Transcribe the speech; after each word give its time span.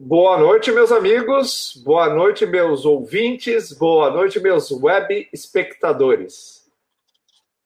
Boa 0.00 0.38
noite, 0.38 0.70
meus 0.70 0.92
amigos, 0.92 1.72
boa 1.84 2.08
noite, 2.08 2.46
meus 2.46 2.84
ouvintes, 2.84 3.72
boa 3.72 4.08
noite, 4.08 4.38
meus 4.38 4.70
web 4.70 5.28
espectadores. 5.32 6.70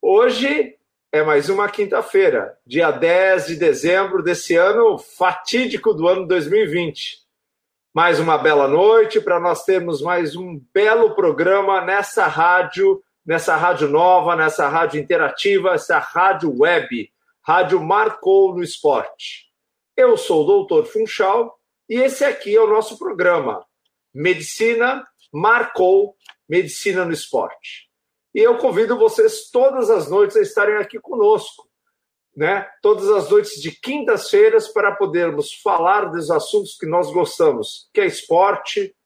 Hoje 0.01 0.79
é 1.13 1.23
mais 1.23 1.51
uma 1.51 1.69
quinta-feira, 1.69 2.59
dia 2.67 2.91
10 2.91 3.49
de 3.49 3.57
dezembro 3.57 4.23
desse 4.23 4.57
ano 4.57 4.97
fatídico 4.97 5.93
do 5.93 6.09
ano 6.09 6.27
2020. 6.27 7.19
Mais 7.93 8.19
uma 8.19 8.39
bela 8.39 8.67
noite 8.67 9.21
para 9.21 9.39
nós 9.39 9.67
termos 9.67 10.01
mais 10.01 10.35
um 10.35 10.59
belo 10.73 11.15
programa 11.15 11.83
nessa 11.83 12.27
rádio, 12.27 13.05
nessa 13.27 13.57
rádio 13.57 13.89
nova, 13.89 14.35
nessa 14.35 14.71
rádio 14.71 14.99
interativa, 14.99 15.75
essa 15.75 15.99
rádio 15.99 16.51
web, 16.59 17.13
Rádio 17.43 17.79
Marcou 17.83 18.55
no 18.55 18.63
Esporte. 18.63 19.53
Eu 19.95 20.17
sou 20.17 20.45
o 20.45 20.47
doutor 20.47 20.87
Funchal 20.87 21.59
e 21.93 21.97
esse 21.97 22.25
aqui 22.25 22.57
é 22.57 22.59
o 22.59 22.67
nosso 22.67 22.97
programa, 22.97 23.63
Medicina 24.15 25.07
Marcou, 25.31 26.17
Medicina 26.49 27.05
no 27.05 27.13
Esporte. 27.13 27.87
E 28.35 28.39
eu 28.41 28.57
convido 28.57 28.97
vocês 28.97 29.51
todas 29.51 29.91
as 29.91 30.09
noites 30.09 30.39
a 30.39 30.41
estarem 30.41 30.77
aqui 30.77 30.99
conosco, 30.99 31.69
né? 32.35 32.67
Todas 32.81 33.11
as 33.11 33.29
noites 33.29 33.61
de 33.61 33.73
quintas-feiras 33.73 34.69
para 34.69 34.97
podermos 34.97 35.53
falar 35.61 36.07
dos 36.07 36.31
assuntos 36.31 36.79
que 36.79 36.87
nós 36.87 37.13
gostamos, 37.13 37.91
que 37.93 38.01
é 38.01 38.07
esporte, 38.07 38.97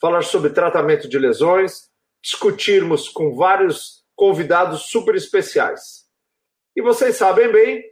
falar 0.00 0.22
sobre 0.22 0.50
tratamento 0.50 1.08
de 1.08 1.18
lesões, 1.18 1.90
discutirmos 2.22 3.08
com 3.08 3.34
vários 3.34 4.04
convidados 4.14 4.82
super 4.82 5.16
especiais. 5.16 6.04
E 6.76 6.80
vocês 6.80 7.16
sabem 7.16 7.50
bem 7.50 7.82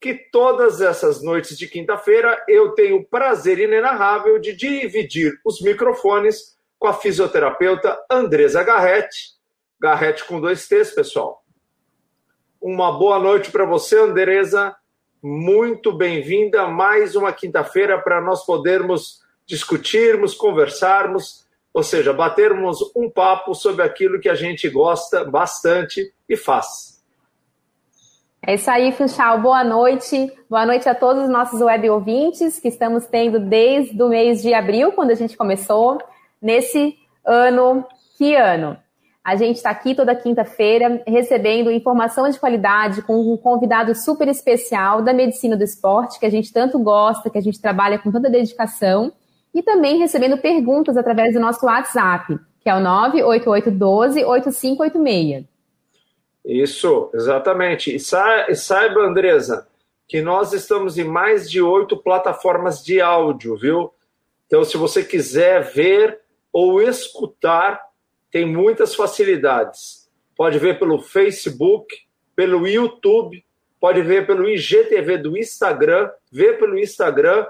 que 0.00 0.14
todas 0.30 0.80
essas 0.80 1.22
noites 1.22 1.56
de 1.56 1.66
quinta-feira 1.66 2.42
eu 2.48 2.72
tenho 2.72 2.96
o 2.96 3.04
prazer 3.04 3.58
inenarrável 3.58 4.38
de 4.38 4.54
dividir 4.54 5.38
os 5.44 5.60
microfones 5.60 6.56
com 6.78 6.86
a 6.86 6.94
fisioterapeuta 6.94 7.98
Andresa 8.10 8.62
Garretti. 8.62 9.36
Garretti 9.80 10.24
com 10.24 10.40
dois 10.40 10.66
T's, 10.68 10.94
pessoal. 10.94 11.42
Uma 12.60 12.92
boa 12.98 13.18
noite 13.18 13.50
para 13.50 13.64
você, 13.64 13.98
Andresa. 13.98 14.74
Muito 15.22 15.92
bem-vinda 15.92 16.66
mais 16.66 17.16
uma 17.16 17.32
quinta-feira 17.32 18.00
para 18.00 18.20
nós 18.20 18.44
podermos 18.44 19.20
discutirmos, 19.46 20.34
conversarmos, 20.34 21.46
ou 21.72 21.82
seja, 21.82 22.12
batermos 22.12 22.78
um 22.94 23.10
papo 23.10 23.54
sobre 23.54 23.82
aquilo 23.82 24.20
que 24.20 24.28
a 24.28 24.34
gente 24.34 24.68
gosta 24.68 25.24
bastante 25.24 26.12
e 26.28 26.36
faz. 26.36 26.95
É 28.46 28.54
isso 28.54 28.70
aí, 28.70 28.92
Funchal. 28.92 29.40
Boa 29.40 29.64
noite. 29.64 30.32
Boa 30.48 30.64
noite 30.64 30.88
a 30.88 30.94
todos 30.94 31.24
os 31.24 31.28
nossos 31.28 31.60
web 31.60 31.90
ouvintes 31.90 32.60
que 32.60 32.68
estamos 32.68 33.04
tendo 33.04 33.40
desde 33.40 34.00
o 34.00 34.08
mês 34.08 34.40
de 34.40 34.54
abril, 34.54 34.92
quando 34.92 35.10
a 35.10 35.16
gente 35.16 35.36
começou, 35.36 35.98
nesse 36.40 36.94
ano. 37.24 37.84
Que 38.16 38.36
ano? 38.36 38.76
A 39.24 39.34
gente 39.34 39.56
está 39.56 39.70
aqui 39.70 39.96
toda 39.96 40.14
quinta-feira 40.14 41.02
recebendo 41.08 41.72
informação 41.72 42.30
de 42.30 42.38
qualidade 42.38 43.02
com 43.02 43.20
um 43.32 43.36
convidado 43.36 43.92
super 43.96 44.28
especial 44.28 45.02
da 45.02 45.12
medicina 45.12 45.56
do 45.56 45.64
esporte, 45.64 46.20
que 46.20 46.26
a 46.26 46.30
gente 46.30 46.52
tanto 46.52 46.78
gosta, 46.78 47.28
que 47.28 47.38
a 47.38 47.42
gente 47.42 47.60
trabalha 47.60 47.98
com 47.98 48.12
tanta 48.12 48.30
dedicação, 48.30 49.12
e 49.52 49.60
também 49.60 49.98
recebendo 49.98 50.38
perguntas 50.38 50.96
através 50.96 51.34
do 51.34 51.40
nosso 51.40 51.66
WhatsApp, 51.66 52.38
que 52.60 52.70
é 52.70 52.76
o 52.76 52.80
98812 52.80 54.24
8586. 54.24 55.55
Isso, 56.46 57.10
exatamente. 57.12 57.94
E, 57.94 57.98
sa 57.98 58.46
saiba, 58.54 59.00
Andresa, 59.00 59.66
que 60.06 60.22
nós 60.22 60.52
estamos 60.52 60.96
em 60.96 61.04
mais 61.04 61.50
de 61.50 61.60
oito 61.60 61.96
plataformas 61.96 62.84
de 62.84 63.00
áudio, 63.00 63.56
viu? 63.56 63.92
Então, 64.46 64.62
se 64.62 64.76
você 64.76 65.02
quiser 65.02 65.62
ver 65.62 66.20
ou 66.52 66.80
escutar, 66.80 67.82
tem 68.30 68.46
muitas 68.46 68.94
facilidades. 68.94 70.08
Pode 70.36 70.58
ver 70.60 70.78
pelo 70.78 71.00
Facebook, 71.00 71.92
pelo 72.36 72.66
YouTube, 72.68 73.44
pode 73.80 74.00
ver 74.02 74.24
pelo 74.26 74.48
IGTV 74.48 75.18
do 75.18 75.36
Instagram, 75.36 76.10
ver 76.30 76.58
pelo 76.58 76.78
Instagram, 76.78 77.44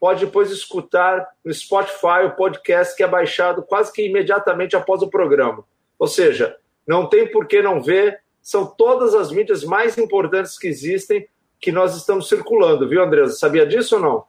pode 0.00 0.24
depois 0.24 0.50
escutar 0.50 1.28
no 1.44 1.52
Spotify 1.52 2.24
o 2.26 2.34
podcast 2.34 2.96
que 2.96 3.02
é 3.02 3.06
baixado 3.06 3.62
quase 3.62 3.92
que 3.92 4.02
imediatamente 4.02 4.74
após 4.74 5.02
o 5.02 5.10
programa. 5.10 5.64
Ou 5.98 6.08
seja, 6.08 6.56
não 6.86 7.08
tem 7.08 7.30
por 7.30 7.46
que 7.46 7.62
não 7.62 7.80
ver 7.80 8.19
são 8.42 8.66
todas 8.66 9.14
as 9.14 9.30
mídias 9.30 9.64
mais 9.64 9.96
importantes 9.98 10.58
que 10.58 10.68
existem 10.68 11.26
que 11.60 11.70
nós 11.70 11.96
estamos 11.96 12.28
circulando, 12.28 12.88
viu, 12.88 13.02
Andresa? 13.02 13.34
Sabia 13.34 13.66
disso 13.66 13.96
ou 13.96 14.02
não? 14.02 14.24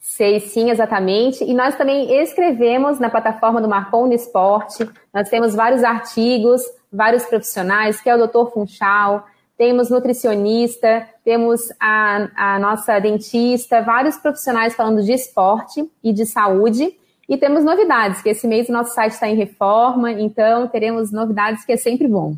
Sei 0.00 0.40
sim, 0.40 0.68
exatamente. 0.68 1.44
E 1.44 1.54
nós 1.54 1.76
também 1.76 2.20
escrevemos 2.20 2.98
na 2.98 3.08
plataforma 3.08 3.60
do 3.60 3.68
Marcon 3.68 4.08
no 4.08 4.12
Esporte. 4.12 4.88
Nós 5.14 5.28
temos 5.28 5.54
vários 5.54 5.84
artigos, 5.84 6.60
vários 6.92 7.24
profissionais, 7.24 8.00
que 8.00 8.10
é 8.10 8.16
o 8.16 8.26
Dr. 8.26 8.50
Funchal, 8.52 9.24
temos 9.56 9.90
nutricionista, 9.90 11.06
temos 11.24 11.72
a, 11.78 12.54
a 12.54 12.58
nossa 12.58 12.98
dentista, 12.98 13.80
vários 13.80 14.16
profissionais 14.16 14.74
falando 14.74 15.04
de 15.04 15.12
esporte 15.12 15.88
e 16.02 16.12
de 16.12 16.26
saúde. 16.26 16.96
E 17.28 17.36
temos 17.36 17.62
novidades, 17.62 18.20
que 18.20 18.30
esse 18.30 18.48
mês 18.48 18.68
o 18.68 18.72
nosso 18.72 18.92
site 18.92 19.12
está 19.12 19.28
em 19.28 19.36
reforma, 19.36 20.10
então 20.10 20.66
teremos 20.66 21.12
novidades 21.12 21.64
que 21.64 21.72
é 21.72 21.76
sempre 21.76 22.08
bom. 22.08 22.34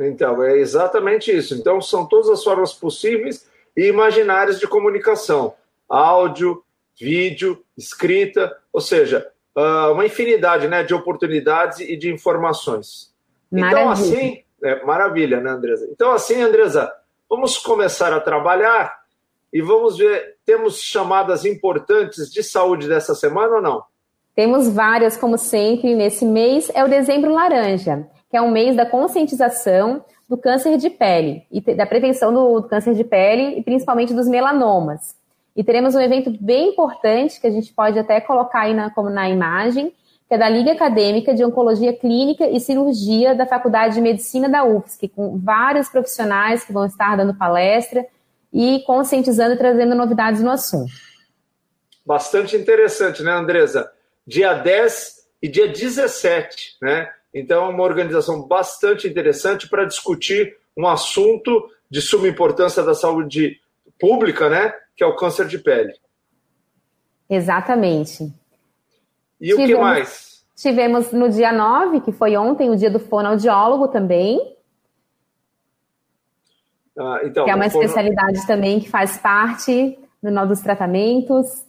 Então, 0.00 0.42
é 0.42 0.58
exatamente 0.58 1.34
isso. 1.34 1.54
Então, 1.54 1.80
são 1.80 2.06
todas 2.06 2.28
as 2.28 2.44
formas 2.44 2.72
possíveis 2.72 3.48
e 3.76 3.86
imaginárias 3.86 4.60
de 4.60 4.66
comunicação: 4.66 5.54
áudio, 5.88 6.62
vídeo, 6.98 7.62
escrita, 7.76 8.56
ou 8.72 8.80
seja, 8.80 9.26
ah, 9.54 9.90
uma 9.90 10.04
infinidade 10.04 10.68
né, 10.68 10.82
de 10.82 10.94
oportunidades 10.94 11.80
e 11.80 11.96
de 11.96 12.12
informações. 12.12 13.12
Então, 13.50 13.68
maravilha. 13.68 13.82
Então, 13.82 13.90
assim, 13.90 14.42
é, 14.62 14.84
maravilha, 14.84 15.40
né, 15.40 15.50
Andresa? 15.50 15.88
Então, 15.90 16.12
assim, 16.12 16.40
Andresa, 16.42 16.92
vamos 17.28 17.56
começar 17.58 18.12
a 18.12 18.20
trabalhar 18.20 18.94
e 19.52 19.62
vamos 19.62 19.96
ver, 19.96 20.36
temos 20.44 20.82
chamadas 20.82 21.44
importantes 21.44 22.30
de 22.30 22.42
saúde 22.42 22.88
dessa 22.88 23.14
semana 23.14 23.56
ou 23.56 23.62
não? 23.62 23.82
Temos 24.34 24.68
várias, 24.68 25.16
como 25.16 25.38
sempre, 25.38 25.94
nesse 25.94 26.26
mês, 26.26 26.70
é 26.74 26.84
o 26.84 26.88
dezembro 26.88 27.32
laranja 27.32 28.06
que 28.30 28.36
é 28.36 28.42
um 28.42 28.50
mês 28.50 28.76
da 28.76 28.86
conscientização 28.86 30.04
do 30.28 30.36
câncer 30.36 30.76
de 30.76 30.90
pele 30.90 31.46
e 31.50 31.60
da 31.74 31.86
prevenção 31.86 32.32
do, 32.32 32.62
câncer 32.64 32.94
de 32.94 33.04
pele 33.04 33.58
e 33.58 33.62
principalmente 33.62 34.12
dos 34.12 34.26
melanomas. 34.26 35.14
E 35.54 35.62
teremos 35.62 35.94
um 35.94 36.00
evento 36.00 36.30
bem 36.40 36.70
importante 36.70 37.40
que 37.40 37.46
a 37.46 37.50
gente 37.50 37.72
pode 37.72 37.98
até 37.98 38.20
colocar 38.20 38.62
aí 38.62 38.74
na, 38.74 38.90
como 38.90 39.08
na 39.08 39.28
imagem, 39.30 39.92
que 40.28 40.34
é 40.34 40.38
da 40.38 40.48
Liga 40.48 40.72
Acadêmica 40.72 41.32
de 41.32 41.44
Oncologia 41.44 41.92
Clínica 41.96 42.48
e 42.48 42.58
Cirurgia 42.58 43.34
da 43.34 43.46
Faculdade 43.46 43.94
de 43.94 44.00
Medicina 44.00 44.48
da 44.48 44.64
UFSC, 44.64 45.08
com 45.08 45.38
vários 45.38 45.88
profissionais 45.88 46.64
que 46.64 46.72
vão 46.72 46.84
estar 46.84 47.16
dando 47.16 47.34
palestra 47.34 48.04
e 48.52 48.82
conscientizando 48.86 49.54
e 49.54 49.58
trazendo 49.58 49.94
novidades 49.94 50.42
no 50.42 50.50
assunto. 50.50 50.92
Bastante 52.04 52.56
interessante, 52.56 53.22
né, 53.22 53.32
Andresa? 53.32 53.90
Dia 54.26 54.52
10 54.54 55.16
e 55.40 55.48
dia 55.48 55.68
17, 55.68 56.76
né? 56.82 57.08
Então, 57.38 57.66
é 57.66 57.68
uma 57.68 57.82
organização 57.82 58.40
bastante 58.48 59.06
interessante 59.06 59.68
para 59.68 59.84
discutir 59.84 60.56
um 60.74 60.88
assunto 60.88 61.70
de 61.90 62.00
suma 62.00 62.26
importância 62.26 62.82
da 62.82 62.94
saúde 62.94 63.60
pública, 64.00 64.48
né? 64.48 64.72
Que 64.96 65.04
é 65.04 65.06
o 65.06 65.14
câncer 65.14 65.46
de 65.46 65.58
pele. 65.58 65.92
Exatamente. 67.28 68.32
E 69.38 69.48
tivemos, 69.48 69.64
o 69.64 69.66
que 69.66 69.74
mais? 69.78 70.46
Tivemos 70.56 71.12
no 71.12 71.28
dia 71.28 71.52
9, 71.52 72.00
que 72.00 72.10
foi 72.10 72.38
ontem, 72.38 72.70
o 72.70 72.76
dia 72.76 72.90
do 72.90 72.98
fonoaudiólogo 72.98 73.88
também. 73.88 74.56
Ah, 76.98 77.20
então, 77.22 77.44
que 77.44 77.50
é 77.50 77.54
uma 77.54 77.68
fono... 77.68 77.84
especialidade 77.84 78.46
também 78.46 78.80
que 78.80 78.88
faz 78.88 79.18
parte 79.18 79.98
do, 80.22 80.46
dos 80.46 80.60
tratamentos. 80.60 81.66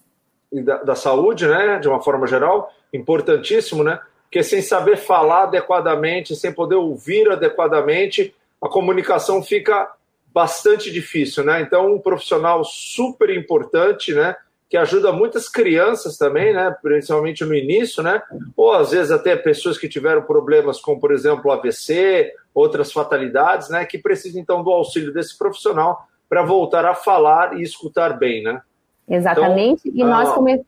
E 0.50 0.61
da, 0.61 0.81
da 0.81 0.95
saúde, 0.95 1.45
né? 1.45 1.77
De 1.79 1.89
uma 1.89 2.01
forma 2.01 2.25
geral, 2.25 2.72
importantíssimo, 2.94 3.83
né? 3.83 4.00
Porque 4.27 4.44
sem 4.44 4.62
saber 4.62 4.97
falar 4.97 5.44
adequadamente, 5.44 6.35
sem 6.35 6.51
poder 6.51 6.75
ouvir 6.75 7.31
adequadamente, 7.31 8.35
a 8.62 8.68
comunicação 8.68 9.41
fica 9.41 9.89
bastante 10.33 10.91
difícil, 10.91 11.45
né? 11.45 11.62
Então, 11.62 11.95
um 11.95 12.00
profissional 12.00 12.63
super 12.63 13.29
importante, 13.29 14.13
né? 14.13 14.35
Que 14.69 14.75
ajuda 14.75 15.13
muitas 15.13 15.47
crianças 15.47 16.18
também, 16.18 16.53
né? 16.53 16.75
Principalmente 16.81 17.45
no 17.45 17.56
início, 17.56 18.03
né? 18.03 18.21
Ou 18.56 18.74
às 18.74 18.91
vezes 18.91 19.12
até 19.12 19.35
pessoas 19.35 19.77
que 19.77 19.88
tiveram 19.88 20.21
problemas 20.21 20.81
como, 20.81 21.00
por 21.00 21.13
exemplo, 21.13 21.50
AVC, 21.50 22.33
outras 22.53 22.91
fatalidades, 22.91 23.69
né? 23.69 23.85
Que 23.85 23.97
precisam 23.97 24.41
então 24.41 24.62
do 24.62 24.71
auxílio 24.71 25.13
desse 25.13 25.38
profissional 25.38 26.06
para 26.27 26.44
voltar 26.44 26.85
a 26.85 26.94
falar 26.94 27.57
e 27.57 27.63
escutar 27.63 28.18
bem, 28.18 28.44
né? 28.44 28.62
Exatamente. 29.07 29.88
Então, 29.88 30.06
e 30.06 30.09
nós, 30.09 30.29
ah, 30.29 30.33
come 30.33 30.65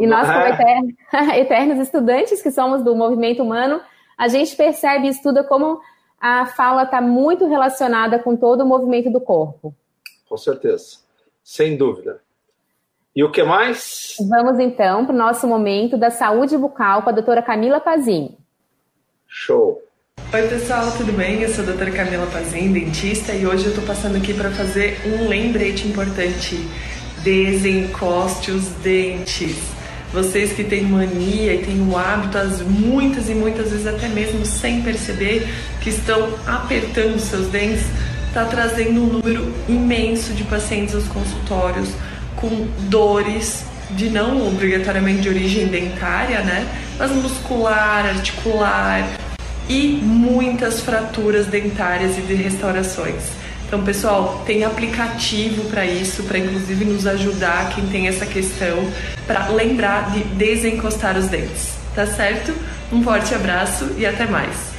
e 0.00 0.06
nós, 0.06 0.26
como 0.26 0.46
eternos, 0.46 0.94
eternos 1.36 1.78
estudantes 1.78 2.42
que 2.42 2.50
somos 2.50 2.82
do 2.82 2.94
movimento 2.94 3.42
humano, 3.42 3.80
a 4.16 4.28
gente 4.28 4.54
percebe 4.56 5.06
e 5.06 5.10
estuda 5.10 5.44
como 5.44 5.80
a 6.20 6.46
fala 6.46 6.84
está 6.84 7.00
muito 7.00 7.46
relacionada 7.46 8.18
com 8.18 8.36
todo 8.36 8.62
o 8.62 8.66
movimento 8.66 9.10
do 9.10 9.20
corpo. 9.20 9.74
Com 10.28 10.36
certeza, 10.36 10.98
sem 11.42 11.76
dúvida. 11.76 12.20
E 13.14 13.22
o 13.22 13.30
que 13.30 13.44
mais? 13.44 14.16
Vamos 14.28 14.58
então 14.58 15.06
para 15.06 15.14
o 15.14 15.18
nosso 15.18 15.46
momento 15.46 15.96
da 15.96 16.10
saúde 16.10 16.56
bucal 16.56 17.02
com 17.02 17.10
a 17.10 17.12
doutora 17.12 17.42
Camila 17.42 17.78
Pazin. 17.78 18.36
Show! 19.28 19.80
Oi 20.32 20.48
pessoal, 20.48 20.90
tudo 20.96 21.12
bem? 21.12 21.42
Eu 21.42 21.48
sou 21.48 21.62
a 21.62 21.66
doutora 21.68 21.92
Camila 21.92 22.26
Pazin, 22.26 22.72
dentista, 22.72 23.32
e 23.32 23.46
hoje 23.46 23.66
eu 23.66 23.70
estou 23.70 23.84
passando 23.84 24.16
aqui 24.16 24.34
para 24.34 24.50
fazer 24.50 24.96
um 25.06 25.28
lembrete 25.28 25.86
importante. 25.86 26.56
Desencoste 27.22 28.50
os 28.50 28.68
dentes. 28.82 29.73
Vocês 30.14 30.52
que 30.52 30.62
têm 30.62 30.84
mania 30.84 31.54
e 31.54 31.64
têm 31.64 31.80
o 31.80 31.98
hábito, 31.98 32.38
as 32.38 32.60
muitas 32.60 33.28
e 33.28 33.34
muitas 33.34 33.72
vezes 33.72 33.84
até 33.84 34.06
mesmo 34.06 34.46
sem 34.46 34.80
perceber, 34.80 35.44
que 35.80 35.90
estão 35.90 36.28
apertando 36.46 37.18
seus 37.18 37.48
dentes, 37.48 37.84
está 38.28 38.44
trazendo 38.44 39.02
um 39.02 39.06
número 39.14 39.52
imenso 39.68 40.32
de 40.32 40.44
pacientes 40.44 40.94
aos 40.94 41.08
consultórios 41.08 41.88
com 42.36 42.68
dores 42.88 43.64
de 43.90 44.08
não 44.08 44.46
obrigatoriamente 44.46 45.22
de 45.22 45.28
origem 45.30 45.66
dentária, 45.66 46.42
né? 46.42 46.64
Mas 46.96 47.10
muscular, 47.10 48.06
articular 48.06 49.18
e 49.68 49.98
muitas 50.00 50.78
fraturas 50.78 51.46
dentárias 51.46 52.16
e 52.18 52.20
de 52.20 52.34
restaurações. 52.34 53.43
Então, 53.74 53.84
pessoal, 53.84 54.40
tem 54.46 54.62
aplicativo 54.62 55.68
para 55.68 55.84
isso, 55.84 56.22
para 56.28 56.38
inclusive 56.38 56.84
nos 56.84 57.08
ajudar 57.08 57.74
quem 57.74 57.84
tem 57.88 58.06
essa 58.06 58.24
questão, 58.24 58.78
para 59.26 59.48
lembrar 59.48 60.12
de 60.12 60.22
desencostar 60.36 61.18
os 61.18 61.26
dentes, 61.26 61.76
tá 61.92 62.06
certo? 62.06 62.52
Um 62.92 63.02
forte 63.02 63.34
abraço 63.34 63.86
e 63.98 64.06
até 64.06 64.26
mais. 64.26 64.72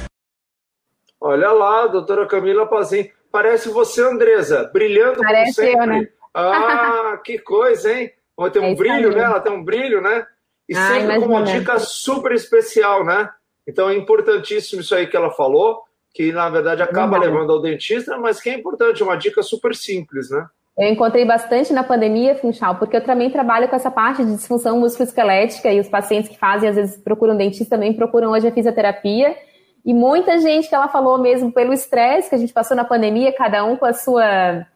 Olha 1.20 1.52
lá, 1.52 1.86
doutora 1.88 2.26
Camila 2.26 2.66
Pazin. 2.66 3.10
Parece 3.30 3.68
você, 3.68 4.00
Andresa, 4.00 4.70
brilhando 4.72 5.20
Parece 5.20 5.60
como 5.60 5.68
sempre. 5.68 5.96
Eu, 5.96 6.00
né? 6.00 6.08
Ah, 6.32 7.20
que 7.22 7.38
coisa, 7.38 7.92
hein? 7.92 8.10
Tem 8.50 8.62
um 8.62 8.72
é 8.72 8.74
brilho, 8.74 9.14
né? 9.14 9.24
Ela 9.24 9.40
tem 9.40 9.52
um 9.52 9.62
brilho, 9.62 10.00
né? 10.00 10.26
E 10.66 10.74
ah, 10.74 10.88
sempre 10.88 11.20
com 11.20 11.26
uma 11.26 11.42
dica 11.42 11.78
super 11.78 12.32
especial, 12.32 13.04
né? 13.04 13.28
Então 13.68 13.90
é 13.90 13.94
importantíssimo 13.94 14.80
isso 14.80 14.94
aí 14.94 15.06
que 15.06 15.18
ela 15.18 15.30
falou, 15.32 15.85
que 16.16 16.32
na 16.32 16.48
verdade 16.48 16.82
acaba 16.82 17.18
levando 17.18 17.52
ao 17.52 17.60
dentista, 17.60 18.16
mas 18.16 18.40
que 18.40 18.48
é 18.48 18.54
importante, 18.54 19.02
uma 19.02 19.16
dica 19.16 19.42
super 19.42 19.74
simples, 19.74 20.30
né? 20.30 20.46
Eu 20.78 20.88
encontrei 20.88 21.24
bastante 21.24 21.72
na 21.72 21.84
pandemia, 21.84 22.34
Funchal, 22.34 22.76
porque 22.76 22.96
eu 22.96 23.04
também 23.04 23.30
trabalho 23.30 23.68
com 23.68 23.76
essa 23.76 23.90
parte 23.90 24.24
de 24.24 24.34
disfunção 24.34 24.80
musculoesquelética 24.80 25.70
e 25.70 25.78
os 25.80 25.88
pacientes 25.88 26.30
que 26.30 26.38
fazem, 26.38 26.68
às 26.68 26.76
vezes, 26.76 26.96
procuram 26.96 27.36
dentista 27.36 27.76
também 27.76 27.92
procuram 27.92 28.30
hoje 28.30 28.48
a 28.48 28.52
fisioterapia. 28.52 29.36
E 29.84 29.94
muita 29.94 30.38
gente 30.38 30.68
que 30.68 30.74
ela 30.74 30.88
falou 30.88 31.18
mesmo 31.18 31.52
pelo 31.52 31.72
estresse 31.72 32.28
que 32.28 32.34
a 32.34 32.38
gente 32.38 32.52
passou 32.52 32.76
na 32.76 32.84
pandemia, 32.84 33.32
cada 33.32 33.64
um 33.64 33.76
com 33.76 33.86
a 33.86 33.92
sua 33.92 34.66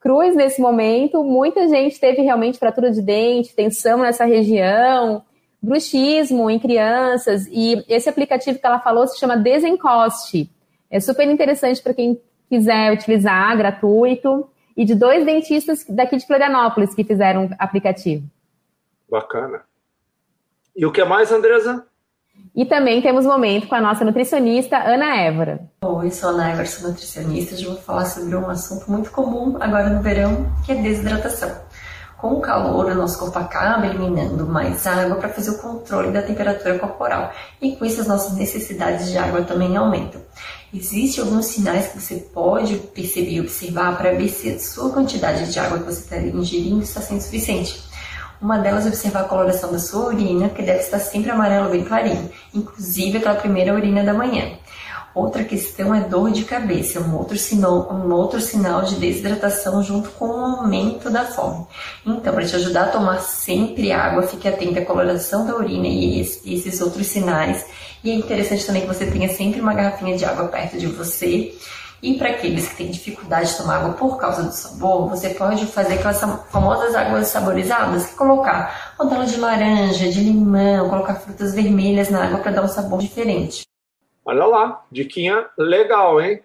cruz 0.00 0.34
nesse 0.34 0.60
momento, 0.60 1.24
muita 1.24 1.66
gente 1.68 1.98
teve 1.98 2.22
realmente 2.22 2.58
fratura 2.58 2.90
de 2.90 3.02
dente, 3.02 3.54
tensão 3.54 3.98
nessa 3.98 4.24
região, 4.24 5.22
bruxismo 5.60 6.48
em 6.48 6.58
crianças, 6.58 7.46
e 7.50 7.84
esse 7.88 8.08
aplicativo 8.08 8.60
que 8.60 8.66
ela 8.66 8.78
falou 8.78 9.08
se 9.08 9.18
chama 9.18 9.36
Desencoste. 9.36 10.48
É 10.90 11.00
super 11.00 11.28
interessante 11.28 11.82
para 11.82 11.94
quem 11.94 12.20
quiser 12.48 12.92
utilizar, 12.92 13.56
gratuito, 13.56 14.48
e 14.76 14.84
de 14.84 14.94
dois 14.94 15.26
dentistas 15.26 15.84
daqui 15.88 16.16
de 16.16 16.26
Florianópolis 16.26 16.94
que 16.94 17.04
fizeram 17.04 17.46
o 17.46 17.50
aplicativo. 17.58 18.24
Bacana. 19.10 19.62
E 20.74 20.86
o 20.86 20.92
que 20.92 21.04
mais, 21.04 21.32
Andresa? 21.32 21.84
E 22.54 22.64
também 22.64 23.02
temos 23.02 23.26
um 23.26 23.30
momento 23.30 23.66
com 23.66 23.74
a 23.74 23.80
nossa 23.80 24.04
nutricionista, 24.04 24.78
Ana 24.78 25.16
Évora. 25.16 25.68
Oi, 25.82 26.10
sou 26.10 26.30
a 26.30 26.32
Ana 26.32 26.50
Évora, 26.50 26.66
sou 26.66 26.88
nutricionista. 26.88 27.54
Hoje 27.54 27.66
vou 27.66 27.76
falar 27.76 28.04
sobre 28.04 28.36
um 28.36 28.48
assunto 28.48 28.90
muito 28.90 29.10
comum 29.10 29.56
agora 29.60 29.90
no 29.90 30.00
verão, 30.00 30.46
que 30.64 30.72
é 30.72 30.76
desidratação. 30.76 31.50
Com 32.16 32.34
o 32.34 32.40
calor, 32.40 32.86
o 32.86 32.94
nosso 32.94 33.18
corpo 33.18 33.38
acaba 33.38 33.86
eliminando 33.86 34.44
mais 34.44 34.84
água 34.86 35.16
para 35.16 35.28
fazer 35.28 35.50
o 35.50 35.58
controle 35.58 36.10
da 36.10 36.22
temperatura 36.22 36.76
corporal. 36.78 37.32
E 37.62 37.76
com 37.76 37.84
isso, 37.84 38.00
as 38.00 38.08
nossas 38.08 38.36
necessidades 38.36 39.10
de 39.10 39.18
água 39.18 39.42
também 39.42 39.76
aumentam. 39.76 40.20
Existem 40.72 41.24
alguns 41.24 41.46
sinais 41.46 41.88
que 41.88 41.98
você 41.98 42.16
pode 42.16 42.76
perceber 42.76 43.30
e 43.30 43.40
observar 43.40 43.96
para 43.96 44.12
ver 44.12 44.28
se 44.28 44.50
a 44.50 44.58
sua 44.58 44.90
quantidade 44.90 45.50
de 45.50 45.58
água 45.58 45.78
que 45.78 45.84
você 45.84 46.00
está 46.00 46.18
ingerindo 46.18 46.82
está 46.82 47.00
sendo 47.00 47.22
suficiente. 47.22 47.82
Uma 48.40 48.58
delas 48.58 48.84
é 48.84 48.88
observar 48.88 49.22
a 49.22 49.28
coloração 49.28 49.72
da 49.72 49.78
sua 49.78 50.08
urina, 50.08 50.50
que 50.50 50.62
deve 50.62 50.80
estar 50.80 50.98
sempre 50.98 51.30
amarelo 51.30 51.70
bem 51.70 51.84
clarinho, 51.84 52.30
inclusive 52.54 53.16
aquela 53.16 53.34
primeira 53.36 53.74
urina 53.74 54.04
da 54.04 54.12
manhã. 54.12 54.58
Outra 55.14 55.42
questão 55.44 55.94
é 55.94 56.00
dor 56.00 56.30
de 56.30 56.44
cabeça, 56.44 57.00
um 57.00 57.16
outro, 57.16 57.36
sinal, 57.36 57.88
um 57.92 58.12
outro 58.12 58.40
sinal 58.40 58.82
de 58.82 58.96
desidratação 58.96 59.82
junto 59.82 60.10
com 60.10 60.26
o 60.26 60.44
aumento 60.44 61.10
da 61.10 61.24
fome. 61.24 61.66
Então, 62.06 62.32
para 62.32 62.46
te 62.46 62.54
ajudar 62.56 62.84
a 62.84 62.88
tomar 62.88 63.18
sempre 63.20 63.90
água, 63.90 64.22
fique 64.22 64.46
atento 64.46 64.78
à 64.78 64.84
coloração 64.84 65.46
da 65.46 65.56
urina 65.56 65.88
e 65.88 66.20
esses 66.20 66.80
outros 66.80 67.06
sinais. 67.06 67.66
E 68.04 68.10
é 68.10 68.14
interessante 68.14 68.64
também 68.64 68.82
que 68.82 68.88
você 68.88 69.06
tenha 69.06 69.28
sempre 69.28 69.60
uma 69.60 69.74
garrafinha 69.74 70.16
de 70.16 70.24
água 70.24 70.46
perto 70.46 70.78
de 70.78 70.86
você 70.86 71.54
e 72.00 72.14
para 72.14 72.30
aqueles 72.30 72.68
que 72.68 72.76
têm 72.76 72.90
dificuldade 72.90 73.50
de 73.50 73.56
tomar 73.56 73.78
água 73.78 73.94
por 73.94 74.16
causa 74.18 74.44
do 74.44 74.52
sabor, 74.52 75.08
você 75.08 75.30
pode 75.30 75.66
fazer 75.66 75.94
aquelas 75.94 76.20
famosas 76.48 76.94
águas 76.94 77.26
saborizadas, 77.26 78.06
que 78.06 78.14
colocar 78.14 78.94
rodela 78.96 79.26
de 79.26 79.36
laranja, 79.36 80.08
de 80.08 80.20
limão, 80.20 80.88
colocar 80.88 81.14
frutas 81.14 81.54
vermelhas 81.54 82.08
na 82.08 82.24
água 82.24 82.38
para 82.38 82.52
dar 82.52 82.62
um 82.62 82.68
sabor 82.68 83.00
diferente. 83.00 83.67
Olha 84.28 84.44
lá, 84.44 84.84
diquinha 84.92 85.48
legal, 85.56 86.20
hein? 86.20 86.42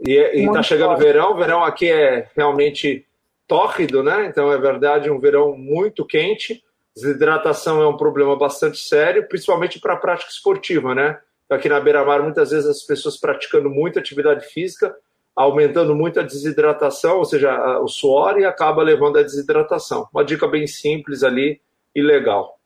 E, 0.00 0.18
e 0.18 0.52
tá 0.52 0.64
chegando 0.64 0.94
o 0.94 0.96
verão, 0.96 1.30
o 1.32 1.36
verão 1.36 1.62
aqui 1.62 1.88
é 1.88 2.28
realmente 2.36 3.06
tórrido, 3.46 4.02
né? 4.02 4.26
Então 4.26 4.52
é 4.52 4.58
verdade, 4.58 5.10
um 5.10 5.20
verão 5.20 5.56
muito 5.56 6.04
quente. 6.04 6.60
Desidratação 6.92 7.80
é 7.80 7.86
um 7.86 7.96
problema 7.96 8.36
bastante 8.36 8.78
sério, 8.78 9.28
principalmente 9.28 9.78
para 9.78 9.94
a 9.94 9.96
prática 9.96 10.32
esportiva, 10.32 10.92
né? 10.92 11.20
aqui 11.48 11.68
na 11.68 11.80
beira-mar, 11.80 12.20
muitas 12.20 12.50
vezes 12.50 12.68
as 12.68 12.82
pessoas 12.82 13.16
praticando 13.16 13.70
muita 13.70 14.00
atividade 14.00 14.46
física, 14.46 14.92
aumentando 15.34 15.94
muito 15.94 16.18
a 16.18 16.24
desidratação, 16.24 17.18
ou 17.18 17.24
seja, 17.24 17.78
o 17.78 17.88
suor, 17.88 18.40
e 18.40 18.44
acaba 18.44 18.82
levando 18.82 19.18
à 19.18 19.22
desidratação. 19.22 20.08
Uma 20.12 20.24
dica 20.24 20.48
bem 20.48 20.66
simples 20.66 21.22
ali 21.22 21.60
e 21.94 22.02
legal. 22.02 22.58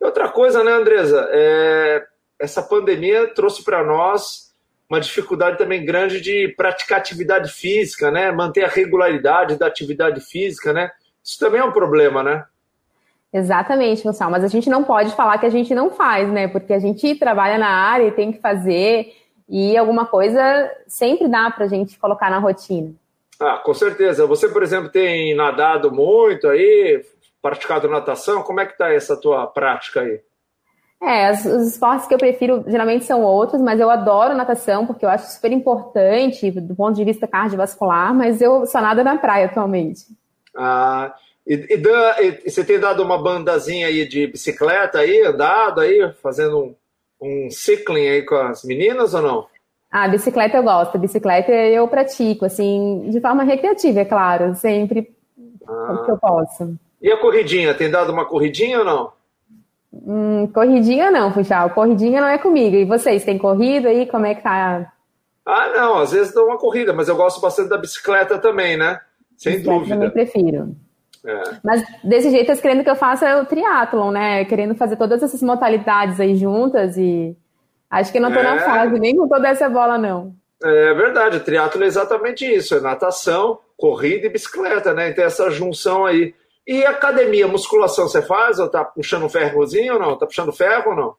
E 0.00 0.04
outra 0.04 0.28
coisa, 0.28 0.64
né, 0.64 0.72
Andresa? 0.72 1.28
É, 1.30 2.06
essa 2.40 2.62
pandemia 2.62 3.28
trouxe 3.34 3.62
para 3.62 3.84
nós 3.84 4.50
uma 4.88 5.00
dificuldade 5.00 5.58
também 5.58 5.84
grande 5.84 6.20
de 6.20 6.52
praticar 6.56 6.98
atividade 6.98 7.52
física, 7.52 8.10
né? 8.10 8.32
Manter 8.32 8.64
a 8.64 8.68
regularidade 8.68 9.56
da 9.56 9.66
atividade 9.66 10.20
física, 10.20 10.72
né? 10.72 10.90
Isso 11.22 11.38
também 11.38 11.60
é 11.60 11.64
um 11.64 11.70
problema, 11.70 12.22
né? 12.22 12.44
Exatamente, 13.32 14.02
Gonçalo. 14.02 14.32
Mas 14.32 14.42
a 14.42 14.48
gente 14.48 14.68
não 14.68 14.82
pode 14.82 15.14
falar 15.14 15.38
que 15.38 15.46
a 15.46 15.50
gente 15.50 15.72
não 15.74 15.90
faz, 15.90 16.28
né? 16.28 16.48
Porque 16.48 16.72
a 16.72 16.80
gente 16.80 17.14
trabalha 17.14 17.56
na 17.56 17.68
área 17.68 18.06
e 18.08 18.12
tem 18.12 18.32
que 18.32 18.40
fazer, 18.40 19.14
e 19.48 19.76
alguma 19.76 20.06
coisa 20.06 20.42
sempre 20.88 21.28
dá 21.28 21.50
para 21.50 21.66
a 21.66 21.68
gente 21.68 21.96
colocar 21.98 22.28
na 22.30 22.38
rotina. 22.38 22.92
Ah, 23.38 23.58
com 23.58 23.72
certeza. 23.72 24.26
Você, 24.26 24.48
por 24.48 24.62
exemplo, 24.62 24.90
tem 24.90 25.34
nadado 25.36 25.92
muito 25.92 26.48
aí, 26.48 27.04
praticado 27.40 27.88
natação. 27.88 28.42
Como 28.42 28.60
é 28.60 28.66
que 28.66 28.72
está 28.72 28.92
essa 28.92 29.16
tua 29.16 29.46
prática 29.46 30.00
aí? 30.00 30.20
É, 31.02 31.32
os, 31.32 31.44
os 31.46 31.68
esportes 31.68 32.06
que 32.06 32.12
eu 32.12 32.18
prefiro 32.18 32.62
geralmente 32.66 33.06
são 33.06 33.22
outros, 33.22 33.60
mas 33.62 33.80
eu 33.80 33.88
adoro 33.88 34.36
natação 34.36 34.86
porque 34.86 35.04
eu 35.04 35.08
acho 35.08 35.32
super 35.32 35.50
importante 35.50 36.50
do 36.50 36.74
ponto 36.74 36.94
de 36.94 37.04
vista 37.04 37.26
cardiovascular, 37.26 38.14
mas 38.14 38.42
eu 38.42 38.66
só 38.66 38.82
nado 38.82 39.02
na 39.02 39.16
praia 39.16 39.46
atualmente. 39.46 40.04
Ah, 40.54 41.14
e, 41.46 41.54
e, 41.70 41.76
Dan, 41.78 42.12
e, 42.20 42.50
você 42.50 42.62
tem 42.62 42.78
dado 42.78 43.02
uma 43.02 43.20
bandazinha 43.20 43.86
aí 43.86 44.06
de 44.06 44.26
bicicleta 44.26 44.98
aí, 44.98 45.22
andado 45.22 45.80
aí, 45.80 46.12
fazendo 46.22 46.58
um, 46.58 47.46
um 47.46 47.50
cycling 47.50 48.06
aí 48.06 48.22
com 48.22 48.34
as 48.34 48.62
meninas 48.62 49.14
ou 49.14 49.22
não? 49.22 49.46
Ah, 49.90 50.06
bicicleta 50.06 50.58
eu 50.58 50.62
gosto, 50.62 50.98
bicicleta 50.98 51.50
eu 51.50 51.88
pratico, 51.88 52.44
assim, 52.44 53.08
de 53.10 53.20
forma 53.20 53.42
recreativa, 53.42 54.00
é 54.00 54.04
claro, 54.04 54.54
sempre 54.54 55.10
ah. 55.66 56.02
que 56.04 56.10
eu 56.10 56.18
posso. 56.18 56.74
E 57.00 57.10
a 57.10 57.16
corridinha, 57.16 57.74
tem 57.74 57.90
dado 57.90 58.12
uma 58.12 58.26
corridinha 58.26 58.80
ou 58.80 58.84
não? 58.84 59.19
Hum, 59.92 60.46
corridinha 60.52 61.10
não, 61.10 61.32
Funchal, 61.32 61.70
corridinha 61.70 62.20
não 62.20 62.28
é 62.28 62.38
comigo. 62.38 62.76
E 62.76 62.84
vocês, 62.84 63.24
têm 63.24 63.38
corrido 63.38 63.88
aí, 63.88 64.06
como 64.06 64.26
é 64.26 64.34
que 64.34 64.42
tá? 64.42 64.92
Ah, 65.44 65.68
não, 65.68 65.98
às 65.98 66.12
vezes 66.12 66.32
dou 66.32 66.46
uma 66.46 66.58
corrida, 66.58 66.92
mas 66.92 67.08
eu 67.08 67.16
gosto 67.16 67.40
bastante 67.40 67.68
da 67.68 67.78
bicicleta 67.78 68.38
também, 68.38 68.76
né? 68.76 69.00
Sem 69.36 69.54
bicicleta 69.54 69.78
dúvida. 69.78 69.94
Eu 69.94 69.98
também 69.98 70.10
prefiro. 70.10 70.76
É. 71.24 71.42
Mas 71.62 71.84
desse 72.04 72.30
jeito, 72.30 72.50
eles 72.50 72.60
querendo 72.60 72.84
que 72.84 72.90
eu 72.90 72.96
faça 72.96 73.40
o 73.40 73.46
triatlon, 73.46 74.10
né? 74.10 74.44
Querendo 74.44 74.74
fazer 74.74 74.96
todas 74.96 75.22
essas 75.22 75.42
modalidades 75.42 76.20
aí 76.20 76.36
juntas 76.36 76.96
e 76.96 77.36
acho 77.90 78.12
que 78.12 78.20
não 78.20 78.32
tô 78.32 78.38
é. 78.38 78.42
na 78.42 78.58
fase 78.60 78.98
nem 78.98 79.16
com 79.16 79.28
toda 79.28 79.48
essa 79.48 79.68
bola, 79.68 79.98
não. 79.98 80.34
É 80.62 80.94
verdade, 80.94 81.38
o 81.38 81.40
triatlo 81.40 81.82
é 81.82 81.86
exatamente 81.86 82.44
isso, 82.44 82.74
é 82.74 82.80
natação, 82.80 83.58
corrida 83.76 84.26
e 84.26 84.30
bicicleta, 84.30 84.92
né? 84.92 85.10
Então 85.10 85.24
essa 85.24 85.50
junção 85.50 86.06
aí. 86.06 86.34
E 86.70 86.86
academia, 86.86 87.48
musculação 87.48 88.06
você 88.06 88.22
faz? 88.22 88.60
Ou 88.60 88.68
tá 88.68 88.84
puxando 88.84 89.28
ferrozinho 89.28 89.94
ou 89.94 89.98
não? 89.98 90.16
Tá 90.16 90.24
puxando 90.24 90.52
ferro 90.52 90.90
ou 90.90 90.96
não? 90.96 91.16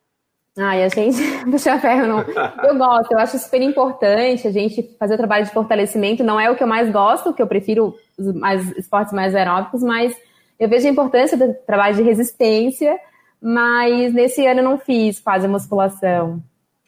Ai, 0.58 0.82
a 0.82 0.88
gente 0.88 1.22
puxar 1.52 1.78
ferro 1.82 2.08
não. 2.08 2.20
Eu 2.64 2.78
gosto, 2.78 3.12
eu 3.12 3.20
acho 3.20 3.38
super 3.38 3.62
importante 3.62 4.48
a 4.48 4.52
gente 4.52 4.96
fazer 4.98 5.16
o 5.16 5.18
trabalho 5.18 5.44
de 5.44 5.52
fortalecimento. 5.52 6.24
Não 6.24 6.40
é 6.40 6.50
o 6.50 6.56
que 6.56 6.64
eu 6.64 6.68
mais 6.68 6.90
gosto, 6.90 7.34
que 7.34 7.42
eu 7.42 7.48
prefiro 7.48 7.94
os 8.18 8.34
mais, 8.34 8.72
esportes 8.78 9.12
mais 9.12 9.36
aeróbicos, 9.36 9.84
mas 9.84 10.16
Eu 10.58 10.70
vejo 10.70 10.88
a 10.88 10.92
importância 10.92 11.38
do 11.38 11.54
trabalho 11.68 11.98
de 11.98 12.02
resistência, 12.02 12.98
mas 13.42 14.14
nesse 14.14 14.46
ano 14.48 14.62
eu 14.62 14.64
não 14.64 14.78
fiz 14.78 15.20
quase 15.20 15.50
musculação. 15.50 16.42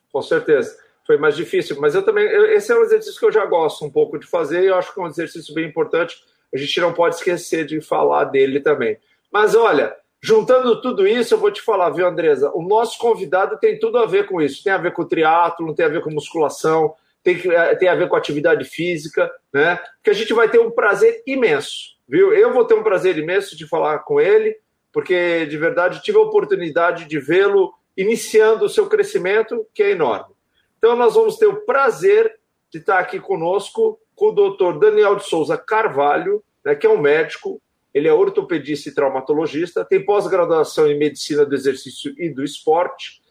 Com 0.10 0.22
certeza. 0.22 0.74
Foi 1.06 1.18
mais 1.18 1.36
difícil, 1.36 1.82
mas 1.82 1.96
eu 1.96 2.06
também. 2.06 2.24
Eu, 2.24 2.46
esse 2.46 2.72
é 2.72 2.78
um 2.78 2.84
exercício 2.84 3.20
que 3.20 3.26
eu 3.26 3.32
já 3.32 3.46
gosto 3.46 3.84
um 3.84 3.90
pouco 3.90 4.18
de 4.18 4.26
fazer 4.26 4.64
e 4.64 4.68
eu 4.68 4.76
acho 4.76 4.94
que 4.94 5.02
é 5.02 5.04
um 5.04 5.08
exercício 5.08 5.54
bem 5.54 5.68
importante. 5.68 6.16
A 6.54 6.58
gente 6.58 6.80
não 6.80 6.94
pode 6.94 7.16
esquecer 7.16 7.66
de 7.66 7.82
falar 7.82 8.26
dele 8.26 8.60
também. 8.60 8.98
Mas 9.32 9.56
olha, 9.56 9.96
juntando 10.22 10.82
tudo 10.82 11.08
isso, 11.08 11.34
eu 11.34 11.38
vou 11.38 11.52
te 11.52 11.62
falar, 11.62 11.90
viu, 11.90 12.08
Andresa? 12.08 12.52
O 12.54 12.62
nosso 12.62 12.98
convidado 12.98 13.58
tem 13.58 13.80
tudo 13.80 13.98
a 13.98 14.06
ver 14.06 14.28
com 14.28 14.42
isso. 14.42 14.64
Tem 14.64 14.72
a 14.72 14.78
ver 14.78 14.94
com 14.94 15.06
triatlo, 15.06 15.74
tem 15.74 15.86
a 15.86 15.90
ver 15.90 16.02
com 16.02 16.12
musculação, 16.12 16.94
tem, 17.24 17.42
eh, 17.52 17.76
tem 17.76 17.90
a 17.90 17.96
ver 17.96 18.08
com 18.08 18.16
atividade 18.16 18.66
física, 18.66 19.32
né? 19.52 19.80
Que 20.04 20.10
a 20.10 20.14
gente 20.14 20.34
vai 20.34 20.50
ter 20.50 20.60
um 20.60 20.70
prazer 20.70 21.24
imenso, 21.26 21.96
viu? 22.08 22.34
Eu 22.34 22.54
vou 22.54 22.66
ter 22.66 22.76
um 22.76 22.84
prazer 22.84 23.18
imenso 23.18 23.58
de 23.58 23.68
falar 23.68 24.00
com 24.00 24.22
ele, 24.22 24.56
porque 24.92 25.46
de 25.48 25.58
verdade 25.58 26.04
tive 26.04 26.18
a 26.18 26.22
oportunidade 26.22 27.06
de 27.06 27.20
vê-lo 27.20 27.74
iniciando 27.98 28.66
o 28.66 28.70
seu 28.70 28.88
crescimento, 28.88 29.66
que 29.74 29.84
é 29.84 29.92
enorme. 29.92 30.34
Então, 30.78 30.96
nós 30.96 31.14
vamos 31.16 31.38
ter 31.38 31.46
o 31.46 31.62
prazer 31.66 32.38
de 32.70 32.80
estar 32.80 33.00
aqui 33.00 33.20
conosco 33.20 34.00
com 34.16 34.30
o 34.30 34.32
doutor 34.32 34.80
Daniel 34.80 35.16
de 35.16 35.26
Souza 35.26 35.58
Carvalho, 35.58 36.44
né, 36.64 36.76
que 36.76 36.86
é 36.86 36.90
um 36.90 37.00
médico, 37.00 37.62
ele 37.94 38.08
é 38.08 38.14
ortopedista 38.14 38.90
e 38.90 38.94
traumatologista, 38.94 39.86
tem 39.86 40.04
pós-graduação 40.04 40.88
em 40.88 40.98
medicina 40.98 41.46
do 41.46 41.54
exercício 41.54 42.14
e 42.18 42.30
do 42.30 42.44
esporte. 42.44 43.22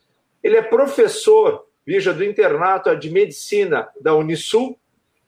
Ele 0.43 0.57
é 0.57 0.63
professor, 0.63 1.67
veja, 1.85 2.13
do 2.13 2.25
internato 2.25 2.95
de 2.97 3.11
medicina 3.11 3.89
da 4.01 4.15
Unisul, 4.15 4.79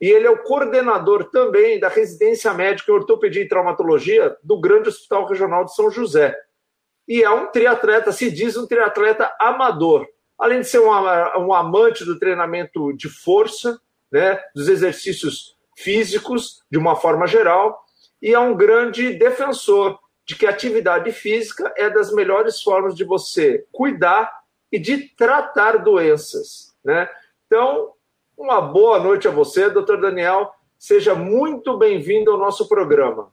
e 0.01 0.09
ele 0.09 0.27
é 0.27 0.31
o 0.31 0.43
coordenador 0.43 1.31
também 1.31 1.81
da 1.81 1.89
residência 1.89 2.53
médica 2.53 2.93
em 2.93 2.95
ortopedia 2.95 3.43
e 3.43 3.49
traumatologia 3.49 4.37
do 4.43 4.61
Grande 4.61 4.89
Hospital 4.89 5.27
Regional 5.27 5.65
de 5.65 5.75
São 5.75 5.91
José. 5.91 6.37
E 7.09 7.23
é 7.23 7.31
um 7.31 7.47
triatleta, 7.47 8.13
se 8.13 8.31
diz 8.31 8.57
um 8.57 8.67
triatleta 8.67 9.35
amador 9.41 10.07
além 10.39 10.61
de 10.61 10.69
ser 10.69 10.81
um, 10.81 10.91
um 10.91 11.55
amante 11.55 12.05
do 12.05 12.19
treinamento 12.19 12.93
de 12.93 13.09
força, 13.09 13.81
né, 14.15 14.41
dos 14.55 14.69
exercícios 14.69 15.57
físicos, 15.77 16.63
de 16.71 16.79
uma 16.79 16.95
forma 16.95 17.27
geral, 17.27 17.85
e 18.23 18.33
é 18.33 18.39
um 18.39 18.57
grande 18.57 19.13
defensor 19.13 19.99
de 20.25 20.37
que 20.37 20.47
a 20.47 20.51
atividade 20.51 21.11
física 21.11 21.75
é 21.77 21.91
das 21.91 22.15
melhores 22.15 22.63
formas 22.63 22.95
de 22.95 23.03
você 23.03 23.67
cuidar 23.73 24.33
e 24.71 24.79
de 24.79 24.99
tratar 24.99 25.79
doenças. 25.79 26.73
Né? 26.85 27.09
Então, 27.47 27.93
uma 28.39 28.61
boa 28.61 29.01
noite 29.01 29.27
a 29.27 29.33
você, 29.33 29.69
doutor 29.69 30.01
Daniel. 30.01 30.55
Seja 30.79 31.17
muito 31.17 31.77
bem-vindo 31.77 32.31
ao 32.31 32.39
nosso 32.39 32.69
programa. 32.69 33.33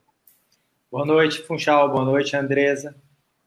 Boa 0.91 1.05
noite, 1.05 1.43
Funchal. 1.43 1.89
Boa 1.89 2.05
noite, 2.05 2.35
Andresa 2.35 2.95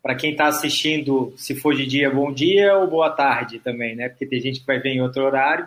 para 0.05 0.15
quem 0.15 0.33
está 0.33 0.49
assistindo, 0.49 1.33
se 1.35 1.55
for 1.55 1.75
de 1.75 1.87
dia, 1.87 2.11
bom 2.11 2.31
dia 2.31 2.77
ou 2.77 2.87
boa 2.87 3.09
tarde 3.09 3.59
também, 3.59 3.97
né? 3.97 4.11
Porque 4.11 4.27
tem 4.27 4.39
gente 4.39 4.61
que 4.61 4.67
vai 4.67 4.79
ver 4.79 4.91
em 4.91 5.01
outro 5.01 5.25
horário. 5.25 5.67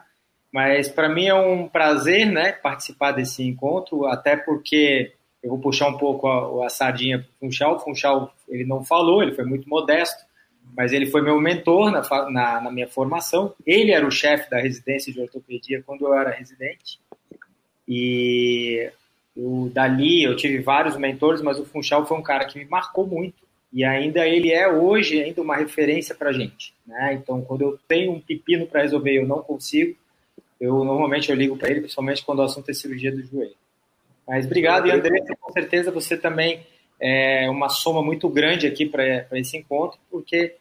Mas 0.57 0.89
para 0.89 1.07
mim 1.07 1.27
é 1.27 1.35
um 1.35 1.67
prazer, 1.67 2.25
né, 2.25 2.51
participar 2.51 3.11
desse 3.11 3.43
encontro, 3.43 4.07
até 4.07 4.35
porque 4.35 5.11
eu 5.43 5.51
vou 5.51 5.59
puxar 5.59 5.87
um 5.87 5.99
pouco 5.99 6.27
a, 6.27 6.65
a 6.65 6.69
sardinha 6.69 7.19
para 7.19 7.27
o 7.27 7.39
Funchal. 7.41 7.75
O 7.75 7.79
Funchal, 7.79 8.33
ele 8.49 8.65
não 8.65 8.83
falou, 8.83 9.21
ele 9.21 9.35
foi 9.35 9.45
muito 9.45 9.69
modesto, 9.69 10.25
mas 10.75 10.93
ele 10.93 11.05
foi 11.05 11.21
meu 11.21 11.39
mentor 11.39 11.91
na, 11.91 12.01
na, 12.31 12.61
na 12.61 12.71
minha 12.71 12.87
formação. 12.87 13.53
Ele 13.67 13.91
era 13.91 14.03
o 14.03 14.09
chefe 14.09 14.49
da 14.49 14.57
residência 14.57 15.13
de 15.13 15.21
ortopedia 15.21 15.83
quando 15.85 16.07
eu 16.07 16.13
era 16.15 16.31
residente. 16.31 16.99
E 17.87 18.89
dali 19.71 20.23
eu 20.23 20.35
tive 20.35 20.57
vários 20.57 20.97
mentores, 20.97 21.39
mas 21.39 21.59
o 21.59 21.65
Funchal 21.65 22.03
foi 22.07 22.17
um 22.17 22.23
cara 22.23 22.45
que 22.45 22.57
me 22.57 22.65
marcou 22.65 23.05
muito 23.05 23.45
e 23.71 23.83
ainda 23.83 24.27
ele 24.27 24.51
é 24.51 24.67
hoje 24.67 25.21
ainda 25.21 25.39
uma 25.39 25.55
referência 25.55 26.15
para 26.15 26.31
a 26.31 26.33
gente. 26.33 26.73
Né? 26.83 27.13
Então, 27.13 27.43
quando 27.43 27.61
eu 27.61 27.79
tenho 27.87 28.11
um 28.11 28.19
pepino 28.19 28.65
para 28.65 28.81
resolver 28.81 29.19
eu 29.19 29.27
não 29.27 29.43
consigo, 29.43 29.95
eu 30.59 30.83
normalmente 30.83 31.29
eu 31.29 31.35
ligo 31.35 31.57
para 31.57 31.69
ele, 31.69 31.81
principalmente 31.81 32.23
quando 32.23 32.39
o 32.39 32.43
assunto 32.43 32.69
é 32.69 32.73
cirurgia 32.73 33.11
do 33.11 33.21
joelho. 33.21 33.55
Mas 34.27 34.45
obrigado, 34.45 34.87
e 34.87 34.91
André, 34.91 35.21
com 35.39 35.51
certeza 35.53 35.91
você 35.91 36.17
também 36.17 36.65
é 36.99 37.49
uma 37.49 37.69
soma 37.69 38.01
muito 38.01 38.27
grande 38.27 38.67
aqui 38.67 38.85
para 38.85 39.25
esse 39.33 39.55
encontro, 39.55 39.99
porque 40.09 40.55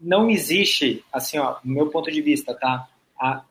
não 0.00 0.28
existe, 0.30 1.04
assim, 1.12 1.38
ó, 1.38 1.56
no 1.64 1.74
meu 1.74 1.88
ponto 1.88 2.10
de 2.10 2.20
vista, 2.20 2.54
tá? 2.54 2.88
A 3.18 3.42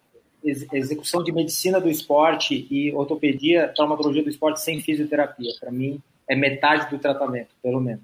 execução 0.43 1.23
de 1.23 1.31
medicina 1.31 1.79
do 1.79 1.89
esporte 1.89 2.67
e 2.69 2.91
ortopedia, 2.93 3.71
traumatologia 3.75 4.23
do 4.23 4.29
esporte 4.29 4.61
sem 4.61 4.81
fisioterapia, 4.81 5.53
para 5.59 5.71
mim, 5.71 5.99
é 6.27 6.35
metade 6.35 6.89
do 6.89 6.99
tratamento, 6.99 7.49
pelo 7.61 7.79
menos. 7.79 8.03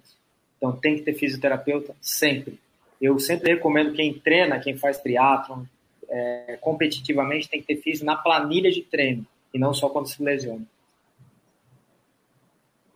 Então 0.58 0.72
tem 0.72 0.96
que 0.96 1.02
ter 1.02 1.14
fisioterapeuta 1.14 1.96
sempre. 2.00 2.60
Eu 3.02 3.18
sempre 3.20 3.54
recomendo 3.54 3.94
quem 3.94 4.14
treina, 4.14 4.60
quem 4.60 4.78
faz 4.78 5.00
triatlon, 5.00 5.64
é, 6.12 6.58
competitivamente 6.60 7.50
tem 7.50 7.62
que 7.62 7.68
ter 7.68 7.82
fisio 7.82 8.06
na 8.06 8.16
planilha 8.16 8.70
de 8.70 8.82
treino 8.82 9.26
e 9.54 9.58
não 9.58 9.74
só 9.74 9.90
quando 9.90 10.08
se 10.08 10.22
lesiona. 10.22 10.64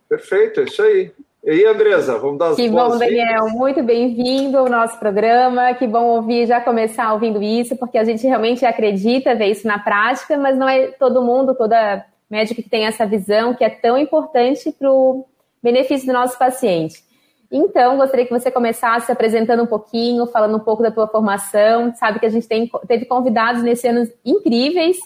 Perfeito, 0.08 0.60
é 0.60 0.64
isso 0.64 0.82
aí. 0.82 1.10
E 1.42 1.50
aí, 1.50 1.64
Andresa, 1.64 2.18
vamos 2.18 2.38
dar 2.38 2.48
as 2.48 2.56
Que 2.56 2.68
bom, 2.68 2.98
Daniel, 2.98 3.48
muito 3.50 3.82
bem-vindo 3.82 4.58
ao 4.58 4.68
nosso 4.68 4.98
programa. 4.98 5.74
Que 5.74 5.86
bom 5.86 6.04
ouvir, 6.04 6.46
já 6.46 6.60
começar 6.60 7.12
ouvindo 7.12 7.42
isso, 7.42 7.76
porque 7.76 7.98
a 7.98 8.04
gente 8.04 8.26
realmente 8.26 8.64
acredita 8.64 9.34
ver 9.34 9.46
isso 9.46 9.66
na 9.66 9.78
prática, 9.78 10.36
mas 10.36 10.58
não 10.58 10.68
é 10.68 10.88
todo 10.88 11.22
mundo, 11.22 11.54
toda 11.54 12.04
médico 12.28 12.62
que 12.62 12.68
tem 12.68 12.86
essa 12.86 13.06
visão 13.06 13.54
que 13.54 13.64
é 13.64 13.70
tão 13.70 13.96
importante 13.96 14.72
para 14.72 14.90
o 14.90 15.24
benefício 15.62 16.06
do 16.06 16.12
nosso 16.12 16.36
paciente. 16.36 17.05
Então, 17.50 17.96
gostaria 17.96 18.26
que 18.26 18.32
você 18.32 18.50
começasse 18.50 19.10
apresentando 19.10 19.62
um 19.62 19.66
pouquinho, 19.66 20.26
falando 20.26 20.56
um 20.56 20.60
pouco 20.60 20.82
da 20.82 20.90
tua 20.90 21.06
formação. 21.06 21.94
Sabe 21.94 22.18
que 22.18 22.26
a 22.26 22.30
gente 22.30 22.48
tem, 22.48 22.70
teve 22.86 23.04
convidados 23.04 23.62
nesse 23.62 23.86
ano 23.86 24.08
incríveis 24.24 24.96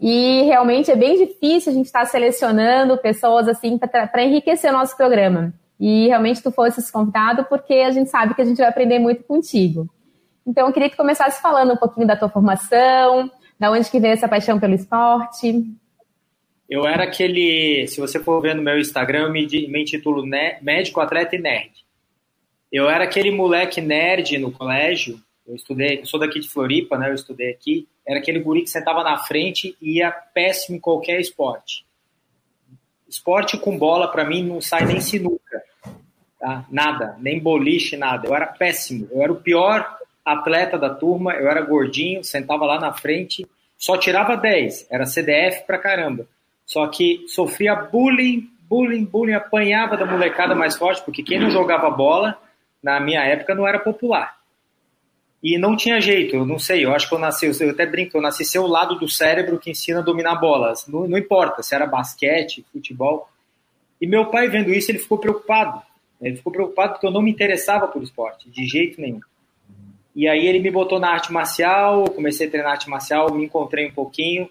e 0.00 0.42
realmente 0.42 0.90
é 0.90 0.96
bem 0.96 1.18
difícil 1.18 1.72
a 1.72 1.74
gente 1.74 1.86
estar 1.86 2.06
selecionando 2.06 2.96
pessoas 2.96 3.46
assim 3.48 3.76
para 3.76 4.24
enriquecer 4.24 4.70
o 4.70 4.76
nosso 4.76 4.96
programa. 4.96 5.52
E 5.78 6.06
realmente 6.06 6.42
tu 6.42 6.50
fosse 6.50 6.80
esse 6.80 6.92
convidado 6.92 7.44
porque 7.44 7.74
a 7.74 7.90
gente 7.90 8.08
sabe 8.08 8.34
que 8.34 8.42
a 8.42 8.44
gente 8.44 8.58
vai 8.58 8.68
aprender 8.68 8.98
muito 8.98 9.24
contigo. 9.24 9.88
Então, 10.46 10.66
eu 10.66 10.72
queria 10.72 10.88
que 10.88 10.96
começasse 10.96 11.40
falando 11.40 11.74
um 11.74 11.76
pouquinho 11.76 12.06
da 12.06 12.16
tua 12.16 12.28
formação, 12.28 13.30
da 13.58 13.70
onde 13.70 13.90
que 13.90 14.00
veio 14.00 14.14
essa 14.14 14.28
paixão 14.28 14.58
pelo 14.58 14.74
esporte. 14.74 15.64
Eu 16.70 16.86
era 16.86 17.02
aquele, 17.02 17.88
se 17.88 17.98
você 17.98 18.20
for 18.20 18.40
ver 18.40 18.54
no 18.54 18.62
meu 18.62 18.78
Instagram, 18.78 19.22
eu 19.24 19.32
me, 19.32 19.44
me 19.44 19.82
intitulo 19.82 20.24
médico, 20.24 21.00
atleta 21.00 21.34
e 21.34 21.38
nerd. 21.40 21.72
Eu 22.70 22.88
era 22.88 23.02
aquele 23.02 23.32
moleque 23.32 23.80
nerd 23.80 24.38
no 24.38 24.52
colégio, 24.52 25.20
eu 25.44 25.56
estudei, 25.56 25.98
eu 25.98 26.06
sou 26.06 26.20
daqui 26.20 26.38
de 26.38 26.48
Floripa, 26.48 26.96
né, 26.96 27.10
eu 27.10 27.14
estudei 27.14 27.50
aqui, 27.50 27.88
era 28.06 28.20
aquele 28.20 28.38
guri 28.38 28.62
que 28.62 28.70
sentava 28.70 29.02
na 29.02 29.18
frente 29.18 29.76
e 29.82 29.96
ia 29.96 30.12
péssimo 30.12 30.76
em 30.76 30.80
qualquer 30.80 31.20
esporte. 31.20 31.84
Esporte 33.08 33.58
com 33.58 33.76
bola, 33.76 34.06
para 34.06 34.24
mim, 34.24 34.44
não 34.44 34.60
sai 34.60 34.84
nem 34.84 35.00
sinuca, 35.00 35.64
tá? 36.38 36.64
nada, 36.70 37.16
nem 37.18 37.40
boliche, 37.40 37.96
nada. 37.96 38.28
Eu 38.28 38.34
era 38.36 38.46
péssimo, 38.46 39.08
eu 39.10 39.20
era 39.20 39.32
o 39.32 39.42
pior 39.42 39.98
atleta 40.24 40.78
da 40.78 40.94
turma, 40.94 41.32
eu 41.32 41.50
era 41.50 41.62
gordinho, 41.62 42.22
sentava 42.22 42.64
lá 42.64 42.78
na 42.78 42.92
frente, 42.92 43.44
só 43.76 43.96
tirava 43.96 44.36
10, 44.36 44.86
era 44.88 45.04
CDF 45.04 45.66
pra 45.66 45.76
caramba. 45.76 46.28
Só 46.70 46.86
que 46.86 47.24
sofria 47.26 47.74
bullying, 47.74 48.48
bullying, 48.68 49.04
bullying, 49.04 49.32
apanhava 49.32 49.96
da 49.96 50.06
molecada 50.06 50.54
mais 50.54 50.76
forte, 50.76 51.02
porque 51.04 51.20
quem 51.20 51.40
não 51.40 51.50
jogava 51.50 51.90
bola, 51.90 52.40
na 52.80 53.00
minha 53.00 53.24
época, 53.24 53.56
não 53.56 53.66
era 53.66 53.80
popular. 53.80 54.38
E 55.42 55.58
não 55.58 55.74
tinha 55.74 56.00
jeito, 56.00 56.36
eu 56.36 56.46
não 56.46 56.60
sei, 56.60 56.84
eu 56.84 56.94
acho 56.94 57.08
que 57.08 57.14
eu 57.16 57.18
nasci, 57.18 57.50
eu 57.60 57.70
até 57.70 57.84
brinco, 57.84 58.16
eu 58.16 58.22
nasci 58.22 58.44
ser 58.44 58.60
o 58.60 58.68
lado 58.68 58.94
do 59.00 59.08
cérebro 59.08 59.58
que 59.58 59.68
ensina 59.68 59.98
a 59.98 60.02
dominar 60.02 60.36
bolas. 60.36 60.86
Não, 60.86 61.08
não 61.08 61.18
importa 61.18 61.60
se 61.60 61.74
era 61.74 61.86
basquete, 61.86 62.64
futebol. 62.72 63.28
E 64.00 64.06
meu 64.06 64.26
pai, 64.26 64.48
vendo 64.48 64.70
isso, 64.70 64.92
ele 64.92 65.00
ficou 65.00 65.18
preocupado. 65.18 65.82
Ele 66.22 66.36
ficou 66.36 66.52
preocupado 66.52 66.92
porque 66.92 67.06
eu 67.06 67.10
não 67.10 67.20
me 67.20 67.32
interessava 67.32 67.88
por 67.88 68.00
esporte, 68.00 68.48
de 68.48 68.64
jeito 68.64 69.00
nenhum. 69.00 69.20
E 70.14 70.28
aí 70.28 70.46
ele 70.46 70.60
me 70.60 70.70
botou 70.70 71.00
na 71.00 71.10
arte 71.10 71.32
marcial, 71.32 72.04
comecei 72.10 72.46
a 72.46 72.50
treinar 72.50 72.72
arte 72.72 72.88
marcial, 72.88 73.34
me 73.34 73.44
encontrei 73.44 73.88
um 73.88 73.92
pouquinho. 73.92 74.48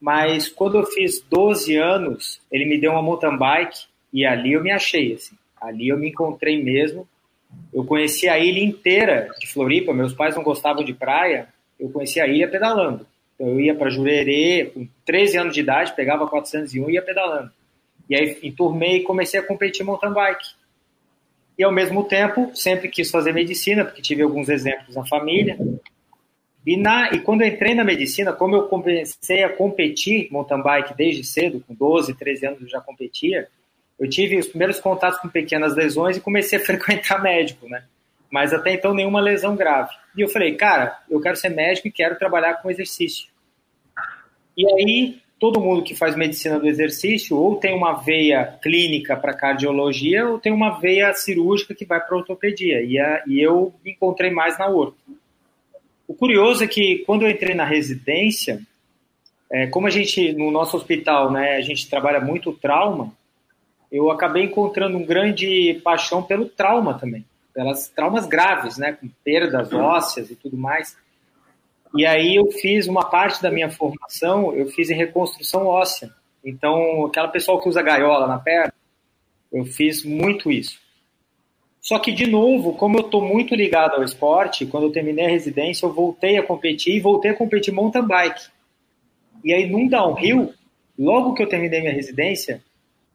Mas 0.00 0.48
quando 0.48 0.78
eu 0.78 0.86
fiz 0.86 1.20
12 1.28 1.76
anos, 1.76 2.40
ele 2.50 2.64
me 2.64 2.78
deu 2.78 2.92
uma 2.92 3.02
mountain 3.02 3.36
bike 3.36 3.86
e 4.12 4.24
ali 4.24 4.52
eu 4.52 4.62
me 4.62 4.70
achei, 4.70 5.14
assim. 5.14 5.36
Ali 5.60 5.88
eu 5.88 5.98
me 5.98 6.10
encontrei 6.10 6.62
mesmo. 6.62 7.06
Eu 7.72 7.84
conheci 7.84 8.28
a 8.28 8.38
ilha 8.38 8.62
inteira 8.62 9.30
de 9.38 9.46
Floripa, 9.46 9.92
meus 9.92 10.12
pais 10.12 10.36
não 10.36 10.42
gostavam 10.42 10.84
de 10.84 10.92
praia, 10.92 11.48
eu 11.80 11.88
conheci 11.90 12.20
a 12.20 12.26
ilha 12.26 12.48
pedalando. 12.48 13.06
Então 13.34 13.48
eu 13.48 13.60
ia 13.60 13.74
para 13.74 13.90
Jurerê, 13.90 14.70
com 14.72 14.86
13 15.04 15.38
anos 15.38 15.54
de 15.54 15.60
idade, 15.60 15.94
pegava 15.94 16.26
401 16.26 16.90
e 16.90 16.92
ia 16.94 17.02
pedalando. 17.02 17.50
E 18.08 18.16
aí 18.16 18.38
enturmei 18.42 18.98
e 18.98 19.02
comecei 19.02 19.38
a 19.40 19.42
competir 19.42 19.84
mountain 19.84 20.12
bike. 20.12 20.46
E 21.58 21.64
ao 21.64 21.72
mesmo 21.72 22.04
tempo, 22.04 22.50
sempre 22.54 22.88
quis 22.88 23.10
fazer 23.10 23.32
medicina, 23.32 23.84
porque 23.84 24.00
tive 24.00 24.22
alguns 24.22 24.48
exemplos 24.48 24.94
na 24.94 25.04
família. 25.04 25.58
E, 26.68 26.76
na, 26.76 27.14
e 27.14 27.20
quando 27.20 27.40
eu 27.40 27.48
entrei 27.48 27.74
na 27.74 27.82
medicina, 27.82 28.30
como 28.30 28.54
eu 28.54 28.68
comecei 28.68 29.42
a 29.42 29.48
competir 29.48 30.30
mountain 30.30 30.62
bike 30.62 30.94
desde 30.94 31.24
cedo, 31.24 31.64
com 31.66 31.72
12, 31.72 32.12
13 32.12 32.46
anos 32.46 32.60
eu 32.60 32.68
já 32.68 32.78
competia, 32.78 33.48
eu 33.98 34.06
tive 34.06 34.36
os 34.36 34.48
primeiros 34.48 34.78
contatos 34.78 35.18
com 35.18 35.30
pequenas 35.30 35.74
lesões 35.74 36.18
e 36.18 36.20
comecei 36.20 36.58
a 36.58 36.60
frequentar 36.66 37.22
médico, 37.22 37.66
né? 37.66 37.84
Mas 38.30 38.52
até 38.52 38.74
então 38.74 38.92
nenhuma 38.92 39.18
lesão 39.18 39.56
grave. 39.56 39.94
E 40.14 40.20
eu 40.20 40.28
falei, 40.28 40.56
cara, 40.56 40.98
eu 41.08 41.18
quero 41.22 41.36
ser 41.36 41.48
médico 41.48 41.88
e 41.88 41.90
quero 41.90 42.18
trabalhar 42.18 42.60
com 42.60 42.70
exercício. 42.70 43.28
E 44.54 44.70
aí, 44.70 45.22
todo 45.40 45.62
mundo 45.62 45.82
que 45.82 45.94
faz 45.94 46.14
medicina 46.14 46.60
do 46.60 46.68
exercício 46.68 47.34
ou 47.34 47.56
tem 47.56 47.74
uma 47.74 47.94
veia 47.94 48.44
clínica 48.62 49.16
para 49.16 49.32
cardiologia 49.32 50.28
ou 50.28 50.38
tem 50.38 50.52
uma 50.52 50.78
veia 50.78 51.14
cirúrgica 51.14 51.74
que 51.74 51.86
vai 51.86 51.98
para 51.98 52.18
ortopedia. 52.18 52.82
E, 52.82 52.98
a, 52.98 53.24
e 53.26 53.40
eu 53.40 53.72
me 53.82 53.92
encontrei 53.92 54.30
mais 54.30 54.58
na 54.58 54.68
orto. 54.68 54.98
O 56.08 56.14
curioso 56.14 56.64
é 56.64 56.66
que 56.66 57.04
quando 57.04 57.26
eu 57.26 57.30
entrei 57.30 57.54
na 57.54 57.66
residência, 57.66 58.62
é, 59.52 59.66
como 59.66 59.86
a 59.86 59.90
gente, 59.90 60.32
no 60.32 60.50
nosso 60.50 60.74
hospital, 60.74 61.30
né, 61.30 61.56
a 61.56 61.60
gente 61.60 61.88
trabalha 61.88 62.18
muito 62.18 62.50
trauma, 62.54 63.12
eu 63.92 64.10
acabei 64.10 64.44
encontrando 64.44 64.96
um 64.96 65.04
grande 65.04 65.78
paixão 65.84 66.22
pelo 66.22 66.46
trauma 66.46 66.98
também, 66.98 67.26
pelas 67.52 67.88
traumas 67.88 68.26
graves, 68.26 68.78
né, 68.78 68.92
com 68.92 69.06
perdas 69.22 69.70
ósseas 69.70 70.30
e 70.30 70.34
tudo 70.34 70.56
mais. 70.56 70.96
E 71.94 72.06
aí 72.06 72.36
eu 72.36 72.50
fiz 72.52 72.86
uma 72.86 73.04
parte 73.04 73.42
da 73.42 73.50
minha 73.50 73.70
formação, 73.70 74.54
eu 74.54 74.66
fiz 74.68 74.88
em 74.88 74.96
reconstrução 74.96 75.66
óssea. 75.66 76.10
Então, 76.42 77.04
aquela 77.04 77.28
pessoa 77.28 77.60
que 77.60 77.68
usa 77.68 77.82
gaiola 77.82 78.26
na 78.26 78.38
perna, 78.38 78.72
eu 79.52 79.64
fiz 79.66 80.04
muito 80.04 80.50
isso. 80.50 80.80
Só 81.88 81.98
que, 81.98 82.12
de 82.12 82.26
novo, 82.26 82.74
como 82.74 82.98
eu 82.98 83.06
estou 83.06 83.22
muito 83.22 83.54
ligado 83.54 83.94
ao 83.94 84.02
esporte, 84.02 84.66
quando 84.66 84.84
eu 84.84 84.92
terminei 84.92 85.24
a 85.24 85.30
residência, 85.30 85.86
eu 85.86 85.90
voltei 85.94 86.36
a 86.36 86.42
competir 86.42 86.94
e 86.94 87.00
voltei 87.00 87.30
a 87.30 87.34
competir 87.34 87.72
mountain 87.72 88.06
bike. 88.06 88.50
E 89.42 89.54
aí, 89.54 89.66
num 89.66 89.88
downhill, 89.88 90.52
logo 90.98 91.32
que 91.32 91.42
eu 91.42 91.48
terminei 91.48 91.80
minha 91.80 91.94
residência, 91.94 92.62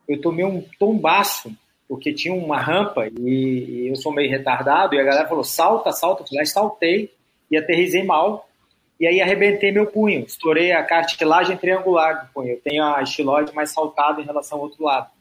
eu 0.10 0.20
tomei 0.20 0.44
um 0.44 0.60
tombaço, 0.80 1.56
porque 1.88 2.12
tinha 2.12 2.34
uma 2.34 2.60
rampa 2.60 3.08
e, 3.16 3.90
eu 3.92 3.96
sou 3.96 4.12
meio 4.12 4.32
retardado, 4.32 4.96
e 4.96 5.00
a 5.00 5.04
galera 5.04 5.28
falou, 5.28 5.44
salta, 5.44 5.92
salta, 5.92 6.24
eu 6.24 6.28
falei, 6.28 6.46
saltei 6.48 7.12
e 7.52 7.56
aterrisei 7.56 8.02
mal, 8.02 8.50
e 9.00 9.06
aí 9.06 9.22
arrebentei 9.22 9.72
meu 9.72 9.86
punho, 9.86 10.22
estourei 10.26 10.72
a 10.72 10.82
cartilagem 10.82 11.58
triangular 11.58 12.26
do 12.26 12.34
punho, 12.34 12.54
eu 12.54 12.62
tenho 12.62 12.84
a 12.84 13.04
estiloide 13.04 13.54
mais 13.54 13.70
saltada 13.70 14.20
em 14.20 14.26
relação 14.26 14.58
ao 14.58 14.64
outro 14.64 14.84
lado. 14.84 15.12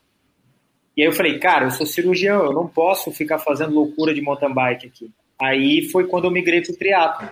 E 0.97 1.03
aí 1.03 1.09
eu 1.09 1.13
falei, 1.13 1.39
cara, 1.39 1.67
eu 1.67 1.71
sou 1.71 1.87
cirurgião, 1.87 2.45
eu 2.45 2.53
não 2.53 2.67
posso 2.67 3.11
ficar 3.11 3.39
fazendo 3.39 3.75
loucura 3.75 4.15
de 4.15 4.21
mountain 4.21 4.53
bike 4.53 4.87
aqui. 4.87 5.11
Aí 5.41 5.89
foi 5.91 6.07
quando 6.07 6.25
eu 6.25 6.31
migrei 6.31 6.61
pro 6.61 6.77
triatlo. 6.77 7.29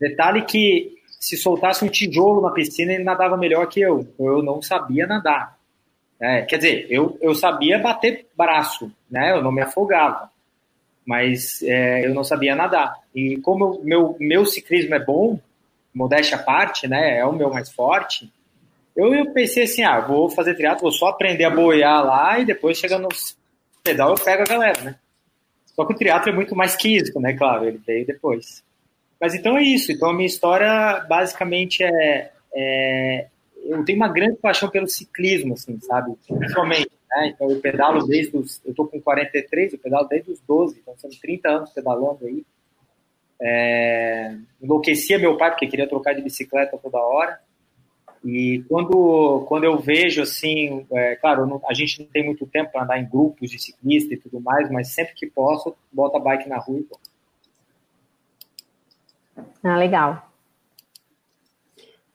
Detalhe 0.00 0.42
que 0.42 0.94
se 1.18 1.36
soltasse 1.36 1.84
um 1.84 1.88
tijolo 1.88 2.42
na 2.42 2.50
piscina, 2.50 2.92
ele 2.92 3.04
nadava 3.04 3.36
melhor 3.36 3.66
que 3.66 3.80
eu. 3.80 4.06
Eu 4.18 4.42
não 4.42 4.60
sabia 4.60 5.06
nadar. 5.06 5.56
É, 6.20 6.42
quer 6.42 6.56
dizer, 6.56 6.86
eu, 6.90 7.18
eu 7.20 7.34
sabia 7.34 7.78
bater 7.78 8.26
braço, 8.36 8.92
né? 9.10 9.32
Eu 9.32 9.42
não 9.42 9.50
me 9.50 9.62
afogava, 9.62 10.30
mas 11.04 11.62
é, 11.62 12.06
eu 12.06 12.14
não 12.14 12.22
sabia 12.22 12.54
nadar. 12.54 12.94
E 13.14 13.36
como 13.38 13.80
meu, 13.82 14.16
meu 14.20 14.46
ciclismo 14.46 14.94
é 14.94 15.04
bom, 15.04 15.38
modéstia 15.94 16.36
à 16.36 16.42
parte, 16.42 16.86
né? 16.86 17.18
É 17.18 17.24
o 17.24 17.32
meu 17.32 17.50
mais 17.50 17.70
forte. 17.70 18.32
Eu, 18.96 19.12
eu 19.14 19.32
pensei 19.32 19.64
assim, 19.64 19.82
ah, 19.82 20.00
vou 20.00 20.30
fazer 20.30 20.54
triatlo, 20.54 20.82
vou 20.82 20.92
só 20.92 21.08
aprender 21.08 21.44
a 21.44 21.50
boiar 21.50 22.04
lá 22.04 22.38
e 22.38 22.44
depois 22.44 22.78
chegando 22.78 23.02
no 23.02 23.08
pedal 23.82 24.10
eu 24.10 24.24
pego 24.24 24.42
a 24.42 24.46
galera, 24.46 24.80
né? 24.82 24.96
Só 25.66 25.84
que 25.84 25.92
o 25.92 25.96
triatlo 25.96 26.30
é 26.30 26.34
muito 26.34 26.54
mais 26.54 26.76
que 26.76 26.96
isso, 26.96 27.18
né? 27.20 27.32
Claro, 27.36 27.64
ele 27.64 27.80
veio 27.84 28.06
depois. 28.06 28.62
Mas 29.20 29.34
então 29.34 29.58
é 29.58 29.62
isso. 29.62 29.90
Então 29.90 30.10
a 30.10 30.14
minha 30.14 30.26
história 30.26 31.04
basicamente 31.08 31.82
é, 31.82 32.30
é 32.54 33.26
eu 33.64 33.84
tenho 33.84 33.96
uma 33.96 34.08
grande 34.08 34.36
paixão 34.36 34.68
pelo 34.68 34.86
ciclismo, 34.86 35.54
assim, 35.54 35.78
sabe? 35.80 36.14
Principalmente, 36.28 36.90
né? 37.10 37.32
Então 37.34 37.50
eu 37.50 37.60
pedalo 37.60 38.06
desde 38.06 38.36
os. 38.36 38.60
Eu 38.64 38.74
tô 38.74 38.86
com 38.86 39.00
43, 39.00 39.72
eu 39.72 39.78
pedalo 39.78 40.06
desde 40.06 40.30
os 40.30 40.40
12, 40.40 40.78
então 40.80 40.94
são 40.98 41.10
30 41.10 41.48
anos 41.48 41.70
pedalando 41.70 42.26
aí. 42.26 42.44
É, 43.40 44.36
enlouquecia 44.62 45.18
meu 45.18 45.36
pai 45.36 45.50
porque 45.50 45.66
queria 45.66 45.88
trocar 45.88 46.14
de 46.14 46.22
bicicleta 46.22 46.78
toda 46.78 46.98
hora. 46.98 47.40
E 48.24 48.64
quando, 48.68 49.44
quando 49.46 49.64
eu 49.64 49.78
vejo 49.78 50.22
assim, 50.22 50.86
é, 50.92 51.16
claro, 51.16 51.46
não, 51.46 51.60
a 51.68 51.74
gente 51.74 52.00
não 52.00 52.06
tem 52.06 52.24
muito 52.24 52.46
tempo 52.46 52.72
para 52.72 52.82
andar 52.82 52.98
em 52.98 53.08
grupos 53.08 53.50
de 53.50 53.58
ciclista 53.58 54.14
e 54.14 54.16
tudo 54.16 54.40
mais, 54.40 54.70
mas 54.70 54.88
sempre 54.88 55.12
que 55.14 55.26
posso, 55.26 55.76
bota 55.92 56.16
a 56.16 56.20
bike 56.20 56.48
na 56.48 56.58
rua 56.58 56.80
e 56.80 56.82
pô. 56.84 56.98
Ah, 59.62 59.76
legal. 59.76 60.30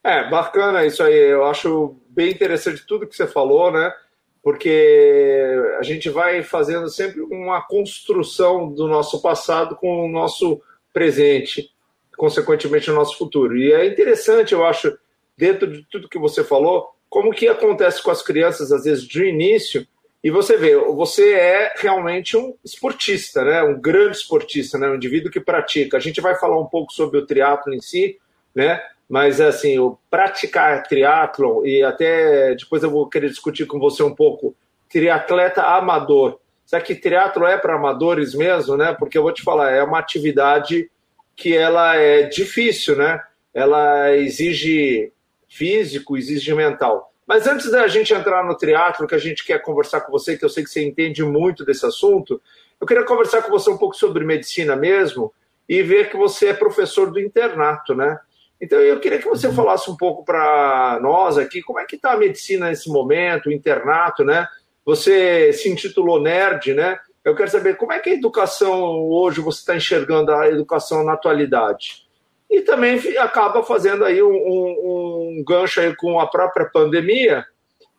É, 0.04 0.30
bacana 0.30 0.86
isso 0.86 1.04
aí. 1.04 1.13
Eu 1.13 1.45
acho 1.45 1.95
bem 2.10 2.32
interessante 2.32 2.86
tudo 2.88 3.08
que 3.08 3.15
você 3.15 3.28
falou, 3.28 3.72
né? 3.72 3.93
Porque 4.41 5.56
a 5.78 5.84
gente 5.84 6.10
vai 6.10 6.41
fazendo 6.41 6.89
sempre 6.89 7.22
uma 7.22 7.62
construção 7.62 8.72
do 8.72 8.88
nosso 8.88 9.22
passado 9.22 9.76
com 9.76 10.06
o 10.06 10.10
nosso 10.10 10.62
presente, 10.93 11.69
consequentemente 12.17 12.89
o 12.89 12.95
nosso 12.95 13.17
futuro. 13.17 13.58
E 13.58 13.72
é 13.72 13.86
interessante, 13.86 14.54
eu 14.54 14.65
acho, 14.65 14.98
dentro 15.39 15.71
de 15.71 15.86
tudo 15.89 16.10
que 16.10 16.19
você 16.19 16.43
falou, 16.43 16.89
como 17.10 17.32
que 17.32 17.47
acontece 17.47 18.04
com 18.04 18.12
as 18.12 18.21
crianças, 18.21 18.73
às 18.73 18.84
vezes, 18.84 19.06
de 19.06 19.23
início, 19.25 19.88
e 20.21 20.30
você 20.30 20.58
vê, 20.58 20.75
você 20.75 21.34
é 21.34 21.73
realmente 21.78 22.36
um 22.36 22.54
esportista, 22.63 23.41
né? 23.45 23.63
um 23.63 23.80
grande 23.80 24.17
esportista, 24.17 24.78
né? 24.78 24.89
um 24.89 24.95
indivíduo 24.95 25.32
que 25.32 25.39
pratica. 25.39 25.95
A 25.95 25.99
gente 25.99 26.19
vai 26.19 26.36
falar 26.36 26.60
um 26.60 26.65
pouco 26.65 26.91
sobre 26.91 27.17
o 27.17 27.25
triatlo 27.25 27.73
em 27.73 27.80
si, 27.80 28.19
né? 28.54 28.84
mas 29.08 29.39
assim, 29.39 29.80
o 29.80 29.97
praticar 30.10 30.84
triatlo, 30.84 31.65
e 31.65 31.82
até 31.82 32.54
depois 32.54 32.84
eu 32.84 32.91
vou 32.91 33.08
querer 33.08 33.30
discutir 33.30 33.65
com 33.65 33.80
você 33.80 34.04
um 34.04 34.13
pouco, 34.13 34.54
triatleta 34.89 35.63
amador. 35.63 36.38
Será 36.65 36.82
que 36.82 36.93
triatlo 36.93 37.45
é 37.45 37.58
para 37.58 37.75
amadores 37.75 38.36
mesmo, 38.36 38.78
né? 38.78 38.93
Porque 38.99 39.17
eu 39.17 39.23
vou 39.23 39.34
te 39.34 39.41
falar, 39.41 39.71
é 39.71 39.82
uma 39.82 39.97
atividade 39.97 40.91
que 41.36 41.56
ela 41.56 41.95
é 41.95 42.23
difícil, 42.23 42.95
né? 42.97 43.19
Ela 43.52 44.15
exige 44.15 45.12
físico, 45.50 46.16
exige 46.16 46.54
mental. 46.54 47.12
Mas 47.28 47.48
antes 47.48 47.70
da 47.70 47.88
gente 47.88 48.14
entrar 48.14 48.44
no 48.44 48.56
triatlo, 48.56 49.08
que 49.08 49.16
a 49.16 49.20
gente 49.20 49.46
quer 49.46 49.62
conversar 49.62 50.02
com 50.02 50.12
você, 50.12 50.38
que 50.38 50.46
eu 50.46 50.50
sei 50.50 50.64
que 50.64 50.70
você 50.70 50.84
entende 50.84 51.24
muito 51.24 51.66
desse 51.66 51.86
assunto, 51.86 52.42
eu 52.80 52.88
queria 52.88 53.04
conversar 53.04 53.42
com 53.42 53.52
você 53.52 53.70
um 53.70 53.78
pouco 53.78 53.96
sobre 53.96 54.24
medicina 54.24 54.76
mesmo 54.76 55.34
e 55.68 55.84
ver 55.84 56.10
que 56.10 56.18
você 56.18 56.48
é 56.48 56.54
professor 56.54 57.12
do 57.12 57.20
internato, 57.20 57.94
né? 57.94 58.20
Então 58.62 58.80
eu 58.80 59.00
queria 59.00 59.20
que 59.20 59.28
você 59.28 59.48
uhum. 59.48 59.54
falasse 59.54 59.90
um 59.92 59.96
pouco 59.96 60.24
para 60.24 61.00
nós 61.02 61.38
aqui 61.38 61.62
como 61.62 61.80
é 61.80 61.86
que 61.86 61.96
está 61.96 62.14
a 62.14 62.18
medicina 62.18 62.68
nesse 62.68 62.90
momento, 62.90 63.50
o 63.50 63.52
internato, 63.52 64.24
né? 64.24 64.48
Você 64.84 65.54
se 65.54 65.70
intitulou 65.70 66.22
nerd, 66.22 66.74
né? 66.74 66.98
Eu 67.24 67.36
quero 67.36 67.50
saber 67.50 67.78
como 67.78 67.94
é 67.94 68.00
que 68.00 68.10
a 68.10 68.14
educação 68.14 69.08
hoje 69.08 69.40
você 69.40 69.60
está 69.60 69.76
enxergando 69.76 70.32
a 70.32 70.50
educação 70.50 71.04
na 71.04 71.14
atualidade 71.14 72.09
e 72.50 72.62
também 72.62 72.98
acaba 73.18 73.62
fazendo 73.64 74.04
aí 74.04 74.22
um, 74.24 74.32
um, 74.32 75.40
um 75.40 75.44
gancho 75.46 75.80
aí 75.80 75.96
com 75.96 76.20
a 76.20 76.26
própria 76.26 76.66
pandemia 76.66 77.46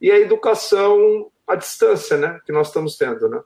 e 0.01 0.11
a 0.11 0.19
educação 0.19 1.31
à 1.47 1.55
distância, 1.55 2.17
né, 2.17 2.41
que 2.45 2.53
nós 2.53 2.69
estamos 2.69 2.97
tendo, 2.97 3.29
né? 3.29 3.41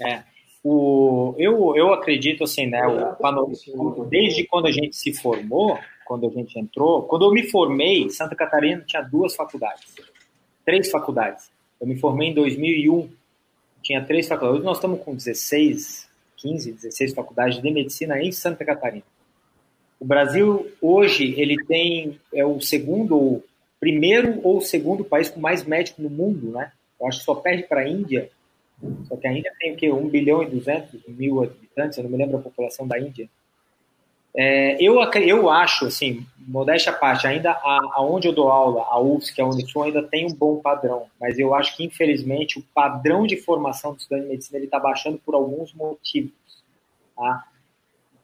É. 0.00 0.22
O, 0.62 1.34
eu, 1.38 1.76
eu 1.76 1.92
acredito 1.92 2.44
assim, 2.44 2.66
né, 2.66 2.82
o, 2.86 4.04
desde 4.04 4.44
quando 4.44 4.66
a 4.66 4.72
gente 4.72 4.96
se 4.96 5.12
formou, 5.12 5.78
quando 6.04 6.26
a 6.26 6.30
gente 6.30 6.58
entrou, 6.58 7.02
quando 7.04 7.24
eu 7.24 7.32
me 7.32 7.48
formei, 7.50 8.08
Santa 8.10 8.36
Catarina 8.36 8.84
tinha 8.86 9.02
duas 9.02 9.34
faculdades, 9.34 9.94
três 10.64 10.90
faculdades. 10.90 11.50
Eu 11.80 11.86
me 11.86 11.96
formei 11.98 12.28
em 12.28 12.34
2001, 12.34 13.08
tinha 13.82 14.04
três 14.04 14.26
faculdades. 14.26 14.58
Hoje 14.58 14.66
nós 14.66 14.78
estamos 14.78 15.00
com 15.02 15.14
16, 15.14 16.08
15, 16.36 16.72
16 16.72 17.14
faculdades 17.14 17.60
de 17.60 17.70
medicina 17.70 18.20
em 18.20 18.32
Santa 18.32 18.64
Catarina. 18.64 19.04
O 20.06 20.08
Brasil 20.08 20.70
hoje 20.80 21.34
ele 21.36 21.56
tem 21.64 22.20
é 22.32 22.46
o 22.46 22.60
segundo 22.60 23.18
ou 23.18 23.44
primeiro 23.80 24.40
ou 24.44 24.60
segundo 24.60 25.04
país 25.04 25.28
com 25.28 25.40
mais 25.40 25.64
médicos 25.64 25.98
no 25.98 26.08
mundo, 26.08 26.52
né? 26.52 26.70
Eu 27.00 27.08
acho 27.08 27.18
que 27.18 27.24
só 27.24 27.34
perde 27.34 27.64
para 27.64 27.80
a 27.80 27.88
Índia. 27.88 28.30
Só 29.08 29.16
que 29.16 29.26
a 29.26 29.32
Índia 29.32 29.52
tem 29.58 29.72
o 29.72 29.76
quê? 29.76 29.90
1 29.90 30.08
bilhão 30.08 30.44
e 30.44 30.46
200 30.46 31.00
mil 31.08 31.42
habitantes, 31.42 31.98
eu 31.98 32.04
não 32.04 32.10
me 32.12 32.18
lembro 32.18 32.36
a 32.36 32.40
população 32.40 32.86
da 32.86 33.00
Índia. 33.00 33.28
É, 34.32 34.80
eu, 34.80 35.02
eu 35.02 35.50
acho, 35.50 35.86
assim, 35.86 36.24
modéstia 36.38 36.92
à 36.92 36.94
parte, 36.94 37.26
ainda 37.26 37.50
a, 37.50 37.80
aonde 37.94 38.28
eu 38.28 38.32
dou 38.32 38.48
aula, 38.48 38.82
a 38.82 39.00
UFS, 39.00 39.30
que 39.32 39.40
é 39.40 39.44
a 39.44 39.48
Unisul, 39.48 39.82
ainda 39.82 40.04
tem 40.04 40.24
um 40.24 40.32
bom 40.32 40.60
padrão, 40.60 41.06
mas 41.20 41.36
eu 41.36 41.52
acho 41.52 41.76
que, 41.76 41.82
infelizmente, 41.82 42.60
o 42.60 42.64
padrão 42.72 43.26
de 43.26 43.36
formação 43.36 43.92
do 43.92 43.98
estudante 43.98 44.22
de 44.22 44.30
medicina 44.30 44.64
está 44.64 44.78
baixando 44.78 45.18
por 45.18 45.34
alguns 45.34 45.74
motivos. 45.74 46.30
Tá? 47.16 47.44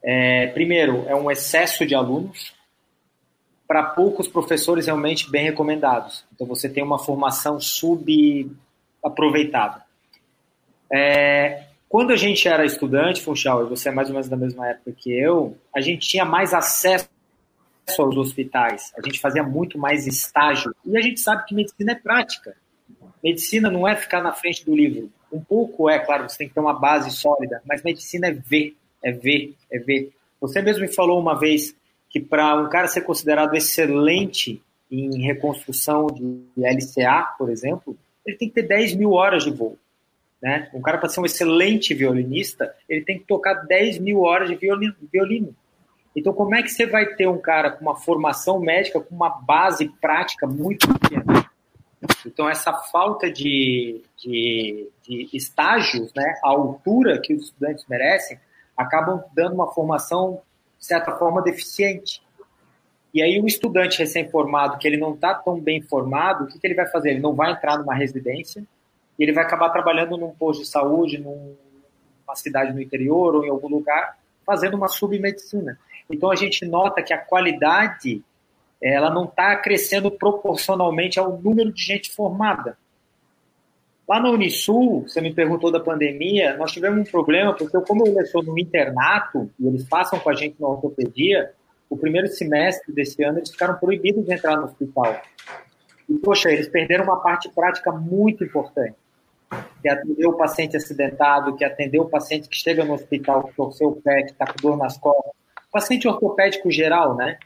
É, 0.03 0.47
primeiro, 0.49 1.05
é 1.07 1.15
um 1.15 1.31
excesso 1.31 1.87
de 1.87 1.95
alunos 1.95 2.53
para 3.67 3.85
poucos 3.85 4.27
professores 4.29 4.85
realmente 4.87 5.31
bem 5.31 5.45
recomendados. 5.45 6.25
Então, 6.35 6.47
você 6.47 6.69
tem 6.69 6.83
uma 6.83 6.99
formação 6.99 7.59
subaproveitada. 7.61 9.83
É, 10.93 11.67
quando 11.89 12.13
a 12.13 12.17
gente 12.17 12.49
era 12.49 12.65
estudante, 12.65 13.23
Funchal, 13.23 13.65
e 13.65 13.69
você 13.69 13.91
é 13.91 13.93
mais 13.93 14.09
ou 14.09 14.15
menos 14.15 14.29
da 14.29 14.37
mesma 14.37 14.69
época 14.69 14.91
que 14.93 15.13
eu, 15.13 15.57
a 15.75 15.81
gente 15.81 16.09
tinha 16.09 16.25
mais 16.25 16.53
acesso 16.53 17.09
aos 17.99 18.17
hospitais, 18.17 18.93
a 18.97 19.03
gente 19.03 19.21
fazia 19.21 19.43
muito 19.43 19.77
mais 19.79 20.07
estágio, 20.07 20.75
e 20.85 20.97
a 20.97 21.01
gente 21.01 21.21
sabe 21.21 21.45
que 21.45 21.55
medicina 21.55 21.93
é 21.93 21.95
prática. 21.95 22.57
Medicina 23.23 23.71
não 23.71 23.87
é 23.87 23.95
ficar 23.95 24.23
na 24.23 24.33
frente 24.33 24.65
do 24.65 24.75
livro. 24.75 25.11
Um 25.33 25.41
pouco 25.41 25.89
é, 25.89 25.99
claro, 25.99 26.29
você 26.29 26.39
tem 26.39 26.49
que 26.49 26.55
ter 26.55 26.61
uma 26.61 26.79
base 26.79 27.11
sólida, 27.11 27.63
mas 27.67 27.83
medicina 27.83 28.29
é 28.29 28.33
ver, 28.33 28.77
é 29.03 29.13
ver, 29.13 29.55
é 29.71 29.79
ver. 29.79 30.13
Você 30.41 30.61
mesmo 30.61 30.83
me 30.83 30.93
falou 30.93 31.21
uma 31.21 31.39
vez 31.39 31.75
que 32.09 32.21
para 32.21 32.61
um 32.61 32.69
cara 32.69 32.87
ser 32.89 33.03
considerado 33.03 33.55
excelente 33.55 34.63
em 34.91 35.23
reconstrução 35.23 36.07
de 36.09 36.45
LCA, 36.57 37.35
por 37.39 37.49
exemplo, 37.49 37.97
ele 38.27 38.37
tem 38.37 38.49
que 38.49 38.55
ter 38.55 38.69
10 38.69 38.95
mil 38.95 39.13
horas 39.13 39.45
de 39.45 39.51
voo. 39.51 39.79
Né? 40.41 40.69
Um 40.75 40.83
cara, 40.83 40.99
para 40.99 41.09
ser 41.09 41.21
um 41.21 41.25
excelente 41.25 41.95
violinista, 41.95 42.75
ele 42.89 43.03
tem 43.03 43.19
que 43.19 43.25
tocar 43.25 43.55
10 43.55 43.99
mil 43.99 44.21
horas 44.21 44.51
de 44.51 44.57
violino. 45.11 45.55
Então, 46.15 46.33
como 46.33 46.55
é 46.55 46.63
que 46.63 46.69
você 46.69 46.85
vai 46.85 47.07
ter 47.15 47.27
um 47.27 47.39
cara 47.39 47.71
com 47.71 47.83
uma 47.83 47.97
formação 47.97 48.61
médica, 48.61 49.01
com 49.01 49.15
uma 49.15 49.31
base 49.31 49.89
prática 50.01 50.47
muito 50.47 50.87
pequena? 50.93 51.51
Então, 52.27 52.51
essa 52.51 52.73
falta 52.73 53.31
de, 53.31 54.03
de, 54.19 54.89
de 55.03 55.29
estágios, 55.33 56.13
né, 56.15 56.35
à 56.45 56.49
altura 56.49 57.21
que 57.21 57.33
os 57.33 57.45
estudantes 57.45 57.87
merecem, 57.89 58.39
acabam 58.77 59.23
dando 59.35 59.55
uma 59.55 59.73
formação, 59.73 60.41
de 60.79 60.87
certa 60.87 61.13
forma, 61.13 61.43
deficiente. 61.43 62.23
E 63.15 63.23
aí, 63.23 63.41
o 63.41 63.47
estudante 63.47 63.99
recém-formado, 63.99 64.79
que 64.79 64.89
ele 64.89 64.97
não 64.97 65.15
está 65.15 65.35
tão 65.35 65.61
bem 65.61 65.83
formado, 65.83 66.45
o 66.45 66.47
que, 66.47 66.59
que 66.59 66.67
ele 66.67 66.75
vai 66.75 66.87
fazer? 66.87 67.11
Ele 67.11 67.21
não 67.21 67.35
vai 67.35 67.53
entrar 67.53 67.79
numa 67.79 67.95
residência, 67.95 68.65
e 69.19 69.23
ele 69.23 69.33
vai 69.33 69.45
acabar 69.45 69.71
trabalhando 69.71 70.17
num 70.17 70.31
posto 70.31 70.63
de 70.63 70.69
saúde, 70.69 71.19
numa 71.19 72.35
cidade 72.35 72.73
no 72.73 72.81
interior 72.81 73.35
ou 73.37 73.45
em 73.45 73.51
algum 73.51 73.69
lugar, 73.69 74.19
fazendo 74.45 74.77
uma 74.77 74.89
submedicina. 74.89 75.79
Então 76.11 76.31
a 76.31 76.37
gente 76.37 76.65
nota 76.65 77.03
que 77.03 77.13
a 77.13 77.19
qualidade 77.19 78.23
ela 78.83 79.11
não 79.11 79.25
está 79.25 79.55
crescendo 79.57 80.11
proporcionalmente 80.11 81.19
ao 81.19 81.39
número 81.39 81.73
de 81.73 81.83
gente 81.83 82.11
formada. 82.11 82.77
Lá 84.09 84.21
na 84.21 84.31
Unisul, 84.31 85.03
você 85.03 85.21
me 85.21 85.33
perguntou 85.33 85.71
da 85.71 85.79
pandemia, 85.79 86.57
nós 86.57 86.73
tivemos 86.73 87.01
um 87.01 87.11
problema, 87.11 87.55
porque 87.55 87.81
como 87.83 88.07
eu 88.07 88.21
estou 88.21 88.43
no 88.43 88.59
internato, 88.59 89.51
e 89.59 89.67
eles 89.67 89.85
passam 89.85 90.19
com 90.19 90.29
a 90.29 90.35
gente 90.35 90.61
na 90.61 90.69
ortopedia, 90.69 91.53
o 91.89 91.97
primeiro 91.97 92.27
semestre 92.29 92.93
desse 92.93 93.23
ano 93.23 93.39
eles 93.39 93.51
ficaram 93.51 93.77
proibidos 93.77 94.25
de 94.25 94.33
entrar 94.33 94.57
no 94.57 94.65
hospital. 94.65 95.21
E, 96.09 96.15
poxa, 96.19 96.51
eles 96.51 96.69
perderam 96.69 97.05
uma 97.05 97.21
parte 97.21 97.49
prática 97.51 97.93
muito 97.93 98.45
importante 98.45 98.97
que 99.83 99.89
atendeu 99.89 100.31
o 100.31 100.37
paciente 100.37 100.77
acidentado, 100.77 101.55
que 101.55 101.65
atendeu 101.65 102.03
o 102.03 102.09
paciente 102.09 102.49
que 102.49 102.57
chega 102.57 102.85
no 102.85 102.95
hospital, 102.95 103.45
que 103.45 103.55
torceu 103.55 103.89
o 103.89 104.01
pé, 104.01 104.23
que 104.23 104.33
está 104.33 104.47
com 104.47 104.55
dor 104.63 104.77
nas 104.77 104.97
costas, 104.97 105.33
paciente 105.71 106.09
ortopédico 106.09 106.71
geral, 106.71 107.15
né? 107.15 107.39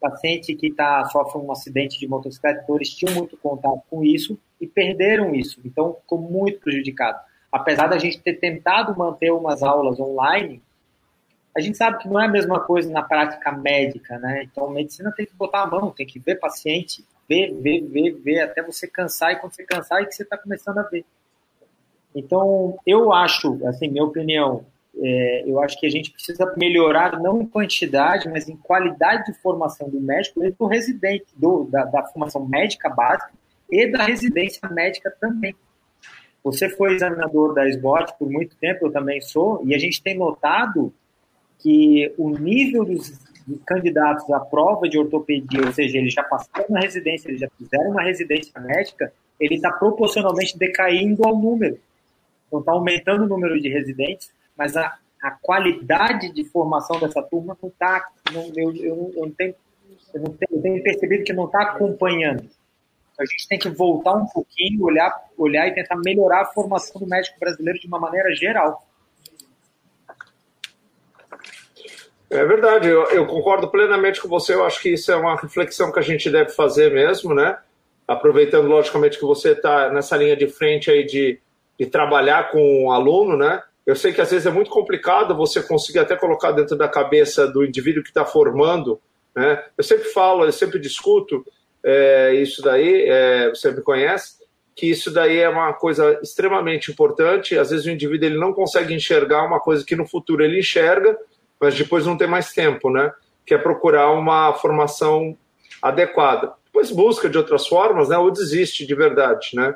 Paciente 0.00 0.54
que 0.54 0.72
tá, 0.72 1.04
sofre 1.06 1.38
um 1.38 1.52
acidente 1.52 1.98
de 1.98 2.08
motocicleta, 2.08 2.62
então 2.62 2.76
eles 2.76 2.90
tinham 2.90 3.14
muito 3.14 3.36
contato 3.36 3.82
com 3.90 4.02
isso 4.02 4.38
e 4.60 4.66
perderam 4.66 5.34
isso, 5.34 5.60
então 5.64 5.96
ficou 6.00 6.18
muito 6.18 6.60
prejudicado. 6.60 7.18
Apesar 7.50 7.88
da 7.88 7.98
gente 7.98 8.20
ter 8.20 8.34
tentado 8.34 8.96
manter 8.96 9.32
umas 9.32 9.62
aulas 9.62 9.98
online, 9.98 10.62
a 11.56 11.60
gente 11.60 11.76
sabe 11.76 11.98
que 11.98 12.08
não 12.08 12.20
é 12.20 12.26
a 12.26 12.30
mesma 12.30 12.60
coisa 12.60 12.90
na 12.92 13.02
prática 13.02 13.50
médica, 13.50 14.18
né? 14.18 14.44
Então, 14.44 14.66
a 14.66 14.70
medicina 14.70 15.10
tem 15.10 15.26
que 15.26 15.34
botar 15.34 15.62
a 15.62 15.66
mão, 15.66 15.90
tem 15.90 16.06
que 16.06 16.20
ver 16.20 16.36
paciente, 16.36 17.04
ver, 17.28 17.52
ver, 17.54 17.80
ver, 17.80 18.12
ver, 18.12 18.40
até 18.40 18.62
você 18.62 18.86
cansar, 18.86 19.32
e 19.32 19.36
quando 19.36 19.54
você 19.54 19.64
cansar, 19.64 20.00
é 20.00 20.04
que 20.04 20.14
você 20.14 20.22
está 20.22 20.38
começando 20.38 20.78
a 20.78 20.82
ver. 20.82 21.04
Então, 22.14 22.78
eu 22.86 23.12
acho, 23.12 23.58
assim, 23.66 23.88
minha 23.88 24.04
opinião, 24.04 24.64
é, 24.96 25.44
eu 25.44 25.60
acho 25.60 25.78
que 25.78 25.86
a 25.86 25.90
gente 25.90 26.12
precisa 26.12 26.52
melhorar 26.56 27.18
não 27.20 27.42
em 27.42 27.46
quantidade, 27.46 28.28
mas 28.28 28.48
em 28.48 28.56
qualidade 28.56 29.26
de 29.26 29.38
formação 29.40 29.88
do 29.88 30.00
médico 30.00 30.44
e 30.44 30.52
do 30.52 30.66
residente, 30.66 31.26
do, 31.36 31.64
da, 31.64 31.84
da 31.84 32.04
formação 32.04 32.46
médica 32.46 32.88
básica 32.88 33.32
e 33.70 33.86
da 33.90 34.04
residência 34.04 34.68
médica 34.68 35.14
também. 35.20 35.54
Você 36.42 36.68
foi 36.70 36.94
examinador 36.94 37.54
da 37.54 37.68
SBOT 37.68 38.14
por 38.18 38.30
muito 38.30 38.56
tempo, 38.56 38.86
eu 38.86 38.92
também 38.92 39.20
sou, 39.20 39.62
e 39.64 39.74
a 39.74 39.78
gente 39.78 40.02
tem 40.02 40.16
notado 40.16 40.92
que 41.58 42.12
o 42.16 42.30
nível 42.30 42.84
dos, 42.84 43.10
dos 43.46 43.62
candidatos 43.66 44.30
à 44.32 44.40
prova 44.40 44.88
de 44.88 44.98
ortopedia, 44.98 45.66
ou 45.66 45.72
seja, 45.72 45.98
eles 45.98 46.14
já 46.14 46.22
passaram 46.22 46.66
na 46.70 46.80
residência, 46.80 47.28
eles 47.28 47.40
já 47.40 47.48
fizeram 47.58 47.90
uma 47.90 48.02
residência 48.02 48.58
médica, 48.60 49.12
ele 49.38 49.56
está 49.56 49.70
proporcionalmente 49.70 50.58
decaindo 50.58 51.26
ao 51.26 51.36
número. 51.36 51.78
Então, 52.46 52.60
está 52.60 52.72
aumentando 52.72 53.24
o 53.24 53.28
número 53.28 53.60
de 53.60 53.68
residentes, 53.68 54.32
mas 54.56 54.76
a, 54.76 54.98
a 55.22 55.30
qualidade 55.30 56.32
de 56.32 56.44
formação 56.44 56.98
dessa 56.98 57.22
turma 57.22 57.56
não 57.62 57.68
está. 57.68 58.06
Eu, 58.34 58.52
eu, 58.56 58.76
eu, 58.76 58.96
não 59.16 59.32
eu, 60.14 60.36
eu 60.50 60.62
tenho 60.62 60.82
percebido 60.82 61.24
que 61.24 61.32
não 61.32 61.44
está 61.44 61.62
acompanhando. 61.62 62.48
A 63.20 63.24
gente 63.26 63.46
tem 63.46 63.58
que 63.58 63.68
voltar 63.68 64.14
um 64.14 64.26
pouquinho, 64.26 64.82
olhar, 64.82 65.14
olhar 65.36 65.68
e 65.68 65.74
tentar 65.74 65.96
melhorar 65.96 66.40
a 66.40 66.46
formação 66.46 66.98
do 66.98 67.06
médico 67.06 67.38
brasileiro 67.38 67.78
de 67.78 67.86
uma 67.86 68.00
maneira 68.00 68.34
geral. 68.34 68.82
É 72.30 72.42
verdade, 72.46 72.88
eu, 72.88 73.02
eu, 73.10 73.26
concordo 73.26 73.68
plenamente 73.68 74.22
com 74.22 74.28
você. 74.28 74.54
Eu 74.54 74.64
acho 74.64 74.80
que 74.80 74.94
isso 74.94 75.12
é 75.12 75.16
uma 75.16 75.36
reflexão 75.36 75.92
que 75.92 75.98
a 75.98 76.02
gente 76.02 76.30
deve 76.30 76.50
fazer 76.50 76.90
mesmo, 76.94 77.34
né? 77.34 77.58
Aproveitando, 78.08 78.68
logicamente, 78.68 79.18
que 79.18 79.24
você 79.24 79.50
está 79.50 79.92
nessa 79.92 80.16
linha 80.16 80.36
de 80.36 80.46
frente 80.48 80.90
aí 80.90 81.04
de 81.04 81.38
e 81.78 81.86
trabalhar 81.86 82.50
com 82.50 82.86
o 82.86 82.92
aluno, 82.92 83.36
né? 83.36 83.62
Eu 83.86 83.96
sei 83.96 84.12
que 84.12 84.20
às 84.20 84.30
vezes 84.30 84.46
é 84.46 84.50
muito 84.50 84.70
complicado 84.70 85.34
você 85.34 85.62
conseguir 85.62 85.98
até 85.98 86.14
colocar 86.14 86.52
dentro 86.52 86.76
da 86.76 86.86
cabeça 86.86 87.46
do 87.46 87.64
indivíduo 87.64 88.02
que 88.02 88.10
está 88.10 88.24
formando, 88.24 89.00
né? 89.34 89.64
Eu 89.76 89.82
sempre 89.82 90.04
falo, 90.10 90.44
eu 90.44 90.52
sempre 90.52 90.78
discuto 90.78 91.44
é, 91.84 92.34
isso 92.34 92.62
daí, 92.62 93.08
é, 93.08 93.48
você 93.48 93.70
me 93.70 93.80
conhece, 93.82 94.40
que 94.74 94.86
isso 94.86 95.10
daí 95.12 95.38
é 95.38 95.48
uma 95.48 95.72
coisa 95.72 96.18
extremamente 96.22 96.90
importante. 96.90 97.58
Às 97.58 97.70
vezes 97.70 97.86
o 97.86 97.90
indivíduo 97.90 98.26
ele 98.26 98.38
não 98.38 98.52
consegue 98.52 98.94
enxergar 98.94 99.46
uma 99.46 99.60
coisa 99.60 99.84
que 99.84 99.96
no 99.96 100.06
futuro 100.06 100.42
ele 100.44 100.60
enxerga, 100.60 101.18
mas 101.60 101.76
depois 101.76 102.06
não 102.06 102.16
tem 102.16 102.28
mais 102.28 102.52
tempo, 102.52 102.90
né? 102.90 103.12
Que 103.44 103.54
é 103.54 103.58
procurar 103.58 104.10
uma 104.10 104.52
formação 104.54 105.36
adequada. 105.82 106.52
Depois 106.64 106.90
busca 106.90 107.28
de 107.28 107.36
outras 107.36 107.66
formas, 107.66 108.08
né? 108.08 108.16
Ou 108.16 108.30
desiste 108.30 108.86
de 108.86 108.94
verdade, 108.94 109.50
né? 109.54 109.74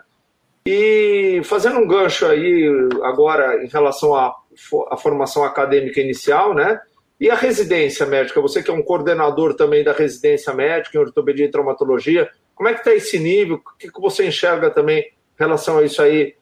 E 0.66 1.42
fazendo 1.44 1.78
um 1.78 1.86
gancho 1.86 2.24
aí 2.24 2.66
agora 3.02 3.62
em 3.62 3.68
relação 3.68 4.14
à, 4.14 4.34
à 4.90 4.96
formação 4.96 5.44
acadêmica 5.44 6.00
inicial, 6.00 6.54
né? 6.54 6.80
E 7.20 7.31
a 7.31 7.35
residência 7.35 8.05
médica? 8.07 8.40
Você 8.40 8.62
que 8.62 8.70
é 8.70 8.74
um 8.74 8.83
coordenador 8.83 9.55
também 9.55 9.85
da 9.85 9.92
residência 9.92 10.53
médica 10.53 10.96
em 10.98 11.00
ortopedia 11.00 11.46
e 11.46 11.50
traumatologia, 11.50 12.29
como 12.55 12.68
é 12.68 12.72
que 12.72 12.81
está 12.81 12.94
esse 12.94 13.18
nível? 13.18 13.57
O 13.57 13.79
que, 13.79 13.90
você 14.00 14.27
enxerga 14.27 14.70
também 14.70 15.00
em 15.00 15.12
relação 15.38 15.79
a 15.79 15.85
isso 15.85 16.03
aí? 16.03 16.35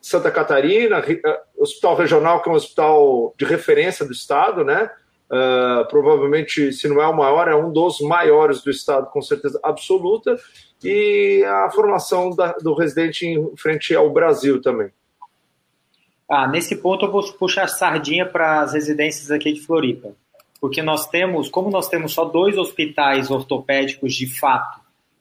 Santa 0.00 0.30
Catarina, 0.30 0.98
eh, 0.98 1.40
Hospital 1.58 1.96
Regional, 1.96 2.42
que 2.42 2.48
é 2.48 2.52
um 2.52 2.54
hospital 2.54 3.34
de 3.36 3.44
referência 3.44 4.06
do 4.06 4.12
Estado, 4.12 4.64
né? 4.64 4.88
Uh, 5.30 5.86
provavelmente, 5.88 6.72
se 6.72 6.88
não 6.88 7.00
é 7.00 7.06
o 7.06 7.16
maior, 7.16 7.46
é 7.46 7.54
um 7.54 7.72
dos 7.72 8.00
maiores 8.00 8.62
do 8.62 8.70
Estado, 8.70 9.06
com 9.10 9.22
certeza 9.22 9.60
absoluta 9.62 10.36
e 10.82 11.44
a 11.44 11.70
formação 11.70 12.30
da, 12.30 12.52
do 12.54 12.74
residente 12.74 13.26
em 13.26 13.56
frente 13.56 13.94
ao 13.94 14.10
Brasil 14.10 14.60
também. 14.60 14.90
Ah, 16.30 16.46
nesse 16.46 16.76
ponto 16.76 17.04
eu 17.04 17.10
vou 17.10 17.24
puxar 17.32 17.66
sardinha 17.66 18.24
para 18.24 18.60
as 18.60 18.72
residências 18.72 19.32
aqui 19.32 19.52
de 19.52 19.62
Floripa, 19.62 20.12
porque 20.60 20.80
nós 20.80 21.08
temos, 21.08 21.48
como 21.48 21.70
nós 21.70 21.88
temos 21.88 22.12
só 22.12 22.24
dois 22.24 22.56
hospitais 22.56 23.32
ortopédicos 23.32 24.14
de 24.14 24.26
fato 24.38 24.78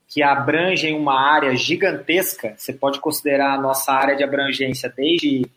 que 0.08 0.22
abrangem 0.22 0.96
uma 0.96 1.20
área 1.20 1.56
gigantesca, 1.56 2.54
você 2.56 2.72
pode 2.72 3.00
considerar 3.00 3.56
a 3.56 3.62
nossa 3.62 3.92
área 3.92 4.16
de 4.16 4.24
abrangência 4.24 4.92
desde 4.96 5.48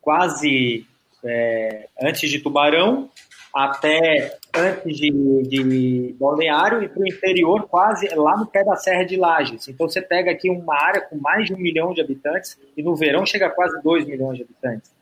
quase 0.00 0.84
é, 1.24 1.88
antes 2.02 2.28
de 2.28 2.40
Tubarão 2.40 3.08
até 3.54 4.36
antes 4.52 4.96
de, 4.96 5.12
de 5.44 6.16
Balneário 6.18 6.82
e 6.82 6.88
para 6.88 7.00
o 7.00 7.06
interior, 7.06 7.68
quase 7.68 8.08
lá 8.12 8.36
no 8.36 8.46
pé 8.46 8.64
da 8.64 8.74
Serra 8.74 9.04
de 9.04 9.16
Lages. 9.16 9.68
Então 9.68 9.88
você 9.88 10.02
pega 10.02 10.32
aqui 10.32 10.50
uma 10.50 10.74
área 10.74 11.00
com 11.02 11.16
mais 11.16 11.46
de 11.46 11.54
um 11.54 11.58
milhão 11.58 11.94
de 11.94 12.00
habitantes 12.00 12.58
e 12.76 12.82
no 12.82 12.96
verão 12.96 13.24
chega 13.24 13.46
a 13.46 13.50
quase 13.50 13.80
dois 13.80 14.04
milhões 14.04 14.38
de 14.38 14.42
habitantes. 14.42 14.92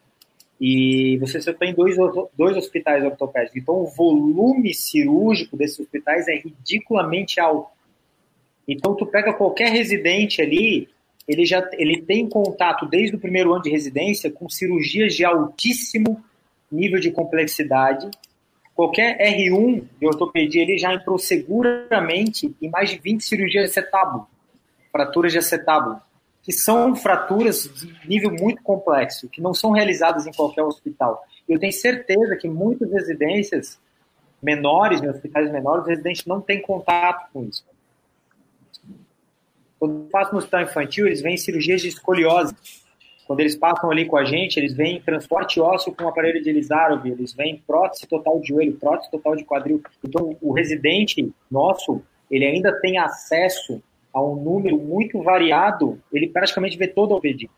E 0.61 1.17
você 1.17 1.41
só 1.41 1.53
tem 1.55 1.73
dois, 1.75 1.97
dois 2.37 2.57
hospitais 2.57 3.03
ortopédicos. 3.03 3.57
Então 3.57 3.77
o 3.77 3.87
volume 3.87 4.75
cirúrgico 4.75 5.57
desses 5.57 5.81
hospitais 5.81 6.29
é 6.29 6.35
ridiculamente 6.35 7.41
alto. 7.41 7.71
Então 8.69 8.95
tu 8.95 9.07
pega 9.07 9.33
qualquer 9.33 9.71
residente 9.71 10.43
ali, 10.43 10.91
ele 11.27 11.47
já 11.47 11.67
ele 11.73 12.03
tem 12.03 12.29
contato 12.29 12.85
desde 12.85 13.17
o 13.17 13.19
primeiro 13.19 13.55
ano 13.55 13.63
de 13.63 13.71
residência 13.71 14.31
com 14.31 14.47
cirurgias 14.49 15.15
de 15.15 15.25
altíssimo 15.25 16.23
nível 16.71 17.01
de 17.01 17.11
complexidade 17.11 18.11
Qualquer 18.83 19.17
R1 19.17 19.85
de 20.01 20.07
ortopedia 20.09 20.63
ele 20.63 20.77
já 20.77 20.93
entrou 20.93 21.17
seguramente 21.17 22.53
em 22.61 22.69
mais 22.69 22.91
de 22.91 22.99
20 22.99 23.23
cirurgias 23.23 23.71
de 23.73 23.79
acetábulo, 23.79 24.27
fraturas 24.91 25.31
de 25.31 25.39
acetábulo, 25.39 26.01
que 26.43 26.51
são 26.51 26.97
fraturas 26.97 27.71
de 27.73 28.09
nível 28.09 28.33
muito 28.33 28.61
complexo, 28.61 29.29
que 29.29 29.41
não 29.41 29.55
são 29.55 29.71
realizadas 29.71 30.27
em 30.27 30.33
qualquer 30.33 30.65
hospital. 30.65 31.25
Eu 31.49 31.61
tenho 31.61 31.73
certeza 31.73 32.35
que 32.35 32.49
muitas 32.49 32.91
residências 32.91 33.79
menores, 34.43 35.01
em 35.01 35.09
hospitais 35.09 35.53
menores, 35.53 35.87
residentes 35.87 36.27
não 36.27 36.41
têm 36.41 36.61
contato 36.61 37.31
com 37.33 37.45
isso. 37.45 37.65
Quando 39.79 40.11
passam 40.11 40.33
no 40.33 40.39
hospital 40.41 40.63
infantil, 40.63 41.07
eles 41.07 41.23
vêm 41.23 41.37
cirurgias 41.37 41.83
de 41.83 41.87
escoliose. 41.87 42.53
Quando 43.33 43.41
eles 43.41 43.57
passam 43.57 43.91
ali 43.91 44.05
com 44.05 44.19
a 44.19 44.27
gente, 44.27 44.59
eles 44.59 44.75
vêm 44.75 45.01
transporte 45.01 45.59
ósseo 45.59 45.95
com 45.95 46.07
aparelho 46.07 46.43
de 46.43 46.51
Elizarov, 46.51 47.07
eles 47.07 47.33
vêm 47.33 47.63
prótese 47.67 48.07
total 48.07 48.39
de 48.39 48.49
joelho, 48.49 48.75
prótese 48.75 49.11
total 49.11 49.35
de 49.35 49.43
quadril. 49.43 49.83
Então, 50.05 50.37
o 50.43 50.53
residente 50.53 51.33
nosso, 51.51 52.03
ele 52.31 52.45
ainda 52.45 52.79
tem 52.83 52.99
acesso 52.99 53.83
a 54.13 54.23
um 54.23 54.37
número 54.37 54.77
muito 54.77 55.23
variado, 55.23 55.99
ele 56.13 56.29
praticamente 56.29 56.77
vê 56.77 56.87
todo 56.87 57.13
o 57.13 57.17
OPD. 57.17 57.49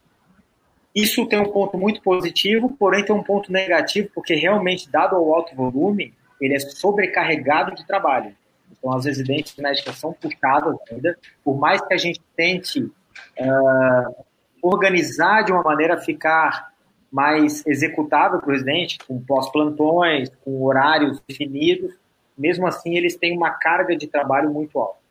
Isso 0.94 1.26
tem 1.26 1.40
um 1.40 1.50
ponto 1.50 1.76
muito 1.76 2.00
positivo, 2.02 2.76
porém 2.78 3.04
tem 3.04 3.12
um 3.12 3.24
ponto 3.24 3.50
negativo, 3.50 4.08
porque 4.14 4.36
realmente, 4.36 4.88
dado 4.88 5.16
o 5.16 5.34
alto 5.34 5.56
volume, 5.56 6.14
ele 6.40 6.54
é 6.54 6.60
sobrecarregado 6.60 7.74
de 7.74 7.84
trabalho. 7.84 8.32
Então, 8.70 8.92
as 8.92 9.06
residências 9.06 9.56
médicas 9.56 9.96
são 9.96 10.12
puxadas 10.12 10.76
ainda, 10.88 11.18
por 11.42 11.58
mais 11.58 11.84
que 11.84 11.92
a 11.92 11.98
gente 11.98 12.20
tente 12.36 12.80
uh, 12.80 14.24
organizar 14.68 15.42
de 15.42 15.52
uma 15.52 15.62
maneira 15.62 15.94
a 15.94 15.98
ficar 15.98 16.72
mais 17.10 17.64
executável 17.66 18.40
para 18.40 18.48
o 18.48 18.52
residente, 18.52 18.98
com 19.06 19.20
pós-plantões, 19.20 20.30
com 20.44 20.64
horários 20.64 21.20
definidos, 21.28 21.94
mesmo 22.36 22.66
assim 22.66 22.96
eles 22.96 23.16
têm 23.16 23.36
uma 23.36 23.50
carga 23.50 23.96
de 23.96 24.06
trabalho 24.08 24.50
muito 24.50 24.78
alta 24.78 25.04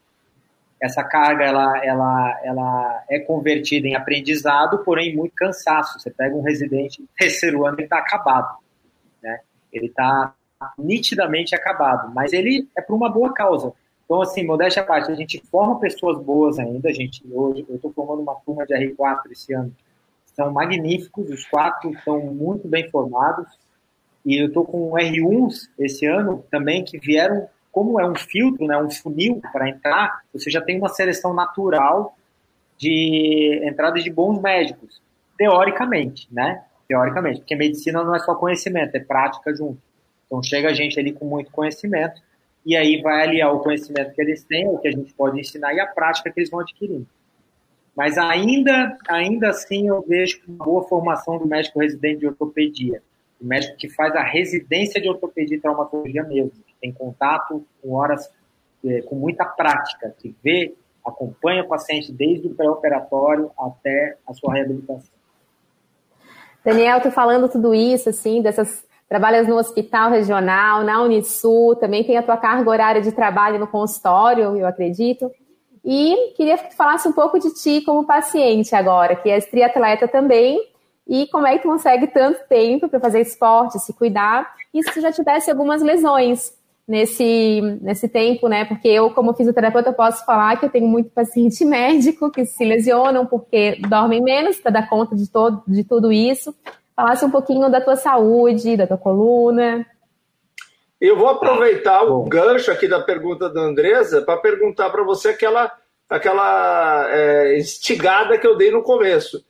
essa 0.84 1.02
carga 1.02 1.46
ela, 1.46 1.78
ela, 1.86 2.42
ela 2.44 3.04
é 3.10 3.18
convertida 3.18 3.88
em 3.88 3.96
aprendizado, 3.96 4.80
porém 4.80 5.16
muito 5.16 5.34
cansaço. 5.34 5.98
Você 5.98 6.12
pega 6.12 6.36
um 6.36 6.42
residente 6.42 7.02
terceiro 7.18 7.66
ano 7.66 7.80
e 7.80 7.84
está 7.84 8.00
acabado, 8.00 8.58
né? 9.22 9.40
Ele 9.72 9.86
está 9.86 10.34
nitidamente 10.78 11.56
acabado, 11.56 12.14
mas 12.14 12.34
ele 12.34 12.68
é 12.78 12.82
por 12.82 12.96
uma 12.96 13.10
boa 13.10 13.34
causa. 13.34 13.72
Então, 14.06 14.22
assim, 14.22 14.46
modéstia 14.46 14.82
à 14.82 14.86
parte, 14.86 15.12
a 15.12 15.16
gente 15.16 15.42
forma 15.50 15.80
pessoas 15.80 16.22
boas 16.24 16.60
ainda. 16.60 16.90
A 16.90 16.94
gente 16.94 17.24
hoje, 17.32 17.66
eu 17.68 17.76
estou 17.76 17.92
formando 17.94 18.22
uma 18.22 18.36
turma 18.36 18.66
de 18.66 18.74
R4 18.74 19.32
esse 19.32 19.54
ano. 19.54 19.74
São 20.36 20.52
magníficos, 20.52 21.30
os 21.30 21.46
quatro 21.46 21.92
estão 21.92 22.20
muito 22.20 22.68
bem 22.68 22.90
formados. 22.90 23.48
E 24.26 24.42
eu 24.42 24.48
estou 24.48 24.66
com 24.66 24.92
R1s 24.92 25.70
esse 25.78 26.06
ano 26.06 26.44
também 26.50 26.84
que 26.84 26.98
vieram 26.98 27.48
como 27.74 28.00
é 28.00 28.06
um 28.06 28.16
filtro, 28.16 28.68
né, 28.68 28.78
um 28.78 28.90
funil 28.90 29.42
para 29.52 29.68
entrar, 29.68 30.22
você 30.32 30.48
já 30.52 30.62
tem 30.62 30.78
uma 30.78 30.90
seleção 30.90 31.34
natural 31.34 32.16
de 32.78 33.62
entrada 33.64 34.00
de 34.00 34.12
bons 34.12 34.40
médicos, 34.40 35.02
teoricamente, 35.36 36.28
né? 36.32 36.64
Teoricamente, 36.88 37.40
porque 37.40 37.56
medicina 37.56 38.04
não 38.04 38.16
é 38.16 38.20
só 38.20 38.36
conhecimento, 38.36 38.96
é 38.96 39.00
prática 39.00 39.56
junto. 39.56 39.80
Então 40.28 40.44
chega 40.44 40.70
a 40.70 40.74
gente 40.74 41.00
ali 41.00 41.14
com 41.14 41.26
muito 41.26 41.50
conhecimento 41.50 42.22
e 42.66 42.76
aí 42.76 43.02
vai 43.02 43.24
aliar 43.24 43.54
o 43.54 43.60
conhecimento 43.60 44.14
que 44.14 44.22
eles 44.22 44.44
têm, 44.44 44.68
o 44.68 44.78
que 44.78 44.88
a 44.88 44.92
gente 44.92 45.14
pode 45.14 45.40
ensinar 45.40 45.74
e 45.74 45.80
a 45.80 45.88
prática 45.88 46.32
que 46.32 46.40
eles 46.40 46.50
vão 46.50 46.62
adquirindo. 46.62 47.08
Mas 47.96 48.18
ainda, 48.18 48.98
ainda 49.08 49.50
assim 49.50 49.88
eu 49.88 50.02
vejo 50.02 50.42
uma 50.48 50.66
boa 50.66 50.84
formação 50.84 51.38
do 51.38 51.48
médico 51.48 51.80
residente 51.80 52.20
de 52.20 52.28
ortopedia, 52.28 53.02
o 53.42 53.46
médico 53.46 53.76
que 53.78 53.90
faz 53.90 54.16
a 54.16 54.24
residência 54.24 55.02
de 55.02 55.10
ortopedia 55.10 55.58
e 55.58 55.60
traumatologia 55.60 56.24
mesmo 56.24 56.54
tem 56.84 56.92
contato 56.92 57.66
com 57.82 57.94
horas, 57.94 58.30
é, 58.86 59.02
com 59.04 59.16
muita 59.16 59.46
prática, 59.46 60.14
que 60.20 60.36
vê, 60.44 60.74
acompanha 61.06 61.64
o 61.64 61.68
paciente 61.68 62.12
desde 62.12 62.48
o 62.48 62.54
pré-operatório 62.54 63.50
até 63.58 64.18
a 64.28 64.34
sua 64.34 64.54
reabilitação. 64.54 65.14
Daniel, 66.64 67.02
tu 67.02 67.10
falando 67.10 67.48
tudo 67.48 67.74
isso, 67.74 68.10
assim, 68.10 68.42
dessas 68.42 68.86
trabalhas 69.08 69.48
no 69.48 69.56
hospital 69.56 70.10
regional, 70.10 70.84
na 70.84 71.02
Unisul, 71.02 71.76
também 71.76 72.04
tem 72.04 72.18
a 72.18 72.24
tua 72.24 72.38
carga 72.38 72.70
horária 72.70 73.02
de 73.02 73.12
trabalho 73.12 73.60
no 73.60 73.68
consultório, 73.68 74.56
eu 74.56 74.66
acredito. 74.66 75.32
E 75.84 76.34
queria 76.36 76.58
que 76.58 76.70
tu 76.70 76.76
falasse 76.76 77.08
um 77.08 77.14
pouco 77.14 77.40
de 77.40 77.54
ti 77.54 77.82
como 77.82 78.06
paciente 78.06 78.74
agora, 78.74 79.16
que 79.16 79.30
és 79.30 79.46
triatleta 79.46 80.08
também, 80.08 80.60
e 81.08 81.28
como 81.28 81.46
é 81.46 81.58
que 81.58 81.64
tu 81.64 81.68
consegue 81.68 82.08
tanto 82.08 82.40
tempo 82.48 82.88
para 82.88 83.00
fazer 83.00 83.22
esporte, 83.22 83.80
se 83.80 83.94
cuidar, 83.94 84.54
e 84.74 84.82
se 84.82 84.94
tu 84.94 85.02
já 85.02 85.12
tivesse 85.12 85.52
algumas 85.52 85.82
lesões, 85.82 86.54
nesse, 86.88 87.62
nesse 87.82 88.08
tempo, 88.08 88.48
né? 88.48 88.66
Porque 88.66 88.88
eu, 88.88 89.10
como 89.12 89.34
fisioterapeuta, 89.34 89.94
posso 89.94 90.26
falar 90.26 90.58
que 90.58 90.66
eu 90.66 90.70
tenho 90.70 90.88
muito 90.88 91.10
paciente 91.10 91.64
médico 91.66 92.32
que 92.32 92.46
se 92.46 92.64
lesionam 92.64 93.26
porque 93.26 93.78
dormem 93.88 94.22
menos 94.22 94.58
para 94.58 94.72
dar 94.72 94.90
conta 94.90 95.16
de, 95.16 95.30
todo, 95.30 95.64
de 95.68 95.84
tudo 95.84 96.12
isso. 96.12 96.54
Falasse 96.96 97.26
um 97.26 97.32
pouquinho 97.32 97.70
da 97.70 97.82
tua 97.82 97.96
saúde, 97.96 98.78
da 98.78 98.86
tua 98.86 98.98
coluna. 98.98 99.86
Eu 101.02 101.18
vou 101.18 101.28
aproveitar 101.28 102.04
o 102.04 102.24
gancho 102.24 102.72
aqui 102.72 102.88
da 102.88 103.02
pergunta 103.02 103.50
da 103.50 103.62
Andresa 103.62 104.22
para 104.22 104.40
perguntar 104.40 104.90
para 104.90 105.04
você 105.04 105.30
aquela, 105.30 105.76
aquela 106.08 107.08
é, 107.10 107.58
instigada 107.58 108.38
que 108.38 108.48
eu 108.48 108.56
dei 108.56 108.72
no 108.72 108.84
começo. 108.84 109.44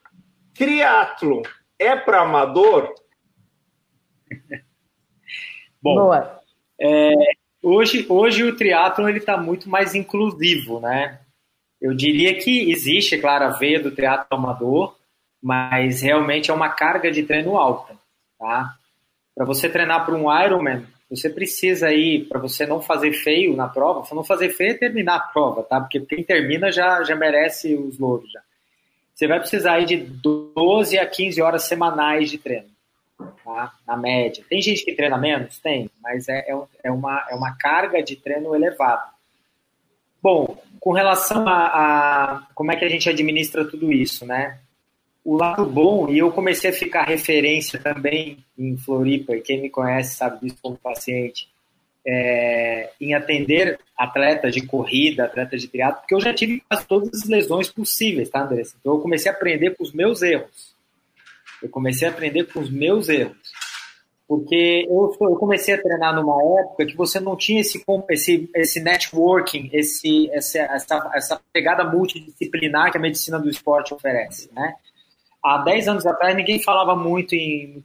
Triatlo 0.55 1.43
é 1.77 1.95
para 1.95 2.21
amador? 2.21 2.93
Bom, 5.81 5.95
Boa. 5.95 6.39
É, 6.81 7.13
hoje, 7.61 8.05
hoje 8.09 8.43
o 8.43 8.55
triatlon 8.55 9.09
ele 9.09 9.19
está 9.19 9.37
muito 9.37 9.69
mais 9.69 9.93
inclusivo, 9.93 10.79
né? 10.79 11.19
Eu 11.81 11.93
diria 11.93 12.35
que 12.39 12.71
existe, 12.71 13.15
é 13.15 13.19
claro, 13.19 13.43
a 13.43 13.49
veia 13.49 13.79
do 13.79 13.91
triatlo 13.91 14.27
amador, 14.31 14.95
mas 15.43 16.01
realmente 16.01 16.49
é 16.49 16.53
uma 16.53 16.69
carga 16.69 17.11
de 17.11 17.21
treino 17.23 17.57
alta, 17.57 17.95
tá? 18.39 18.75
Para 19.35 19.45
você 19.45 19.67
treinar 19.67 20.05
para 20.05 20.15
um 20.15 20.31
Ironman, 20.43 20.85
você 21.09 21.29
precisa 21.29 21.91
ir, 21.91 22.25
para 22.29 22.39
você 22.39 22.65
não 22.65 22.81
fazer 22.81 23.11
feio 23.11 23.53
na 23.55 23.67
prova, 23.67 24.01
para 24.01 24.15
não 24.15 24.23
fazer 24.23 24.49
feio 24.49 24.71
é 24.71 24.77
terminar 24.77 25.15
a 25.15 25.19
prova, 25.19 25.61
tá? 25.63 25.81
Porque 25.81 25.99
quem 25.99 26.23
termina 26.23 26.71
já, 26.71 27.03
já 27.03 27.15
merece 27.15 27.75
os 27.75 27.99
louros 27.99 28.31
já. 28.31 28.41
Você 29.13 29.27
vai 29.27 29.39
precisar 29.39 29.79
ir 29.79 29.85
de 29.85 29.97
12 29.97 30.97
a 30.97 31.05
15 31.05 31.41
horas 31.41 31.63
semanais 31.63 32.31
de 32.31 32.37
treino 32.37 32.69
tá? 33.43 33.73
na 33.85 33.97
média. 33.97 34.43
Tem 34.49 34.61
gente 34.61 34.83
que 34.83 34.93
treina 34.93 35.17
menos? 35.17 35.59
Tem, 35.59 35.89
mas 36.01 36.27
é, 36.29 36.39
é, 36.39 36.57
é, 36.85 36.91
uma, 36.91 37.25
é 37.29 37.35
uma 37.35 37.55
carga 37.57 38.01
de 38.01 38.15
treino 38.15 38.55
elevada. 38.55 39.11
Bom, 40.21 40.57
com 40.79 40.93
relação 40.93 41.47
a, 41.47 41.65
a, 41.65 42.47
como 42.55 42.71
é 42.71 42.75
que 42.77 42.85
a 42.85 42.89
gente 42.89 43.09
administra 43.09 43.65
tudo 43.65 43.91
isso, 43.91 44.25
né? 44.25 44.57
O 45.23 45.37
lado 45.37 45.65
bom, 45.65 46.09
e 46.09 46.17
eu 46.17 46.31
comecei 46.31 46.69
a 46.69 46.73
ficar 46.73 47.05
referência 47.05 47.79
também 47.79 48.43
em 48.57 48.75
Floripa, 48.75 49.35
e 49.35 49.41
quem 49.41 49.61
me 49.61 49.69
conhece 49.69 50.15
sabe 50.15 50.41
disso 50.41 50.57
como 50.61 50.75
paciente, 50.75 51.47
é, 52.05 52.89
em 52.99 53.13
atender 53.13 53.79
atletas 53.97 54.53
de 54.53 54.65
corrida, 54.65 55.23
atletas 55.23 55.61
de 55.61 55.69
triatlo, 55.69 56.01
porque 56.01 56.13
eu 56.13 56.19
já 56.19 56.33
tive 56.33 56.61
quase 56.67 56.85
todas 56.85 57.21
as 57.21 57.29
lesões 57.29 57.69
possíveis, 57.69 58.29
tá, 58.29 58.43
Andressa? 58.43 58.75
Então 58.79 58.95
eu 58.95 58.99
comecei 58.99 59.31
a 59.31 59.33
aprender 59.33 59.71
com 59.71 59.83
os 59.83 59.93
meus 59.93 60.21
erros. 60.21 60.75
Eu 61.61 61.69
comecei 61.69 62.07
a 62.07 62.11
aprender 62.11 62.43
com 62.45 62.59
os 62.59 62.69
meus 62.69 63.07
erros. 63.07 63.37
Porque 64.27 64.85
eu, 64.89 65.15
eu 65.21 65.35
comecei 65.35 65.75
a 65.75 65.81
treinar 65.81 66.15
numa 66.15 66.41
época 66.59 66.85
que 66.85 66.95
você 66.95 67.19
não 67.19 67.37
tinha 67.37 67.61
esse, 67.61 67.83
esse, 68.09 68.49
esse 68.55 68.81
networking, 68.81 69.69
esse, 69.71 70.29
essa, 70.31 70.59
essa, 70.59 71.11
essa 71.13 71.41
pegada 71.53 71.83
multidisciplinar 71.83 72.91
que 72.91 72.97
a 72.97 73.01
medicina 73.01 73.39
do 73.39 73.49
esporte 73.49 73.93
oferece, 73.93 74.49
né? 74.53 74.75
Há 75.43 75.57
10 75.57 75.87
anos 75.89 76.05
atrás, 76.05 76.33
ninguém 76.37 76.61
falava 76.63 76.95
muito 76.95 77.35
em 77.35 77.83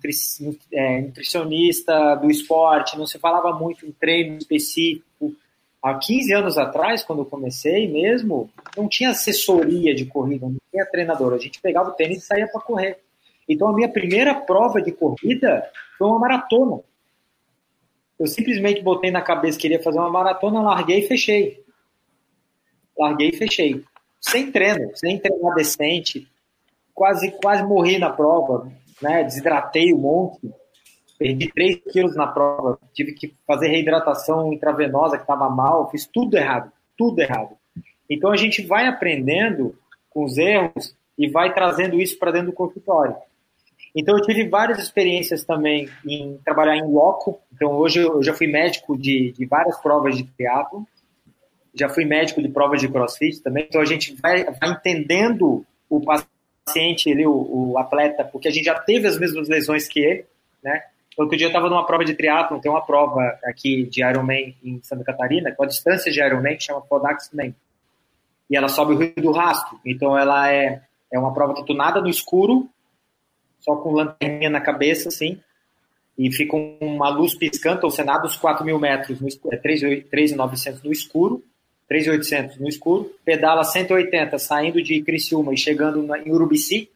é, 0.72 1.00
nutricionista 1.00 2.14
do 2.14 2.30
esporte, 2.30 2.96
não 2.96 3.04
se 3.04 3.18
falava 3.18 3.52
muito 3.52 3.84
em 3.84 3.90
treino 3.90 4.38
específico. 4.38 5.34
Há 5.82 5.94
15 5.94 6.32
anos 6.34 6.56
atrás, 6.56 7.02
quando 7.02 7.22
eu 7.22 7.24
comecei 7.24 7.90
mesmo, 7.90 8.48
não 8.76 8.88
tinha 8.88 9.10
assessoria 9.10 9.92
de 9.92 10.06
corrida, 10.06 10.46
não 10.46 10.56
tinha 10.70 10.86
treinador. 10.86 11.34
A 11.34 11.38
gente 11.38 11.60
pegava 11.60 11.90
o 11.90 11.94
tênis 11.94 12.22
e 12.22 12.26
saía 12.26 12.46
para 12.46 12.60
correr. 12.60 12.98
Então, 13.48 13.68
a 13.68 13.72
minha 13.72 13.88
primeira 13.88 14.34
prova 14.36 14.80
de 14.80 14.92
corrida 14.92 15.68
foi 15.98 16.06
uma 16.06 16.18
maratona. 16.20 16.80
Eu 18.18 18.26
simplesmente 18.28 18.82
botei 18.82 19.10
na 19.10 19.22
cabeça 19.22 19.58
que 19.58 19.62
queria 19.62 19.82
fazer 19.82 19.98
uma 19.98 20.10
maratona, 20.10 20.60
larguei 20.60 21.00
e 21.00 21.08
fechei. 21.08 21.64
Larguei 22.96 23.30
e 23.30 23.36
fechei. 23.36 23.82
Sem 24.20 24.52
treino, 24.52 24.96
sem 24.96 25.18
treinar 25.18 25.54
decente. 25.54 26.28
Quase, 26.98 27.30
quase 27.40 27.62
morri 27.62 27.96
na 27.96 28.10
prova, 28.10 28.68
né? 29.00 29.22
Desidratei 29.22 29.94
um 29.94 29.98
monte. 29.98 30.52
Perdi 31.16 31.48
3 31.52 31.80
quilos 31.92 32.16
na 32.16 32.26
prova. 32.26 32.76
Tive 32.92 33.12
que 33.12 33.32
fazer 33.46 33.68
reidratação 33.68 34.52
intravenosa 34.52 35.16
que 35.16 35.22
estava 35.22 35.48
mal. 35.48 35.88
Fiz 35.90 36.08
tudo 36.12 36.36
errado. 36.36 36.72
Tudo 36.96 37.20
errado. 37.20 37.56
Então 38.10 38.32
a 38.32 38.36
gente 38.36 38.66
vai 38.66 38.88
aprendendo 38.88 39.76
com 40.10 40.24
os 40.24 40.36
erros 40.38 40.96
e 41.16 41.28
vai 41.28 41.54
trazendo 41.54 42.00
isso 42.00 42.18
para 42.18 42.32
dentro 42.32 42.48
do 42.48 42.52
consultório. 42.52 43.14
Então 43.94 44.16
eu 44.16 44.22
tive 44.24 44.48
várias 44.48 44.80
experiências 44.80 45.44
também 45.44 45.88
em 46.04 46.36
trabalhar 46.44 46.76
em 46.76 46.92
loco. 46.92 47.38
Então 47.54 47.76
hoje 47.76 48.00
eu 48.00 48.20
já 48.24 48.34
fui 48.34 48.48
médico 48.48 48.98
de, 48.98 49.30
de 49.30 49.46
várias 49.46 49.80
provas 49.80 50.16
de 50.16 50.24
teatro, 50.24 50.84
já 51.72 51.88
fui 51.88 52.04
médico 52.04 52.42
de 52.42 52.48
provas 52.48 52.80
de 52.80 52.88
crossfit 52.88 53.40
também. 53.40 53.66
Então 53.68 53.80
a 53.80 53.84
gente 53.84 54.16
vai, 54.20 54.42
vai 54.44 54.70
entendendo 54.70 55.64
o 55.88 56.00
paciente, 56.00 56.37
ele, 56.76 57.26
o, 57.26 57.72
o, 57.72 57.78
atleta, 57.78 58.24
porque 58.24 58.48
a 58.48 58.50
gente 58.50 58.64
já 58.64 58.78
teve 58.78 59.06
as 59.06 59.18
mesmas 59.18 59.48
lesões 59.48 59.88
que 59.88 60.00
ele, 60.00 60.24
né? 60.62 60.82
Outro 61.16 61.36
dia 61.36 61.46
eu 61.46 61.50
estava 61.50 61.68
numa 61.68 61.84
prova 61.84 62.04
de 62.04 62.14
triatlo, 62.14 62.60
tem 62.60 62.70
uma 62.70 62.84
prova 62.84 63.38
aqui 63.44 63.84
de 63.84 64.04
Ironman 64.04 64.54
em 64.62 64.80
Santa 64.82 65.02
Catarina, 65.02 65.50
com 65.52 65.64
a 65.64 65.66
distância 65.66 66.12
de 66.12 66.20
Ironman, 66.20 66.56
que 66.56 66.62
chama 66.62 66.80
Podax 66.80 67.30
Man. 67.32 67.52
e 68.48 68.56
ela 68.56 68.68
sobe 68.68 68.94
o 68.94 68.98
Rio 68.98 69.14
do 69.16 69.32
Rastro. 69.32 69.80
Então 69.84 70.16
ela 70.16 70.52
é, 70.52 70.80
é 71.12 71.18
uma 71.18 71.34
prova 71.34 71.54
que 71.54 71.64
tu 71.66 71.74
nada 71.74 72.00
no 72.00 72.08
escuro, 72.08 72.68
só 73.58 73.74
com 73.76 73.92
lanterninha 73.92 74.48
na 74.48 74.60
cabeça, 74.60 75.08
assim, 75.08 75.40
e 76.16 76.32
fica 76.32 76.56
uma 76.56 77.08
luz 77.08 77.34
piscando, 77.34 77.78
então 77.78 77.90
você 77.90 78.02
nada 78.02 78.26
os 78.26 78.36
4 78.36 78.64
mil 78.64 78.78
metros, 78.78 79.20
no 79.20 79.28
é 79.52 79.56
3.900 79.56 80.82
no 80.84 80.92
escuro, 80.92 81.44
3.800 81.90 82.58
no 82.58 82.68
escuro, 82.68 83.10
pedala 83.24 83.64
180 83.64 84.38
saindo 84.38 84.82
de 84.82 85.02
Criciúma 85.02 85.54
e 85.54 85.56
chegando 85.56 86.06
em 86.16 86.30
Urubici, 86.30 86.90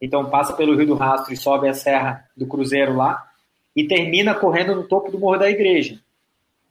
então 0.00 0.28
passa 0.30 0.52
pelo 0.52 0.76
Rio 0.76 0.86
do 0.86 0.94
Rastro 0.94 1.32
e 1.32 1.36
sobe 1.36 1.68
a 1.68 1.74
Serra 1.74 2.28
do 2.36 2.46
Cruzeiro 2.46 2.96
lá, 2.96 3.24
e 3.74 3.86
termina 3.86 4.34
correndo 4.34 4.74
no 4.74 4.84
topo 4.84 5.10
do 5.10 5.18
Morro 5.18 5.38
da 5.38 5.50
Igreja. 5.50 5.98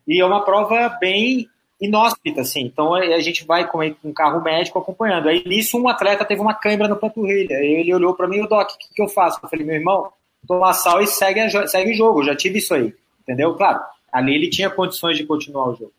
E 0.08 0.20
é 0.20 0.26
uma 0.26 0.44
prova 0.44 0.90
bem 1.00 1.48
inóspita, 1.80 2.42
assim. 2.42 2.62
Então 2.62 2.94
a 2.94 3.20
gente 3.20 3.44
vai 3.46 3.68
com 3.68 3.80
um 4.04 4.14
carro 4.14 4.42
médico 4.42 4.78
acompanhando. 4.78 5.28
Aí 5.28 5.44
nisso 5.46 5.80
um 5.80 5.90
atleta 5.90 6.24
teve 6.24 6.40
uma 6.40 6.54
câimbra 6.54 6.88
na 6.88 6.96
panturrilha. 6.96 7.56
Ele 7.56 7.94
olhou 7.94 8.14
para 8.14 8.28
mim, 8.28 8.42
o 8.42 8.48
Doc, 8.48 8.70
o 8.70 8.78
que, 8.78 8.94
que, 8.94 9.02
eu 9.02 9.08
faço? 9.08 9.40
Eu 9.42 9.50
falei, 9.50 9.66
meu 9.66 9.76
irmão, 9.76 10.12
toma 10.48 10.74
sal 10.74 11.02
e 11.02 11.08
segue, 11.08 11.40
a, 11.40 11.68
segue 11.68 11.92
o 11.92 11.96
jogo. 11.96 12.20
Eu 12.20 12.26
já 12.26 12.36
tive 12.36 12.60
isso 12.60 12.74
aí, 12.74 12.94
entendeu? 13.22 13.56
Claro, 13.56 13.80
ali 14.12 14.36
ele 14.36 14.50
tinha 14.50 14.70
condições 14.70 15.18
de 15.18 15.26
continuar 15.26 15.70
o 15.70 15.76
jogo. 15.76 15.94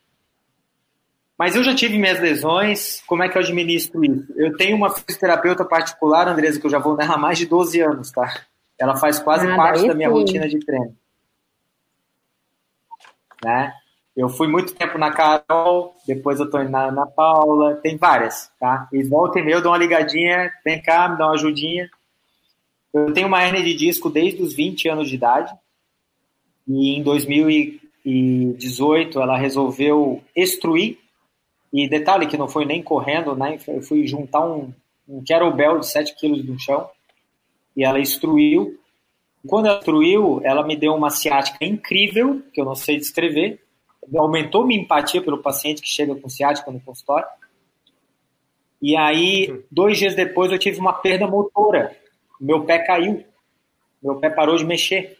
Mas 1.42 1.56
eu 1.56 1.64
já 1.64 1.74
tive 1.74 1.98
minhas 1.98 2.20
lesões, 2.20 3.02
como 3.04 3.24
é 3.24 3.28
que 3.28 3.36
eu 3.36 3.42
administro 3.42 4.04
isso? 4.04 4.32
Eu 4.36 4.56
tenho 4.56 4.76
uma 4.76 4.90
fisioterapeuta 4.90 5.64
particular, 5.64 6.28
Andresa, 6.28 6.60
que 6.60 6.66
eu 6.66 6.70
já 6.70 6.78
vou 6.78 6.96
nela 6.96 7.14
há 7.14 7.18
mais 7.18 7.36
de 7.36 7.46
12 7.46 7.80
anos, 7.80 8.12
tá? 8.12 8.32
Ela 8.78 8.94
faz 8.94 9.18
quase 9.18 9.50
ah, 9.50 9.56
parte 9.56 9.84
da 9.84 9.92
minha 9.92 10.08
sim. 10.08 10.14
rotina 10.14 10.48
de 10.48 10.60
treino. 10.60 10.96
Né? 13.44 13.72
Eu 14.16 14.28
fui 14.28 14.46
muito 14.46 14.72
tempo 14.72 14.96
na 14.98 15.10
Carol, 15.10 15.96
depois 16.06 16.38
eu 16.38 16.48
tô 16.48 16.62
na, 16.62 16.92
na 16.92 17.06
Paula, 17.06 17.74
tem 17.74 17.96
várias, 17.96 18.48
tá? 18.60 18.88
E 18.92 19.02
volta 19.02 19.40
e 19.40 19.42
meia 19.42 19.56
eu 19.56 19.62
dou 19.62 19.72
uma 19.72 19.78
ligadinha, 19.78 20.48
vem 20.64 20.80
cá, 20.80 21.08
me 21.08 21.18
dá 21.18 21.26
uma 21.26 21.34
ajudinha. 21.34 21.90
Eu 22.94 23.12
tenho 23.12 23.26
uma 23.26 23.42
hernia 23.42 23.64
de 23.64 23.74
disco 23.74 24.08
desde 24.08 24.40
os 24.40 24.54
20 24.54 24.88
anos 24.88 25.08
de 25.08 25.16
idade. 25.16 25.52
E 26.68 26.96
em 26.96 27.02
2018 27.02 29.20
ela 29.20 29.36
resolveu 29.36 30.22
extruir. 30.36 31.01
E 31.72 31.88
detalhe 31.88 32.26
que 32.26 32.36
não 32.36 32.48
foi 32.48 32.64
nem 32.64 32.82
correndo, 32.82 33.34
né? 33.34 33.58
Eu 33.66 33.82
fui 33.82 34.06
juntar 34.06 34.44
um, 34.44 34.72
um 35.08 35.22
kettlebell 35.22 35.78
de 35.78 35.86
7 35.86 36.14
quilos 36.16 36.44
no 36.44 36.58
chão. 36.58 36.88
E 37.76 37.84
ela 37.84 37.98
extruiu. 37.98 38.78
Quando 39.46 39.66
ela 39.66 39.78
extruiu, 39.78 40.40
ela 40.44 40.66
me 40.66 40.76
deu 40.76 40.94
uma 40.94 41.10
ciática 41.10 41.64
incrível, 41.64 42.42
que 42.52 42.60
eu 42.60 42.64
não 42.64 42.74
sei 42.74 42.98
descrever 42.98 43.62
aumentou 44.16 44.66
minha 44.66 44.80
empatia 44.80 45.22
pelo 45.22 45.38
paciente 45.38 45.82
que 45.82 45.88
chega 45.88 46.14
com 46.14 46.28
ciática 46.28 46.70
no 46.70 46.80
consultório. 46.80 47.26
E 48.80 48.96
aí, 48.96 49.64
dois 49.70 49.98
dias 49.98 50.14
depois, 50.14 50.50
eu 50.50 50.58
tive 50.58 50.80
uma 50.80 50.92
perda 50.92 51.26
motora. 51.26 51.96
Meu 52.40 52.64
pé 52.64 52.80
caiu. 52.80 53.24
Meu 54.02 54.16
pé 54.16 54.28
parou 54.28 54.56
de 54.56 54.64
mexer. 54.64 55.16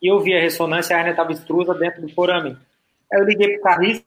E 0.00 0.06
eu 0.06 0.20
vi 0.20 0.34
a 0.34 0.40
ressonância, 0.40 0.94
a 0.94 0.98
hernia 0.98 1.12
estava 1.12 1.32
extrusa 1.32 1.74
dentro 1.74 2.00
do 2.00 2.08
forame. 2.08 2.56
Aí 3.12 3.20
eu 3.20 3.24
liguei 3.24 3.54
pro 3.54 3.62
Carriço, 3.62 4.04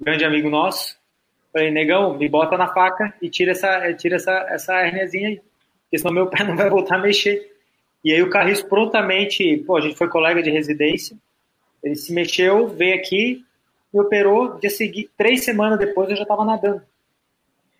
grande 0.00 0.24
amigo 0.24 0.50
nosso. 0.50 0.96
Falei, 1.52 1.70
negão, 1.70 2.16
me 2.16 2.28
bota 2.28 2.56
na 2.56 2.72
faca 2.72 3.12
e 3.20 3.28
tira 3.28 3.52
essa, 3.52 3.92
tira 3.94 4.16
essa, 4.16 4.32
essa 4.48 4.86
herniazinha 4.86 5.28
aí. 5.28 5.40
Porque 5.84 5.98
senão 5.98 6.14
meu 6.14 6.26
pé 6.30 6.44
não 6.44 6.56
vai 6.56 6.70
voltar 6.70 6.96
a 6.96 7.02
mexer. 7.02 7.52
E 8.04 8.12
aí 8.12 8.22
o 8.22 8.30
Carriço 8.30 8.66
prontamente, 8.66 9.58
pô, 9.58 9.76
a 9.76 9.80
gente 9.80 9.96
foi 9.96 10.08
colega 10.08 10.42
de 10.42 10.50
residência. 10.50 11.16
Ele 11.82 11.94
se 11.94 12.12
mexeu, 12.12 12.68
veio 12.68 12.94
aqui, 12.94 13.44
me 13.92 14.00
operou, 14.00 14.58
dia 14.58 14.70
seguinte, 14.70 15.10
três 15.16 15.44
semanas 15.44 15.78
depois 15.78 16.08
eu 16.08 16.16
já 16.16 16.22
estava 16.22 16.44
nadando. 16.44 16.82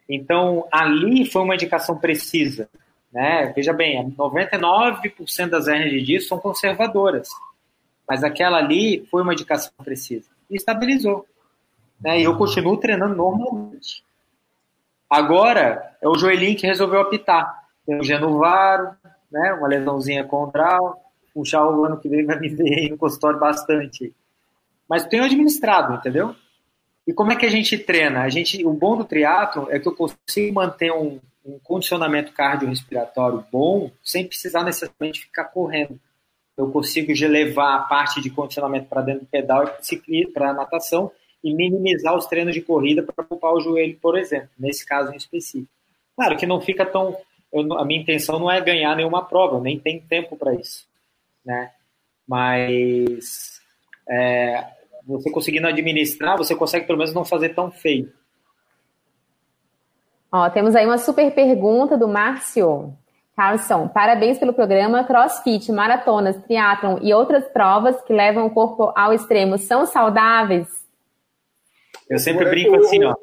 Então, 0.08 0.68
ali 0.70 1.24
foi 1.24 1.42
uma 1.42 1.54
indicação 1.54 1.96
precisa. 1.96 2.68
Né? 3.12 3.52
Veja 3.54 3.72
bem, 3.72 4.10
99% 4.10 5.48
das 5.48 5.66
hernias 5.66 5.90
de 5.90 6.02
disco 6.02 6.28
são 6.28 6.38
conservadoras. 6.38 7.28
Mas 8.08 8.22
aquela 8.22 8.58
ali 8.58 9.06
foi 9.10 9.22
uma 9.22 9.32
indicação 9.32 9.72
precisa. 9.82 10.28
E 10.50 10.56
estabilizou. 10.56 11.26
Né? 12.02 12.20
E 12.20 12.24
eu 12.24 12.36
continuo 12.36 12.76
treinando 12.76 13.14
normalmente. 13.14 14.02
Agora, 15.08 15.96
é 16.00 16.08
o 16.08 16.16
joelhinho 16.16 16.56
que 16.56 16.66
resolveu 16.66 17.00
apitar. 17.00 17.66
Tem 17.86 17.98
o 17.98 18.02
Genuvaro, 18.02 18.90
né? 19.30 19.52
uma 19.54 19.68
lesãozinha 19.68 20.24
condral. 20.24 21.00
O 21.34 21.44
Chau, 21.44 21.84
ano 21.84 21.98
que 21.98 22.08
vem, 22.08 22.24
vai 22.24 22.38
me 22.38 22.48
ver 22.48 22.78
aí 22.78 22.90
no 22.90 22.98
consultório 22.98 23.38
bastante 23.38 24.14
mas 24.92 25.06
tenho 25.06 25.24
administrado, 25.24 25.94
entendeu? 25.94 26.36
E 27.06 27.14
como 27.14 27.32
é 27.32 27.36
que 27.36 27.46
a 27.46 27.50
gente 27.50 27.78
treina? 27.78 28.24
A 28.24 28.28
gente, 28.28 28.62
o 28.62 28.74
bom 28.74 28.94
do 28.94 29.06
triatlo 29.06 29.66
é 29.70 29.78
que 29.78 29.88
eu 29.88 29.96
consigo 29.96 30.54
manter 30.54 30.92
um, 30.92 31.18
um 31.42 31.58
condicionamento 31.60 32.30
cardiorrespiratório 32.32 33.42
bom 33.50 33.90
sem 34.04 34.26
precisar 34.26 34.62
necessariamente 34.62 35.22
ficar 35.22 35.44
correndo. 35.44 35.98
Eu 36.58 36.70
consigo 36.70 37.10
levar 37.26 37.76
a 37.76 37.78
parte 37.78 38.20
de 38.20 38.28
condicionamento 38.28 38.86
para 38.86 39.00
dentro 39.00 39.22
do 39.22 39.26
pedal 39.26 39.64
e 40.08 40.26
para 40.26 40.52
natação 40.52 41.10
e 41.42 41.54
minimizar 41.54 42.16
os 42.16 42.26
treinos 42.26 42.54
de 42.54 42.62
corrida 42.62 43.02
para 43.02 43.24
poupar 43.24 43.52
o 43.52 43.60
joelho, 43.60 43.98
por 44.00 44.18
exemplo, 44.18 44.48
nesse 44.58 44.86
caso 44.86 45.12
em 45.12 45.16
específico. 45.16 45.70
Claro 46.16 46.36
que 46.36 46.46
não 46.46 46.60
fica 46.60 46.84
tão. 46.86 47.16
Eu, 47.52 47.78
a 47.78 47.84
minha 47.84 48.00
intenção 48.00 48.38
não 48.38 48.50
é 48.50 48.60
ganhar 48.60 48.96
nenhuma 48.96 49.24
prova, 49.24 49.60
nem 49.60 49.78
tem 49.78 50.00
tempo 50.00 50.36
para 50.36 50.54
isso, 50.54 50.86
né? 51.44 51.70
Mas 52.26 53.60
é, 54.08 54.64
você 55.06 55.30
conseguindo 55.30 55.66
administrar, 55.66 56.36
você 56.36 56.54
consegue 56.54 56.86
pelo 56.86 56.98
menos 56.98 57.14
não 57.14 57.24
fazer 57.24 57.50
tão 57.50 57.70
feio. 57.70 58.12
Ó, 60.30 60.48
temos 60.48 60.74
aí 60.74 60.86
uma 60.86 60.98
super 60.98 61.30
pergunta 61.34 61.96
do 61.96 62.08
Márcio 62.08 62.96
Carlson. 63.36 63.88
Parabéns 63.88 64.38
pelo 64.38 64.54
programa 64.54 65.04
CrossFit, 65.04 65.70
maratonas, 65.72 66.42
triatlon 66.44 66.98
e 67.02 67.12
outras 67.12 67.46
provas 67.48 68.00
que 68.02 68.12
levam 68.12 68.46
o 68.46 68.50
corpo 68.50 68.92
ao 68.96 69.12
extremo 69.12 69.58
são 69.58 69.84
saudáveis? 69.84 70.81
Eu 72.12 72.18
sempre 72.18 72.44
brinco 72.44 72.76
assim, 72.76 73.02
ó. 73.04 73.14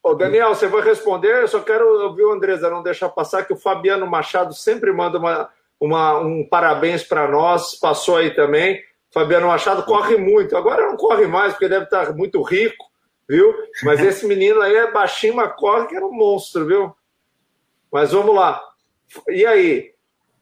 Ô, 0.00 0.14
Daniel, 0.14 0.50
você 0.54 0.68
vai 0.68 0.80
responder? 0.80 1.42
Eu 1.42 1.48
só 1.48 1.58
quero 1.58 2.04
ouvir 2.04 2.22
o 2.22 2.32
Andresa 2.32 2.70
não 2.70 2.84
deixar 2.84 3.08
passar, 3.08 3.44
que 3.44 3.52
o 3.52 3.56
Fabiano 3.56 4.06
Machado 4.06 4.54
sempre 4.54 4.92
manda 4.92 5.18
uma, 5.18 5.50
uma 5.80 6.20
um 6.20 6.46
parabéns 6.48 7.02
para 7.02 7.26
nós, 7.26 7.74
passou 7.74 8.16
aí 8.16 8.32
também. 8.32 8.80
Fabiano 9.12 9.48
Machado 9.48 9.82
corre 9.82 10.16
muito. 10.16 10.56
Agora 10.56 10.86
não 10.86 10.96
corre 10.96 11.26
mais, 11.26 11.52
porque 11.52 11.68
deve 11.68 11.86
estar 11.86 12.14
muito 12.14 12.40
rico, 12.42 12.86
viu? 13.28 13.52
Mas 13.82 14.00
esse 14.00 14.24
menino 14.28 14.60
aí 14.60 14.76
é 14.76 14.88
baixinho, 14.92 15.34
mas 15.34 15.56
corre 15.56 15.88
que 15.88 15.96
era 15.96 16.06
um 16.06 16.12
monstro, 16.12 16.64
viu? 16.64 16.94
Mas 17.90 18.12
vamos 18.12 18.36
lá. 18.36 18.62
E 19.28 19.44
aí? 19.44 19.92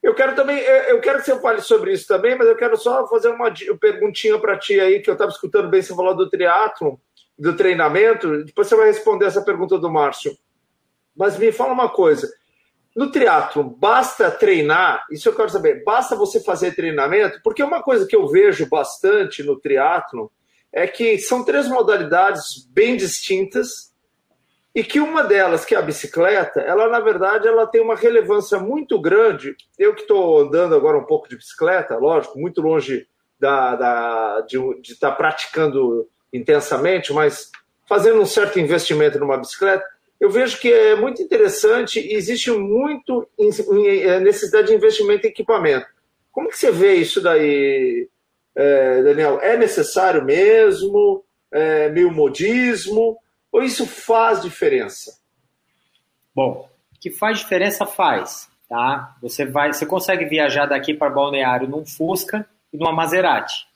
Eu 0.02 0.14
quero 0.14 0.36
também, 0.36 0.58
eu 0.58 1.00
quero 1.00 1.18
que 1.18 1.24
você 1.24 1.40
fale 1.40 1.62
sobre 1.62 1.92
isso 1.92 2.06
também, 2.06 2.36
mas 2.36 2.46
eu 2.46 2.56
quero 2.56 2.76
só 2.76 3.08
fazer 3.08 3.28
uma 3.30 3.50
perguntinha 3.80 4.38
para 4.38 4.58
ti 4.58 4.78
aí, 4.78 5.00
que 5.00 5.08
eu 5.08 5.14
estava 5.14 5.30
escutando 5.30 5.70
bem 5.70 5.80
você 5.80 5.96
falar 5.96 6.12
do 6.12 6.28
triatlo, 6.28 7.00
do 7.38 7.56
treinamento. 7.56 8.44
Depois 8.44 8.68
você 8.68 8.76
vai 8.76 8.86
responder 8.86 9.26
essa 9.26 9.42
pergunta 9.42 9.78
do 9.78 9.90
Márcio. 9.90 10.36
Mas 11.14 11.38
me 11.38 11.52
fala 11.52 11.72
uma 11.72 11.88
coisa. 11.88 12.28
No 12.94 13.10
triatlo, 13.10 13.62
basta 13.62 14.30
treinar? 14.30 15.04
Isso 15.10 15.28
eu 15.28 15.34
quero 15.34 15.50
saber. 15.50 15.84
Basta 15.84 16.16
você 16.16 16.40
fazer 16.40 16.74
treinamento? 16.74 17.40
Porque 17.42 17.62
uma 17.62 17.82
coisa 17.82 18.06
que 18.06 18.16
eu 18.16 18.26
vejo 18.26 18.68
bastante 18.68 19.42
no 19.42 19.60
triatlo 19.60 20.32
é 20.72 20.86
que 20.86 21.18
são 21.18 21.44
três 21.44 21.68
modalidades 21.68 22.66
bem 22.70 22.96
distintas 22.96 23.94
e 24.74 24.84
que 24.84 25.00
uma 25.00 25.22
delas, 25.22 25.64
que 25.64 25.74
é 25.74 25.78
a 25.78 25.82
bicicleta, 25.82 26.60
ela 26.60 26.88
na 26.88 27.00
verdade 27.00 27.48
ela 27.48 27.66
tem 27.66 27.80
uma 27.80 27.96
relevância 27.96 28.58
muito 28.58 29.00
grande. 29.00 29.56
Eu 29.78 29.94
que 29.94 30.02
estou 30.02 30.40
andando 30.40 30.74
agora 30.74 30.98
um 30.98 31.06
pouco 31.06 31.28
de 31.28 31.36
bicicleta, 31.36 31.96
lógico, 31.96 32.38
muito 32.38 32.60
longe 32.60 33.06
da, 33.40 33.74
da 33.74 34.40
de 34.42 34.58
estar 34.82 35.10
tá 35.10 35.16
praticando 35.16 36.06
intensamente, 36.36 37.12
mas 37.12 37.50
fazendo 37.88 38.20
um 38.20 38.26
certo 38.26 38.58
investimento 38.60 39.18
numa 39.18 39.36
bicicleta 39.36 39.84
eu 40.18 40.30
vejo 40.30 40.58
que 40.58 40.72
é 40.72 40.96
muito 40.96 41.20
interessante 41.20 42.00
e 42.00 42.14
existe 42.14 42.50
muito 42.50 43.28
é, 43.38 44.18
necessidade 44.20 44.68
de 44.68 44.74
investimento 44.74 45.26
em 45.26 45.30
equipamento. 45.30 45.86
Como 46.32 46.48
que 46.48 46.58
você 46.58 46.70
vê 46.70 46.94
isso 46.94 47.20
daí, 47.20 48.08
é, 48.54 49.02
Daniel? 49.02 49.40
É 49.40 49.56
necessário 49.56 50.24
mesmo? 50.24 51.22
É 51.52 51.88
meio 51.90 52.10
modismo? 52.10 53.18
Ou 53.52 53.62
isso 53.62 53.86
faz 53.86 54.42
diferença? 54.42 55.18
Bom, 56.34 56.68
que 57.00 57.10
faz 57.10 57.38
diferença 57.38 57.86
faz, 57.86 58.48
tá? 58.68 59.16
Você 59.22 59.44
vai, 59.44 59.72
você 59.72 59.86
consegue 59.86 60.24
viajar 60.24 60.66
daqui 60.66 60.92
para 60.92 61.10
Balneário 61.10 61.68
num 61.68 61.84
Fusca 61.86 62.46
e 62.72 62.76
numa 62.76 62.92
Maserati, 62.92 63.66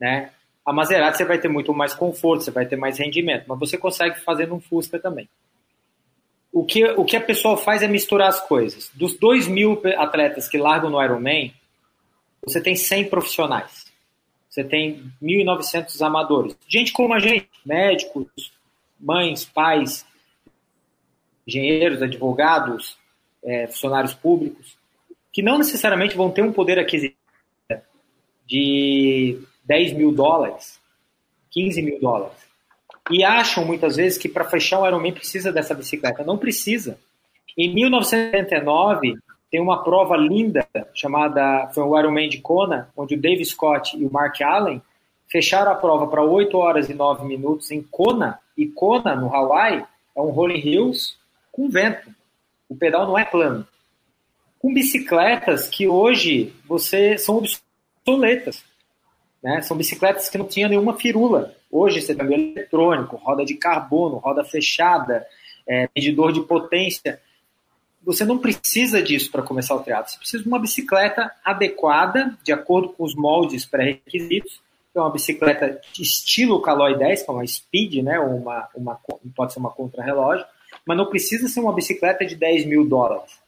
né? 0.00 0.30
A 0.64 0.72
Maserati 0.72 1.18
você 1.18 1.24
vai 1.24 1.38
ter 1.38 1.48
muito 1.48 1.72
mais 1.74 1.94
conforto, 1.94 2.44
você 2.44 2.50
vai 2.50 2.66
ter 2.66 2.76
mais 2.76 2.98
rendimento, 2.98 3.44
mas 3.48 3.58
você 3.58 3.76
consegue 3.76 4.20
fazer 4.20 4.46
num 4.46 4.60
Fusca 4.60 4.98
também 4.98 5.28
o 6.52 6.64
que, 6.64 6.84
o 6.84 7.04
que 7.04 7.16
a 7.16 7.20
pessoa 7.20 7.56
faz 7.56 7.82
é 7.82 7.88
misturar 7.88 8.28
as 8.28 8.46
coisas. 8.46 8.90
Dos 8.94 9.16
2 9.16 9.48
mil 9.48 9.80
atletas 9.96 10.48
que 10.48 10.58
largam 10.58 10.90
no 10.90 11.02
Ironman, 11.02 11.52
você 12.44 12.60
tem 12.60 12.76
100 12.76 13.08
profissionais. 13.08 13.90
Você 14.50 14.62
tem 14.62 15.10
1.900 15.22 15.98
amadores. 16.06 16.54
Gente 16.68 16.92
como 16.92 17.14
a 17.14 17.18
gente, 17.18 17.48
médicos, 17.64 18.52
mães, 19.00 19.46
pais. 19.46 20.04
engenheiros, 21.46 22.02
advogados, 22.02 22.98
é, 23.42 23.66
funcionários 23.66 24.12
públicos, 24.12 24.76
que 25.32 25.42
não 25.42 25.56
necessariamente 25.56 26.14
vão 26.14 26.30
ter 26.30 26.42
um 26.42 26.52
poder 26.52 26.78
aquisitivo 26.78 27.16
de 28.46 29.40
10 29.72 29.94
mil 29.94 30.12
dólares, 30.12 30.78
15 31.50 31.80
mil 31.80 31.98
dólares. 31.98 32.36
E 33.10 33.24
acham 33.24 33.64
muitas 33.64 33.96
vezes 33.96 34.18
que 34.18 34.28
para 34.28 34.44
fechar 34.44 34.78
o 34.78 34.86
Ironman 34.86 35.14
precisa 35.14 35.50
dessa 35.50 35.74
bicicleta. 35.74 36.22
Não 36.22 36.36
precisa. 36.36 36.98
Em 37.56 37.74
1979, 37.74 39.14
tem 39.50 39.62
uma 39.62 39.82
prova 39.82 40.14
linda 40.14 40.68
chamada 40.92 41.70
foi 41.74 41.84
o 41.84 41.98
Ironman 41.98 42.28
de 42.28 42.36
Kona, 42.42 42.90
onde 42.94 43.14
o 43.14 43.20
Dave 43.20 43.42
Scott 43.46 43.96
e 43.96 44.04
o 44.04 44.12
Mark 44.12 44.38
Allen 44.42 44.82
fecharam 45.26 45.72
a 45.72 45.74
prova 45.74 46.06
para 46.06 46.22
8 46.22 46.54
horas 46.58 46.90
e 46.90 46.94
9 46.94 47.24
minutos 47.24 47.70
em 47.70 47.82
Kona, 47.82 48.38
e 48.54 48.66
Kona, 48.66 49.16
no 49.16 49.34
Hawaii, 49.34 49.86
é 50.14 50.20
um 50.20 50.32
rolling 50.32 50.60
hills 50.60 51.16
com 51.50 51.70
vento. 51.70 52.10
O 52.68 52.76
pedal 52.76 53.06
não 53.06 53.18
é 53.18 53.24
plano. 53.24 53.66
Com 54.58 54.74
bicicletas 54.74 55.66
que 55.66 55.88
hoje 55.88 56.52
você 56.68 57.16
são 57.16 57.38
obsoletas. 57.38 58.70
Né? 59.42 59.60
São 59.62 59.76
bicicletas 59.76 60.28
que 60.28 60.38
não 60.38 60.46
tinham 60.46 60.70
nenhuma 60.70 60.96
firula. 60.96 61.54
Hoje 61.70 62.00
você 62.00 62.14
tem 62.14 62.32
eletrônico, 62.32 63.16
roda 63.16 63.44
de 63.44 63.54
carbono, 63.54 64.18
roda 64.18 64.44
fechada, 64.44 65.26
é, 65.66 65.88
medidor 65.96 66.32
de 66.32 66.40
potência. 66.42 67.20
Você 68.04 68.24
não 68.24 68.38
precisa 68.38 69.02
disso 69.02 69.30
para 69.30 69.42
começar 69.42 69.74
o 69.74 69.80
triatlo. 69.80 70.10
Você 70.10 70.18
precisa 70.18 70.42
de 70.42 70.48
uma 70.48 70.58
bicicleta 70.58 71.32
adequada, 71.44 72.36
de 72.42 72.52
acordo 72.52 72.90
com 72.90 73.04
os 73.04 73.14
moldes 73.14 73.64
pré-requisitos. 73.64 74.60
É 74.94 75.00
uma 75.00 75.10
bicicleta 75.10 75.80
estilo 75.98 76.60
Caloi 76.60 76.98
10, 76.98 77.22
que 77.22 77.30
é 77.30 77.32
uma 77.32 77.46
speed, 77.46 78.04
né? 78.04 78.20
uma, 78.20 78.68
uma, 78.74 79.00
pode 79.34 79.52
ser 79.52 79.58
uma 79.58 79.70
contrarrelógio, 79.70 80.44
mas 80.86 80.96
não 80.96 81.06
precisa 81.06 81.48
ser 81.48 81.60
uma 81.60 81.72
bicicleta 81.72 82.26
de 82.26 82.36
10 82.36 82.66
mil 82.66 82.84
dólares. 82.84 83.40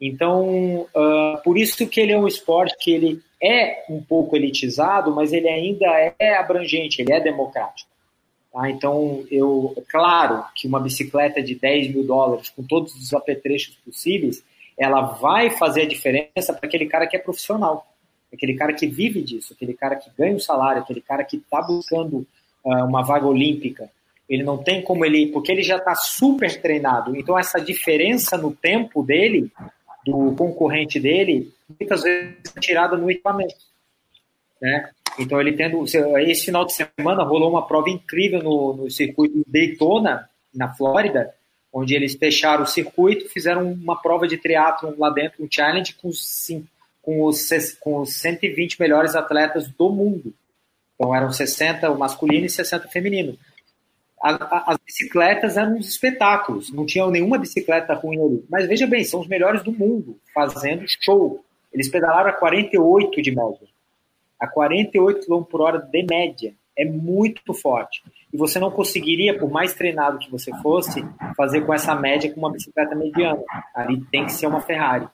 Então, 0.00 0.82
uh, 0.94 1.42
por 1.42 1.58
isso 1.58 1.86
que 1.88 2.00
ele 2.00 2.12
é 2.12 2.18
um 2.18 2.28
esporte 2.28 2.76
que 2.78 2.92
ele 2.92 3.22
é 3.44 3.84
um 3.90 4.00
pouco 4.02 4.36
elitizado, 4.36 5.14
mas 5.14 5.32
ele 5.32 5.48
ainda 5.48 5.86
é 6.18 6.34
abrangente, 6.36 7.02
ele 7.02 7.12
é 7.12 7.20
democrático. 7.20 7.90
Tá? 8.52 8.70
Então, 8.70 9.24
eu, 9.30 9.74
é 9.76 9.82
claro 9.82 10.44
que 10.54 10.66
uma 10.66 10.80
bicicleta 10.80 11.42
de 11.42 11.54
10 11.54 11.92
mil 11.92 12.04
dólares, 12.04 12.48
com 12.48 12.62
todos 12.62 12.94
os 12.94 13.12
apetrechos 13.12 13.74
possíveis, 13.84 14.42
ela 14.78 15.02
vai 15.02 15.50
fazer 15.50 15.82
a 15.82 15.88
diferença 15.88 16.52
para 16.52 16.66
aquele 16.66 16.86
cara 16.86 17.06
que 17.06 17.16
é 17.16 17.20
profissional, 17.20 17.86
aquele 18.32 18.54
cara 18.54 18.72
que 18.72 18.86
vive 18.86 19.22
disso, 19.22 19.52
aquele 19.52 19.74
cara 19.74 19.96
que 19.96 20.10
ganha 20.16 20.34
um 20.34 20.40
salário, 20.40 20.82
aquele 20.82 21.00
cara 21.00 21.24
que 21.24 21.36
está 21.36 21.60
buscando 21.60 22.26
uh, 22.64 22.84
uma 22.84 23.02
vaga 23.02 23.26
olímpica, 23.26 23.90
ele 24.28 24.42
não 24.42 24.58
tem 24.58 24.82
como 24.82 25.04
ele, 25.04 25.26
porque 25.28 25.52
ele 25.52 25.62
já 25.62 25.76
está 25.76 25.94
super 25.94 26.60
treinado. 26.60 27.16
Então 27.16 27.38
essa 27.38 27.60
diferença 27.60 28.36
no 28.36 28.52
tempo 28.52 29.02
dele, 29.02 29.52
do 30.04 30.34
concorrente 30.36 31.00
dele, 31.00 31.52
muitas 31.68 32.02
vezes 32.02 32.36
é 32.56 32.60
tirada 32.60 32.96
no 32.96 33.10
equipamento, 33.10 33.54
né? 34.60 34.90
Então 35.18 35.40
ele 35.40 35.52
tendo, 35.52 35.84
esse 35.84 36.44
final 36.46 36.64
de 36.64 36.74
semana 36.74 37.22
rolou 37.22 37.48
uma 37.48 37.66
prova 37.66 37.88
incrível 37.88 38.42
no, 38.42 38.74
no 38.74 38.90
circuito 38.90 39.44
Daytona 39.46 40.28
na 40.52 40.72
Flórida, 40.74 41.32
onde 41.72 41.94
eles 41.94 42.14
fecharam 42.14 42.64
o 42.64 42.66
circuito, 42.66 43.28
fizeram 43.28 43.72
uma 43.72 44.00
prova 44.00 44.26
de 44.26 44.36
triatlon 44.36 44.92
lá 44.98 45.10
dentro, 45.10 45.44
um 45.44 45.48
challenge 45.50 45.94
com 45.94 46.08
os, 46.08 46.48
com 47.00 47.24
os, 47.24 47.48
com 47.80 48.00
os 48.00 48.14
120 48.14 48.80
melhores 48.80 49.14
atletas 49.14 49.68
do 49.68 49.90
mundo. 49.90 50.34
Então 50.94 51.14
eram 51.14 51.30
60 51.30 51.90
o 51.90 51.98
masculino 51.98 52.46
e 52.46 52.50
60 52.50 52.86
o 52.86 52.90
feminino 52.90 53.38
as 54.22 54.78
bicicletas 54.78 55.56
eram 55.56 55.76
uns 55.76 55.88
espetáculos, 55.88 56.72
não 56.72 56.86
tinha 56.86 57.06
nenhuma 57.10 57.38
bicicleta 57.38 57.94
ruim 57.94 58.18
ali. 58.18 58.44
Mas 58.48 58.66
veja 58.66 58.86
bem, 58.86 59.04
são 59.04 59.20
os 59.20 59.28
melhores 59.28 59.62
do 59.62 59.72
mundo 59.72 60.18
fazendo 60.32 60.84
show. 60.86 61.44
Eles 61.72 61.88
pedalaram 61.90 62.30
a 62.30 62.32
48 62.32 63.20
de 63.20 63.30
média. 63.30 63.68
A 64.40 64.46
48 64.46 65.26
km 65.26 65.42
por 65.42 65.60
hora 65.60 65.78
de 65.78 66.02
média. 66.04 66.54
É 66.76 66.84
muito 66.84 67.54
forte. 67.54 68.02
E 68.32 68.36
você 68.36 68.58
não 68.58 68.70
conseguiria, 68.70 69.38
por 69.38 69.48
mais 69.50 69.74
treinado 69.74 70.18
que 70.18 70.30
você 70.30 70.50
fosse, 70.60 71.04
fazer 71.36 71.60
com 71.60 71.72
essa 71.72 71.94
média 71.94 72.32
com 72.32 72.40
uma 72.40 72.50
bicicleta 72.50 72.96
mediana. 72.96 73.42
Ali 73.74 74.00
tem 74.10 74.24
que 74.24 74.32
ser 74.32 74.46
uma 74.46 74.60
Ferrari. 74.60 75.06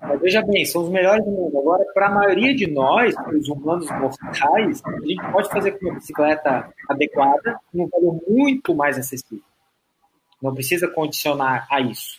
Mas 0.00 0.20
veja 0.20 0.42
bem, 0.42 0.64
são 0.64 0.82
os 0.82 0.90
melhores 0.90 1.24
do 1.24 1.30
mundo. 1.30 1.58
Agora, 1.58 1.84
para 1.94 2.06
a 2.08 2.10
maioria 2.10 2.54
de 2.54 2.66
nós, 2.66 3.14
os 3.34 3.48
humanos 3.48 3.90
mortais, 3.90 4.82
a 4.84 5.06
gente 5.06 5.32
pode 5.32 5.48
fazer 5.48 5.72
com 5.72 5.86
uma 5.86 5.94
bicicleta 5.94 6.72
adequada, 6.88 7.58
um 7.74 7.88
valor 7.88 8.20
muito 8.28 8.74
mais 8.74 8.98
acessível. 8.98 9.44
Não 10.40 10.54
precisa 10.54 10.86
condicionar 10.88 11.66
a 11.70 11.80
isso. 11.80 12.18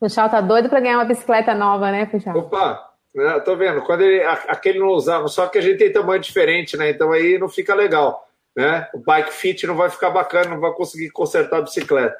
Puxal 0.00 0.28
tá 0.28 0.40
doido 0.40 0.68
para 0.68 0.80
ganhar 0.80 0.98
uma 0.98 1.04
bicicleta 1.04 1.54
nova, 1.54 1.90
né, 1.92 2.06
Puxal? 2.06 2.36
Opa, 2.36 2.90
né, 3.14 3.38
tô 3.40 3.56
vendo. 3.56 3.82
Quando 3.82 4.00
ele, 4.00 4.22
aquele 4.24 4.78
não 4.78 4.88
usava, 4.88 5.28
só 5.28 5.46
que 5.46 5.58
a 5.58 5.60
gente 5.60 5.78
tem 5.78 5.92
tamanho 5.92 6.20
diferente, 6.20 6.76
né? 6.76 6.90
Então 6.90 7.12
aí 7.12 7.38
não 7.38 7.48
fica 7.48 7.74
legal, 7.74 8.26
né? 8.56 8.88
O 8.94 8.98
bike 8.98 9.32
fit 9.32 9.66
não 9.66 9.76
vai 9.76 9.90
ficar 9.90 10.10
bacana, 10.10 10.50
não 10.50 10.60
vai 10.60 10.72
conseguir 10.72 11.10
consertar 11.10 11.58
a 11.58 11.62
bicicleta. 11.62 12.16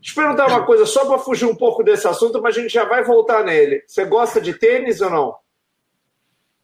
Deixa 0.00 0.20
eu 0.20 0.24
perguntar 0.24 0.46
uma 0.46 0.64
coisa, 0.64 0.86
só 0.86 1.06
para 1.06 1.18
fugir 1.18 1.46
um 1.46 1.54
pouco 1.54 1.82
desse 1.82 2.06
assunto, 2.06 2.40
mas 2.40 2.56
a 2.56 2.60
gente 2.60 2.72
já 2.72 2.84
vai 2.84 3.02
voltar 3.02 3.44
nele. 3.44 3.82
Você 3.86 4.04
gosta 4.04 4.40
de 4.40 4.54
tênis 4.54 5.00
ou 5.00 5.10
não? 5.10 5.34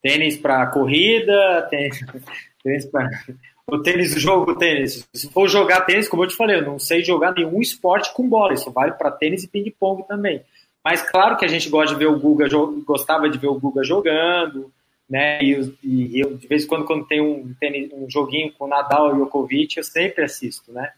Tênis 0.00 0.36
para 0.36 0.66
corrida, 0.68 1.66
tênis, 1.70 2.00
tênis 2.62 2.86
para. 2.86 3.10
O 3.66 3.78
tênis, 3.78 4.12
jogo 4.20 4.54
tênis. 4.56 5.08
Se 5.14 5.30
for 5.30 5.48
jogar 5.48 5.80
tênis, 5.80 6.06
como 6.08 6.22
eu 6.22 6.28
te 6.28 6.36
falei, 6.36 6.58
eu 6.58 6.62
não 6.62 6.78
sei 6.78 7.02
jogar 7.02 7.32
nenhum 7.32 7.60
esporte 7.60 8.12
com 8.12 8.28
bola. 8.28 8.52
Isso 8.52 8.70
vale 8.70 8.92
para 8.92 9.10
tênis 9.10 9.42
e 9.42 9.48
ping-pong 9.48 10.06
também. 10.06 10.42
Mas 10.84 11.00
claro 11.00 11.36
que 11.38 11.46
a 11.46 11.48
gente 11.48 11.70
gosta 11.70 11.94
de 11.94 11.98
ver 11.98 12.06
o 12.06 12.18
Guga, 12.18 12.46
gostava 12.84 13.28
de 13.28 13.38
ver 13.38 13.46
o 13.46 13.58
Guga 13.58 13.82
jogando, 13.82 14.70
né? 15.08 15.42
E, 15.42 15.74
e 15.82 16.20
eu, 16.20 16.36
de 16.36 16.46
vez 16.46 16.64
em 16.64 16.66
quando, 16.66 16.84
quando 16.84 17.06
tem 17.06 17.22
um, 17.22 17.54
tênis, 17.58 17.90
um 17.92 18.08
joguinho 18.08 18.52
com 18.52 18.66
Nadal 18.66 19.10
e 19.10 19.14
Djokovic, 19.14 19.78
eu 19.78 19.84
sempre 19.84 20.24
assisto, 20.24 20.70
né? 20.70 20.92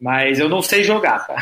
Mas 0.00 0.38
eu 0.38 0.48
não 0.48 0.62
sei 0.62 0.84
jogar, 0.84 1.26
tá? 1.26 1.36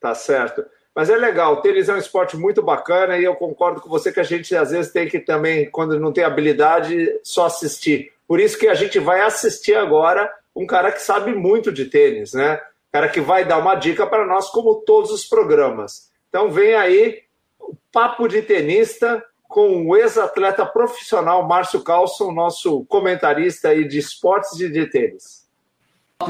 Tá 0.00 0.14
certo. 0.14 0.64
Mas 0.94 1.08
é 1.08 1.16
legal, 1.16 1.54
o 1.54 1.60
tênis 1.62 1.88
é 1.88 1.94
um 1.94 1.98
esporte 1.98 2.36
muito 2.36 2.62
bacana 2.62 3.16
e 3.16 3.24
eu 3.24 3.34
concordo 3.34 3.80
com 3.80 3.88
você 3.88 4.12
que 4.12 4.20
a 4.20 4.24
gente 4.24 4.54
às 4.54 4.70
vezes 4.72 4.92
tem 4.92 5.08
que 5.08 5.18
também, 5.20 5.70
quando 5.70 5.98
não 5.98 6.12
tem 6.12 6.24
habilidade, 6.24 7.20
só 7.22 7.46
assistir. 7.46 8.12
Por 8.26 8.40
isso 8.40 8.58
que 8.58 8.68
a 8.68 8.74
gente 8.74 8.98
vai 8.98 9.20
assistir 9.20 9.74
agora 9.74 10.30
um 10.54 10.66
cara 10.66 10.92
que 10.92 11.00
sabe 11.00 11.34
muito 11.34 11.72
de 11.72 11.86
tênis, 11.86 12.34
né? 12.34 12.60
Cara 12.90 13.08
que 13.08 13.20
vai 13.20 13.44
dar 13.44 13.58
uma 13.58 13.74
dica 13.74 14.06
para 14.06 14.26
nós, 14.26 14.50
como 14.50 14.82
todos 14.84 15.10
os 15.10 15.24
programas. 15.24 16.10
Então 16.28 16.50
vem 16.50 16.74
aí 16.74 17.22
o 17.58 17.74
Papo 17.90 18.28
de 18.28 18.42
Tenista 18.42 19.24
com 19.48 19.86
o 19.86 19.96
ex-atleta 19.96 20.66
profissional 20.66 21.46
Márcio 21.46 21.82
Carlson, 21.82 22.32
nosso 22.32 22.84
comentarista 22.86 23.68
aí 23.68 23.86
de 23.86 23.98
esportes 23.98 24.58
e 24.60 24.68
de 24.70 24.86
tênis 24.86 25.41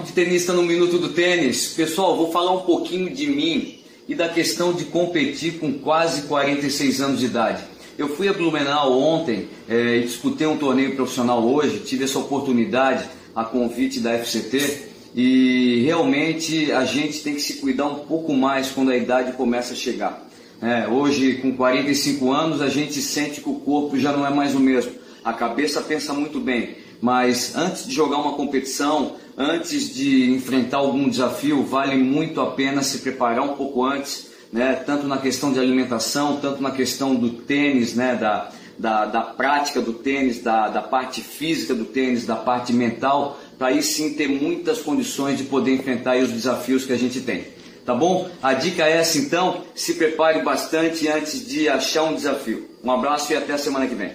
de 0.00 0.12
tenista 0.12 0.52
no 0.52 0.62
Minuto 0.62 0.98
do 0.98 1.10
Tênis. 1.10 1.68
Pessoal, 1.68 2.16
vou 2.16 2.32
falar 2.32 2.52
um 2.52 2.62
pouquinho 2.62 3.10
de 3.10 3.26
mim 3.26 3.78
e 4.08 4.14
da 4.14 4.28
questão 4.28 4.72
de 4.72 4.86
competir 4.86 5.58
com 5.58 5.72
quase 5.74 6.22
46 6.22 7.00
anos 7.00 7.20
de 7.20 7.26
idade. 7.26 7.62
Eu 7.98 8.08
fui 8.08 8.28
a 8.28 8.32
Blumenau 8.32 8.98
ontem 8.98 9.48
é, 9.68 9.98
e 9.98 10.02
disputei 10.02 10.46
um 10.46 10.56
torneio 10.56 10.96
profissional 10.96 11.44
hoje, 11.44 11.80
tive 11.80 12.04
essa 12.04 12.18
oportunidade 12.18 13.04
a 13.34 13.44
convite 13.44 14.00
da 14.00 14.18
FCT 14.18 14.90
e 15.14 15.82
realmente 15.84 16.72
a 16.72 16.84
gente 16.84 17.22
tem 17.22 17.34
que 17.34 17.42
se 17.42 17.54
cuidar 17.54 17.86
um 17.86 18.00
pouco 18.00 18.32
mais 18.32 18.70
quando 18.70 18.90
a 18.90 18.96
idade 18.96 19.32
começa 19.32 19.74
a 19.74 19.76
chegar. 19.76 20.26
É, 20.60 20.86
hoje, 20.86 21.34
com 21.34 21.54
45 21.54 22.30
anos, 22.32 22.62
a 22.62 22.68
gente 22.68 23.02
sente 23.02 23.40
que 23.40 23.48
o 23.48 23.56
corpo 23.56 23.98
já 23.98 24.12
não 24.12 24.26
é 24.26 24.30
mais 24.30 24.54
o 24.54 24.60
mesmo. 24.60 24.92
A 25.24 25.32
cabeça 25.32 25.80
pensa 25.80 26.12
muito 26.12 26.40
bem, 26.40 26.76
mas 27.02 27.56
antes 27.56 27.84
de 27.84 27.92
jogar 27.92 28.18
uma 28.18 28.34
competição, 28.34 29.16
antes 29.36 29.92
de 29.92 30.30
enfrentar 30.30 30.76
algum 30.76 31.08
desafio, 31.08 31.64
vale 31.64 31.96
muito 31.96 32.40
a 32.40 32.52
pena 32.52 32.84
se 32.84 32.98
preparar 32.98 33.42
um 33.42 33.56
pouco 33.56 33.84
antes, 33.84 34.30
né? 34.52 34.74
tanto 34.86 35.08
na 35.08 35.18
questão 35.18 35.52
de 35.52 35.58
alimentação, 35.58 36.36
tanto 36.36 36.62
na 36.62 36.70
questão 36.70 37.16
do 37.16 37.30
tênis, 37.30 37.96
né? 37.96 38.14
da, 38.14 38.52
da, 38.78 39.04
da 39.06 39.20
prática 39.20 39.80
do 39.80 39.94
tênis, 39.94 40.40
da, 40.40 40.68
da 40.68 40.80
parte 40.80 41.22
física 41.22 41.74
do 41.74 41.86
tênis, 41.86 42.24
da 42.24 42.36
parte 42.36 42.72
mental, 42.72 43.36
para 43.58 43.68
aí 43.68 43.82
sim 43.82 44.14
ter 44.14 44.28
muitas 44.28 44.80
condições 44.80 45.36
de 45.36 45.44
poder 45.44 45.74
enfrentar 45.74 46.18
os 46.18 46.30
desafios 46.30 46.84
que 46.84 46.92
a 46.92 46.98
gente 46.98 47.20
tem. 47.20 47.46
Tá 47.84 47.96
bom? 47.96 48.30
A 48.40 48.54
dica 48.54 48.86
é 48.86 48.98
essa 48.98 49.18
então, 49.18 49.64
se 49.74 49.94
prepare 49.94 50.40
bastante 50.42 51.08
antes 51.08 51.44
de 51.44 51.68
achar 51.68 52.04
um 52.04 52.14
desafio. 52.14 52.70
Um 52.84 52.92
abraço 52.92 53.32
e 53.32 53.36
até 53.36 53.54
a 53.54 53.58
semana 53.58 53.88
que 53.88 53.94
vem. 53.96 54.12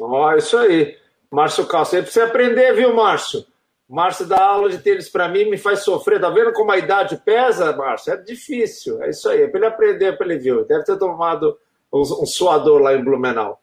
Ó, 0.00 0.28
oh, 0.28 0.36
isso 0.36 0.56
aí. 0.56 0.98
Márcio 1.30 1.66
Calça, 1.66 1.90
você 1.90 2.02
precisa 2.02 2.26
aprender, 2.26 2.72
viu, 2.74 2.94
Márcio? 2.94 3.44
Márcio 3.88 4.26
dá 4.26 4.42
aula 4.42 4.68
de 4.68 4.78
tênis 4.78 5.08
para 5.08 5.28
mim, 5.28 5.50
me 5.50 5.56
faz 5.56 5.80
sofrer. 5.80 6.20
Tá 6.20 6.28
vendo 6.28 6.52
como 6.52 6.70
a 6.70 6.78
idade 6.78 7.20
pesa, 7.24 7.74
Márcio? 7.74 8.12
É 8.12 8.16
difícil. 8.16 9.02
É 9.02 9.10
isso 9.10 9.28
aí. 9.28 9.42
É 9.42 9.48
para 9.48 9.58
ele 9.58 9.66
aprender, 9.66 10.18
para 10.18 10.26
ele 10.26 10.38
ver. 10.38 10.64
Deve 10.66 10.84
ter 10.84 10.98
tomado 10.98 11.58
um, 11.92 12.00
um 12.00 12.26
suador 12.26 12.80
lá 12.80 12.94
em 12.94 13.02
Blumenau. 13.02 13.60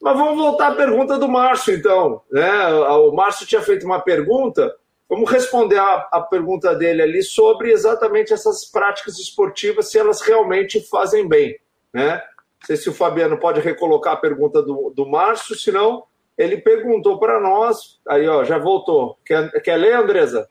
Mas 0.00 0.16
vamos 0.16 0.36
voltar 0.36 0.68
à 0.68 0.74
pergunta 0.74 1.18
do 1.18 1.28
Márcio, 1.28 1.74
então. 1.74 2.22
Né? 2.30 2.68
O 2.68 3.12
Márcio 3.12 3.46
tinha 3.46 3.60
feito 3.60 3.84
uma 3.84 4.00
pergunta 4.00 4.74
Vamos 5.08 5.30
responder 5.30 5.78
a, 5.78 6.06
a, 6.12 6.20
pergunta 6.20 6.74
dele 6.74 7.00
ali 7.00 7.22
sobre 7.22 7.72
exatamente 7.72 8.32
essas 8.32 8.66
práticas 8.66 9.18
esportivas, 9.18 9.90
se 9.90 9.98
elas 9.98 10.20
realmente 10.20 10.80
fazem 10.82 11.26
bem. 11.26 11.58
Né? 11.94 12.16
Não 12.16 12.66
sei 12.66 12.76
se 12.76 12.90
o 12.90 12.94
Fabiano 12.94 13.38
pode 13.38 13.60
recolocar 13.60 14.12
a 14.12 14.18
pergunta 14.18 14.62
do, 14.62 14.92
do 14.94 15.08
Márcio, 15.08 15.56
senão 15.56 16.04
ele 16.38 16.58
perguntou 16.58 17.18
para 17.18 17.40
nós. 17.40 18.00
Aí, 18.08 18.26
ó, 18.28 18.44
já 18.44 18.56
voltou. 18.56 19.18
Quer, 19.26 19.50
quer 19.60 19.76
ler, 19.76 19.94
Andresa? 19.94 20.48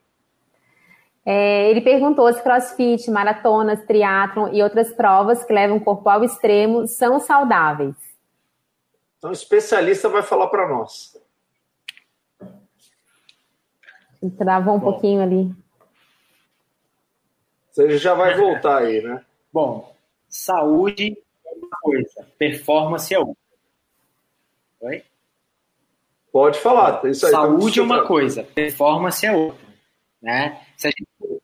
É, 1.25 1.69
ele 1.69 1.81
perguntou 1.81 2.31
se 2.31 2.41
crossfit, 2.41 3.09
maratonas, 3.09 3.83
triatlon 3.85 4.53
e 4.53 4.61
outras 4.61 4.93
provas 4.93 5.43
que 5.43 5.53
levam 5.53 5.77
o 5.77 5.83
corpo 5.83 6.09
ao 6.09 6.23
extremo 6.23 6.87
são 6.87 7.19
saudáveis. 7.19 7.95
Então, 9.17 9.29
o 9.29 9.33
especialista 9.33 10.07
vai 10.09 10.21
falar 10.21 10.47
para 10.47 10.67
nós. 10.67 11.17
Travou 14.37 14.75
um 14.75 14.79
Bom, 14.79 14.91
pouquinho 14.91 15.21
ali. 15.21 15.51
Você 17.71 17.97
já 17.97 18.13
vai 18.13 18.35
voltar 18.35 18.83
aí, 18.83 19.01
né? 19.01 19.23
Bom, 19.51 19.93
saúde 20.27 21.17
é 21.45 21.53
uma 21.53 21.69
coisa, 21.81 22.27
performance 22.37 23.13
é 23.13 23.19
outra. 23.19 23.35
Oi? 24.81 25.03
Pode 26.37 26.59
falar. 26.59 27.03
Isso 27.05 27.25
aí, 27.25 27.31
saúde 27.31 27.79
é 27.79 27.81
uma 27.81 28.05
coisa, 28.05 28.43
performance 28.43 29.25
é 29.25 29.31
outra. 29.31 29.65
Né? 30.21 30.61
Se 30.77 30.87
a 30.87 30.91
gente, 30.91 31.41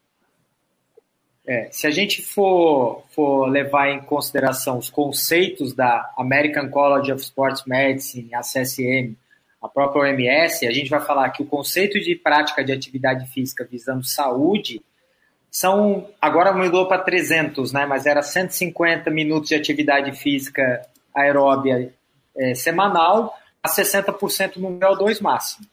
é, 1.48 1.70
se 1.72 1.88
a 1.88 1.89
gente 1.89 2.22
for, 2.22 3.04
for 3.10 3.48
levar 3.48 3.89
em 3.89 4.04
consideração 4.04 4.78
os 4.78 4.91
conceitos 4.91 5.74
da 5.74 6.14
American 6.16 6.70
College 6.70 7.12
of 7.12 7.24
Sports 7.24 7.64
Medicine, 7.66 8.36
a 8.36 8.41
CSM, 8.41 9.18
a 9.60 9.68
própria 9.68 10.04
OMS, 10.04 10.68
a 10.68 10.72
gente 10.72 10.91
vai 10.91 11.02
falar 11.02 11.32
que 11.32 11.41
o 11.41 11.48
conceito 11.48 12.00
de 12.00 12.14
prática 12.14 12.64
de 12.64 12.72
atividade 12.72 13.26
física 13.34 13.68
visando 13.68 14.04
saúde 14.04 14.80
são, 15.50 16.08
agora 16.22 16.54
mudou 16.54 16.88
para 16.88 17.02
300, 17.02 17.74
né, 17.74 17.88
mas 17.88 18.06
era 18.06 18.22
150 18.22 19.10
minutos 19.10 19.50
de 19.50 19.56
atividade 19.56 20.12
física 20.12 20.88
aeróbia 21.16 21.91
é, 22.38 22.54
semanal 22.54 23.36
a 23.64 23.70
60% 23.70 24.57
no 24.57 24.78
grau 24.78 24.97
2 24.97 25.22
máximo. 25.22 25.66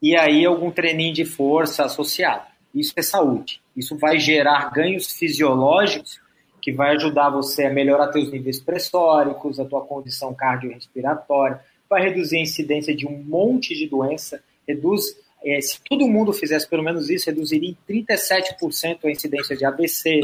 E 0.00 0.16
aí 0.16 0.46
algum 0.46 0.70
treininho 0.70 1.12
de 1.12 1.24
força 1.24 1.84
associado. 1.84 2.46
Isso 2.72 2.92
é 2.96 3.02
saúde. 3.02 3.60
Isso 3.76 3.98
vai 3.98 4.18
gerar 4.18 4.70
ganhos 4.70 5.12
fisiológicos 5.12 6.20
que 6.60 6.72
vai 6.72 6.94
ajudar 6.96 7.30
você 7.30 7.64
a 7.64 7.72
melhorar 7.72 8.12
seus 8.12 8.30
níveis 8.30 8.60
pressóricos, 8.60 9.58
a 9.58 9.64
tua 9.64 9.80
condição 9.80 10.34
cardiorrespiratória, 10.34 11.60
vai 11.88 12.02
reduzir 12.02 12.38
a 12.38 12.42
incidência 12.42 12.94
de 12.94 13.06
um 13.06 13.22
monte 13.24 13.74
de 13.74 13.88
doença, 13.88 14.42
reduz, 14.66 15.16
é, 15.42 15.60
se 15.60 15.80
todo 15.88 16.06
mundo 16.06 16.32
fizesse 16.32 16.68
pelo 16.68 16.82
menos 16.82 17.08
isso, 17.08 17.26
reduziria 17.26 17.70
em 17.70 17.76
37% 17.88 19.04
a 19.04 19.10
incidência 19.10 19.56
de 19.56 19.64
ABC, 19.64 20.20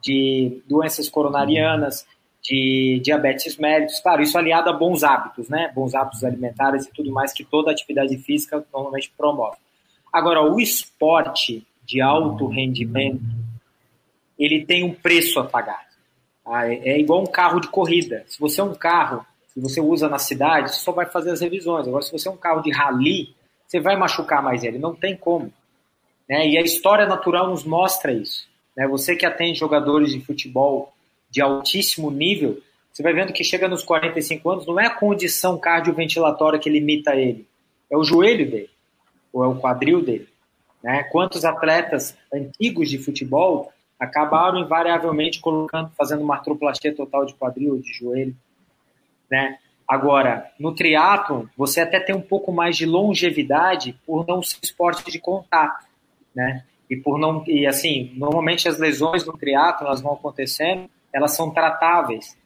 de 0.00 0.62
doenças 0.68 1.08
coronarianas, 1.08 2.06
de 2.42 3.00
diabetes 3.04 3.56
mellitus, 3.56 4.00
claro, 4.00 4.22
isso 4.22 4.36
aliado 4.36 4.68
a 4.68 4.72
bons 4.72 5.04
hábitos, 5.04 5.48
né, 5.48 5.70
bons 5.74 5.94
hábitos 5.94 6.24
alimentares 6.24 6.86
e 6.86 6.92
tudo 6.92 7.12
mais 7.12 7.32
que 7.32 7.44
toda 7.44 7.70
atividade 7.70 8.16
física 8.18 8.64
normalmente 8.72 9.12
promove. 9.16 9.56
Agora, 10.12 10.42
o 10.42 10.60
esporte 10.60 11.66
de 11.84 12.00
alto 12.00 12.46
rendimento, 12.46 13.22
ele 14.38 14.64
tem 14.64 14.84
um 14.84 14.92
preço 14.92 15.38
a 15.38 15.44
pagar. 15.44 15.86
Tá? 16.44 16.68
É 16.68 16.98
igual 16.98 17.22
um 17.22 17.26
carro 17.26 17.60
de 17.60 17.68
corrida. 17.68 18.24
Se 18.26 18.40
você 18.40 18.60
é 18.60 18.64
um 18.64 18.74
carro 18.74 19.24
se 19.52 19.60
você 19.60 19.80
usa 19.80 20.08
na 20.08 20.18
cidade, 20.18 20.72
você 20.72 20.80
só 20.80 20.92
vai 20.92 21.04
fazer 21.04 21.30
as 21.30 21.40
revisões. 21.40 21.86
Agora, 21.86 22.02
se 22.02 22.10
você 22.10 22.26
é 22.26 22.30
um 22.30 22.36
carro 22.36 22.62
de 22.62 22.72
rally, 22.72 23.34
você 23.66 23.80
vai 23.80 23.96
machucar 23.96 24.42
mais 24.42 24.64
ele, 24.64 24.78
não 24.78 24.94
tem 24.94 25.14
como. 25.14 25.52
Né? 26.28 26.48
E 26.48 26.58
a 26.58 26.62
história 26.62 27.06
natural 27.06 27.50
nos 27.50 27.62
mostra 27.62 28.12
isso. 28.12 28.48
Né? 28.74 28.88
Você 28.88 29.14
que 29.14 29.26
atende 29.26 29.58
jogadores 29.58 30.10
de 30.10 30.20
futebol 30.20 30.92
de 31.32 31.40
altíssimo 31.40 32.10
nível, 32.10 32.60
você 32.92 33.02
vai 33.02 33.14
vendo 33.14 33.32
que 33.32 33.42
chega 33.42 33.66
nos 33.66 33.82
45 33.82 34.50
anos, 34.50 34.66
não 34.66 34.78
é 34.78 34.86
a 34.86 34.94
condição 34.94 35.58
cardioventilatória 35.58 36.58
que 36.58 36.68
limita 36.68 37.16
ele, 37.16 37.46
é 37.90 37.96
o 37.96 38.04
joelho 38.04 38.50
dele, 38.50 38.70
ou 39.32 39.42
é 39.42 39.48
o 39.48 39.58
quadril 39.58 40.02
dele. 40.02 40.28
Né? 40.82 41.02
Quantos 41.04 41.44
atletas 41.44 42.14
antigos 42.32 42.90
de 42.90 42.98
futebol 42.98 43.72
acabaram 43.98 44.58
invariavelmente 44.58 45.40
colocando, 45.40 45.90
fazendo 45.96 46.22
uma 46.22 46.34
artroplastia 46.34 46.94
total 46.94 47.24
de 47.24 47.34
quadril, 47.34 47.78
de 47.78 47.92
joelho, 47.94 48.36
né? 49.30 49.58
Agora, 49.88 50.50
no 50.58 50.74
triatlo, 50.74 51.48
você 51.56 51.80
até 51.80 52.00
tem 52.00 52.14
um 52.14 52.20
pouco 52.20 52.52
mais 52.52 52.76
de 52.76 52.84
longevidade 52.84 53.98
por 54.06 54.26
não 54.26 54.42
ser 54.42 54.58
esporte 54.62 55.10
de 55.10 55.18
contato, 55.18 55.86
né? 56.34 56.64
E 56.90 56.96
por 56.96 57.18
não 57.18 57.44
e 57.46 57.66
assim, 57.66 58.12
normalmente 58.16 58.68
as 58.68 58.78
lesões 58.78 59.24
no 59.24 59.36
triatlo 59.36 59.86
elas 59.86 60.00
vão 60.00 60.12
acontecendo, 60.12 60.90
elas 61.12 61.36
são 61.36 61.50
tratáveis. 61.50 62.36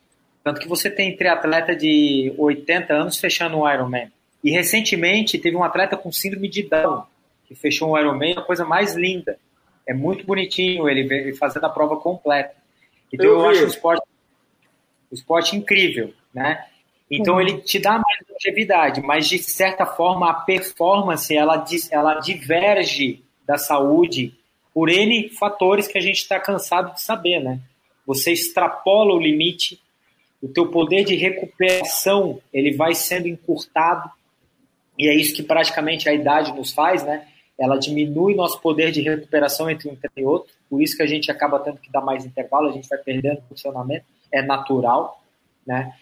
Tanto 0.43 0.61
que 0.61 0.69
você 0.69 0.91
tem 0.91 1.17
triatleta 1.17 1.75
de 1.75 2.33
80 2.37 2.95
anos 2.95 3.19
fechando 3.19 3.59
um 3.59 3.71
Ironman. 3.71 4.11
E 4.43 4.51
recentemente 4.51 5.39
teve 5.39 5.57
um 5.57 5.65
atleta 5.65 5.97
com 5.97 6.13
síndrome 6.13 6.49
de 6.49 6.63
Down 6.63 7.05
que 7.47 7.55
fechou 7.55 7.93
um 7.93 7.99
Ironman, 7.99 8.35
a 8.37 8.43
coisa 8.43 8.65
mais 8.65 8.95
linda. 8.95 9.39
É 9.87 9.95
muito 9.95 10.27
bonitinho 10.27 10.89
ele 10.89 11.35
fazendo 11.37 11.65
a 11.65 11.71
prova 11.71 11.97
completa. 11.97 12.55
Então 13.13 13.27
eu, 13.27 13.41
eu 13.41 13.49
acho 13.49 13.65
o 13.65 13.69
esporte, 13.69 14.03
o 15.11 15.15
esporte 15.15 15.57
incrível, 15.57 16.13
né? 16.35 16.67
Então 17.09 17.35
uhum. 17.35 17.41
ele 17.41 17.59
te 17.59 17.79
dá 17.79 17.93
mais 17.93 18.19
longevidade, 18.29 19.01
mas 19.01 19.29
de 19.29 19.39
certa 19.39 19.87
forma 19.87 20.29
a 20.29 20.35
performance 20.35 21.35
ela, 21.35 21.65
ela 21.93 22.15
diverge 22.19 23.23
da 23.47 23.57
saúde 23.57 24.35
por 24.75 24.89
N 24.89 25.31
fatores 25.31 25.87
que 25.87 25.97
a 25.97 26.01
gente 26.01 26.19
está 26.19 26.41
cansado 26.41 26.93
de 26.95 27.01
saber, 27.01 27.41
né? 27.41 27.61
Você 28.07 28.33
extrapola 28.33 29.15
o 29.15 29.19
limite, 29.19 29.81
o 30.43 30.49
teu 30.49 30.69
poder 30.69 31.05
de 31.05 31.15
recuperação 31.15 32.41
ele 32.53 32.77
vai 32.77 32.95
sendo 32.95 33.27
encurtado 33.27 34.11
e 34.99 35.09
é 35.09 35.15
isso 35.15 35.35
que 35.35 35.43
praticamente 35.43 36.09
a 36.09 36.15
idade 36.15 36.53
nos 36.53 36.73
faz, 36.73 37.05
né? 37.05 37.27
Ela 37.59 37.79
diminui 37.79 38.35
nosso 38.35 38.61
poder 38.61 38.93
de 38.93 39.01
recuperação 39.03 39.69
entre 39.69 39.89
um 39.89 39.97
e 40.17 40.25
outro, 40.25 40.53
por 40.69 40.83
isso 40.83 40.97
que 40.97 41.03
a 41.03 41.07
gente 41.07 41.31
acaba 41.31 41.59
tendo 41.59 41.79
que 41.79 41.91
dar 41.91 42.01
mais 42.01 42.25
intervalo, 42.25 42.69
a 42.69 42.73
gente 42.73 42.89
vai 42.89 42.99
perdendo 42.99 43.43
funcionamento, 43.49 44.05
é 44.31 44.43
natural, 44.43 45.23
né? 45.67 45.93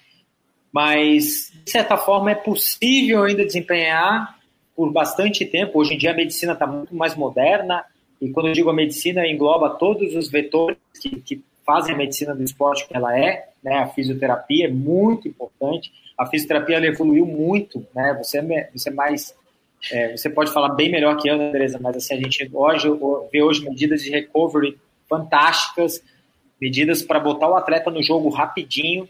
mas 0.74 1.52
de 1.64 1.70
certa 1.70 1.96
forma 1.96 2.32
é 2.32 2.34
possível 2.34 3.22
ainda 3.22 3.46
desempenhar 3.46 4.36
por 4.74 4.92
bastante 4.92 5.46
tempo. 5.46 5.78
Hoje 5.78 5.94
em 5.94 5.98
dia 5.98 6.10
a 6.10 6.14
medicina 6.14 6.52
está 6.52 6.66
muito 6.66 6.92
mais 6.96 7.14
moderna, 7.14 7.84
e 8.20 8.30
quando 8.30 8.48
eu 8.48 8.52
digo 8.52 8.70
a 8.70 8.74
medicina, 8.74 9.24
engloba 9.24 9.70
todos 9.70 10.16
os 10.16 10.28
vetores 10.28 10.76
que, 11.00 11.20
que 11.20 11.44
fazem 11.64 11.94
a 11.94 11.98
medicina 11.98 12.34
do 12.34 12.42
esporte 12.42 12.86
que 12.86 12.96
ela 12.96 13.18
é, 13.18 13.48
né? 13.62 13.78
A 13.78 13.86
fisioterapia 13.86 14.66
é 14.66 14.70
muito 14.70 15.28
importante. 15.28 15.92
A 16.16 16.26
fisioterapia 16.26 16.76
ela 16.76 16.86
evoluiu 16.86 17.26
muito, 17.26 17.86
né? 17.94 18.14
Você, 18.22 18.38
é 18.38 18.70
você 18.72 18.88
é 18.88 18.92
mais 18.92 19.34
é, 19.92 20.16
você 20.16 20.30
pode 20.30 20.52
falar 20.52 20.70
bem 20.70 20.90
melhor 20.90 21.16
que 21.16 21.28
eu, 21.28 21.36
né, 21.36 21.48
Andresa, 21.48 21.78
mas 21.80 21.96
assim, 21.96 22.14
a 22.14 22.16
gente 22.16 22.50
hoje 22.52 22.88
vê 23.30 23.42
hoje 23.42 23.64
medidas 23.64 24.02
de 24.02 24.10
recovery 24.10 24.78
fantásticas, 25.08 26.02
medidas 26.60 27.02
para 27.02 27.20
botar 27.20 27.48
o 27.48 27.54
atleta 27.54 27.90
no 27.90 28.02
jogo 28.02 28.30
rapidinho, 28.30 29.06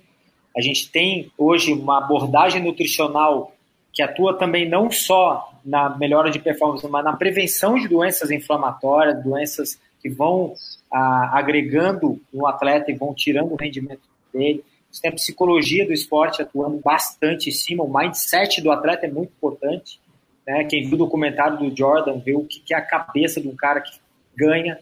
a 0.56 0.60
gente 0.60 0.90
tem 0.90 1.30
hoje 1.36 1.72
uma 1.72 1.98
abordagem 1.98 2.62
nutricional 2.62 3.52
que 3.92 4.02
atua 4.02 4.36
também 4.36 4.68
não 4.68 4.90
só 4.90 5.52
na 5.64 5.96
melhora 5.96 6.30
de 6.30 6.38
performance, 6.38 6.86
mas 6.88 7.04
na 7.04 7.16
prevenção 7.16 7.78
de 7.78 7.88
doenças 7.88 8.30
inflamatórias, 8.30 9.22
doenças 9.22 9.80
que 10.00 10.08
vão 10.08 10.54
ah, 10.94 11.36
agregando 11.36 12.20
no 12.32 12.46
atleta 12.46 12.88
e 12.88 12.94
vão 12.94 13.12
tirando 13.12 13.50
o 13.52 13.56
rendimento 13.56 14.02
dele. 14.32 14.64
Você 14.88 15.02
tem 15.02 15.10
a 15.10 15.14
psicologia 15.14 15.84
do 15.84 15.92
esporte 15.92 16.40
atuando 16.40 16.78
bastante 16.78 17.48
em 17.48 17.52
cima, 17.52 17.82
o 17.82 17.92
mindset 17.92 18.62
do 18.62 18.70
atleta 18.70 19.06
é 19.06 19.10
muito 19.10 19.32
importante. 19.32 20.00
Né? 20.46 20.62
Quem 20.64 20.84
viu 20.84 20.94
o 20.94 20.98
documentário 20.98 21.58
do 21.58 21.76
Jordan 21.76 22.20
vê 22.20 22.36
o 22.36 22.44
que 22.44 22.72
é 22.72 22.76
a 22.76 22.80
cabeça 22.80 23.40
de 23.40 23.48
um 23.48 23.56
cara 23.56 23.80
que 23.80 23.98
ganha. 24.36 24.78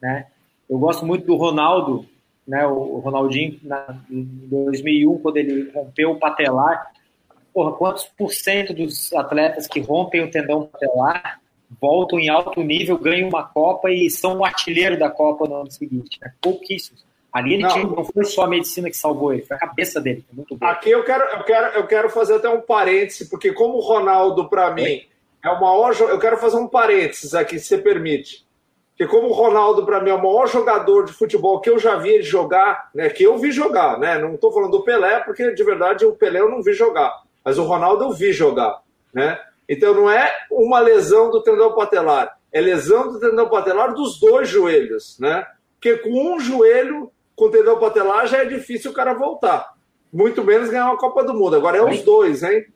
Né? 0.00 0.26
Eu 0.70 0.78
gosto 0.78 1.04
muito 1.04 1.26
do 1.26 1.36
Ronaldo, 1.36 2.06
né, 2.48 2.66
o 2.66 2.98
Ronaldinho 3.00 3.60
na, 3.62 4.02
em 4.10 4.24
2001, 4.24 5.18
quando 5.18 5.36
ele 5.36 5.70
rompeu 5.70 6.12
o 6.12 6.18
patelar, 6.18 6.90
porra, 7.52 7.72
quantos 7.72 8.04
por 8.16 8.32
cento 8.32 8.72
dos 8.72 9.12
atletas 9.12 9.66
que 9.68 9.80
rompem 9.80 10.22
o 10.22 10.30
tendão 10.30 10.66
patelar 10.66 11.41
voltam 11.80 12.18
em 12.18 12.28
alto 12.28 12.62
nível, 12.62 12.98
ganham 12.98 13.28
uma 13.28 13.44
Copa 13.44 13.90
e 13.90 14.10
são 14.10 14.38
o 14.38 14.44
artilheiro 14.44 14.98
da 14.98 15.10
Copa 15.10 15.46
no 15.46 15.56
ano 15.56 15.70
seguinte? 15.70 16.18
Né? 16.20 16.32
Pouquíssimos. 16.40 17.04
Ali 17.32 17.54
ele 17.54 17.62
não. 17.62 17.70
Tinha, 17.70 17.86
não 17.86 18.04
foi 18.04 18.24
só 18.24 18.42
a 18.42 18.48
medicina 18.48 18.90
que 18.90 18.96
salvou 18.96 19.32
ele, 19.32 19.42
foi 19.42 19.56
a 19.56 19.60
cabeça 19.60 20.00
dele. 20.00 20.24
Muito. 20.30 20.56
Aqui 20.60 20.90
eu 20.90 21.02
quero, 21.02 21.24
eu, 21.24 21.44
quero, 21.44 21.66
eu 21.78 21.86
quero 21.86 22.10
fazer 22.10 22.34
até 22.34 22.48
um 22.48 22.60
parêntese, 22.60 23.30
porque 23.30 23.52
como 23.52 23.78
o 23.78 23.80
Ronaldo, 23.80 24.48
para 24.50 24.70
mim, 24.70 25.02
é 25.42 25.48
o 25.48 25.60
maior. 25.60 25.94
Eu 25.98 26.18
quero 26.18 26.36
fazer 26.36 26.56
um 26.56 26.68
parênteses 26.68 27.34
aqui, 27.34 27.58
se 27.58 27.66
você 27.66 27.78
permite. 27.78 28.46
Porque 28.90 29.06
como 29.06 29.28
o 29.28 29.32
Ronaldo, 29.32 29.86
para 29.86 30.00
mim, 30.00 30.10
é 30.10 30.14
o 30.14 30.22
maior 30.22 30.46
jogador 30.46 31.06
de 31.06 31.12
futebol 31.14 31.60
que 31.60 31.70
eu 31.70 31.78
já 31.78 31.96
vi 31.96 32.10
ele 32.10 32.22
jogar, 32.22 32.90
né? 32.94 33.08
Que 33.08 33.24
eu 33.24 33.38
vi 33.38 33.50
jogar, 33.50 33.98
né? 33.98 34.18
Não 34.18 34.34
estou 34.34 34.52
falando 34.52 34.72
do 34.72 34.84
Pelé, 34.84 35.20
porque 35.20 35.54
de 35.54 35.64
verdade 35.64 36.04
o 36.04 36.12
Pelé 36.12 36.40
eu 36.40 36.50
não 36.50 36.62
vi 36.62 36.74
jogar. 36.74 37.22
Mas 37.42 37.58
o 37.58 37.64
Ronaldo 37.64 38.04
eu 38.04 38.12
vi 38.12 38.32
jogar, 38.32 38.82
né? 39.12 39.40
Então 39.68 39.94
não 39.94 40.10
é 40.10 40.30
uma 40.50 40.80
lesão 40.80 41.30
do 41.30 41.42
tendão 41.42 41.74
patelar, 41.74 42.36
é 42.52 42.60
lesão 42.60 43.12
do 43.12 43.18
tendão 43.18 43.48
patelar 43.48 43.94
dos 43.94 44.18
dois 44.20 44.48
joelhos, 44.48 45.18
né? 45.18 45.46
Porque 45.74 45.96
com 45.98 46.34
um 46.34 46.38
joelho, 46.38 47.10
com 47.34 47.50
tendão 47.50 47.78
patelar, 47.78 48.26
já 48.26 48.38
é 48.38 48.44
difícil 48.44 48.90
o 48.90 48.94
cara 48.94 49.14
voltar. 49.14 49.72
Muito 50.12 50.44
menos 50.44 50.68
ganhar 50.68 50.86
uma 50.86 50.98
Copa 50.98 51.24
do 51.24 51.32
Mundo. 51.32 51.56
Agora 51.56 51.78
é 51.78 51.82
os 51.82 52.02
dois, 52.02 52.42
hein? 52.42 52.66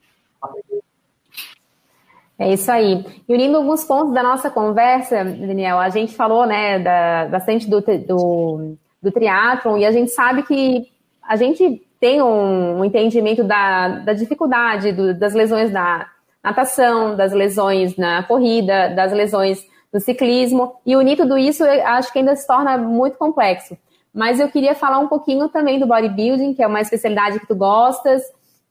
É 2.39 2.53
isso 2.53 2.70
aí. 2.70 3.05
E 3.28 3.34
unindo 3.34 3.57
alguns 3.57 3.84
pontos 3.84 4.12
da 4.12 4.22
nossa 4.22 4.51
conversa, 4.51 5.24
Daniel, 5.24 5.78
a 5.78 5.89
gente 5.89 6.14
falou, 6.14 6.47
né, 6.47 6.78
da, 6.78 7.28
bastante 7.30 7.68
do, 7.68 7.80
do, 7.80 8.76
do 9.03 9.12
triatlon 9.12 9.78
e 9.78 9.87
a 9.87 9.93
gente 9.93 10.11
sabe 10.11 10.43
que 10.43 10.91
a 11.22 11.37
gente 11.37 11.82
tem 11.99 12.20
um, 12.20 12.80
um 12.80 12.84
entendimento 12.84 13.43
da, 13.43 13.89
da 14.01 14.12
dificuldade 14.12 14.93
do, 14.93 15.14
das 15.14 15.32
lesões 15.34 15.70
da 15.70 16.09
natação, 16.47 17.16
das 17.16 17.32
lesões 17.32 17.97
na 17.97 18.22
corrida, 18.22 18.88
das 18.90 19.12
lesões 19.12 19.66
no 19.92 20.01
ciclismo, 20.01 20.76
e 20.86 20.94
unir 20.94 21.16
tudo 21.16 21.36
isso 21.36 21.64
acho 21.64 22.12
que 22.12 22.20
ainda 22.20 22.36
se 22.36 22.47
torna 22.47 22.78
muito 22.78 23.18
complexo. 23.18 23.76
Mas 24.14 24.38
eu 24.38 24.49
queria 24.49 24.74
falar 24.74 24.99
um 24.99 25.09
pouquinho 25.09 25.49
também 25.49 25.78
do 25.78 25.86
bodybuilding, 25.86 26.55
que 26.55 26.62
é 26.62 26.66
uma 26.66 26.80
especialidade 26.80 27.40
que 27.40 27.47
tu 27.47 27.55
gostas, 27.55 28.22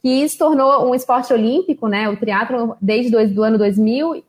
que 0.02 0.28
se 0.28 0.38
tornou 0.38 0.90
um 0.90 0.96
esporte 0.96 1.34
olímpico, 1.34 1.88
né? 1.88 2.10
O 2.10 2.18
triatlo 2.18 2.78
desde 2.82 3.12
do, 3.12 3.44
ano 3.44 3.58
2000. 3.58 4.16
Eu 4.16 4.24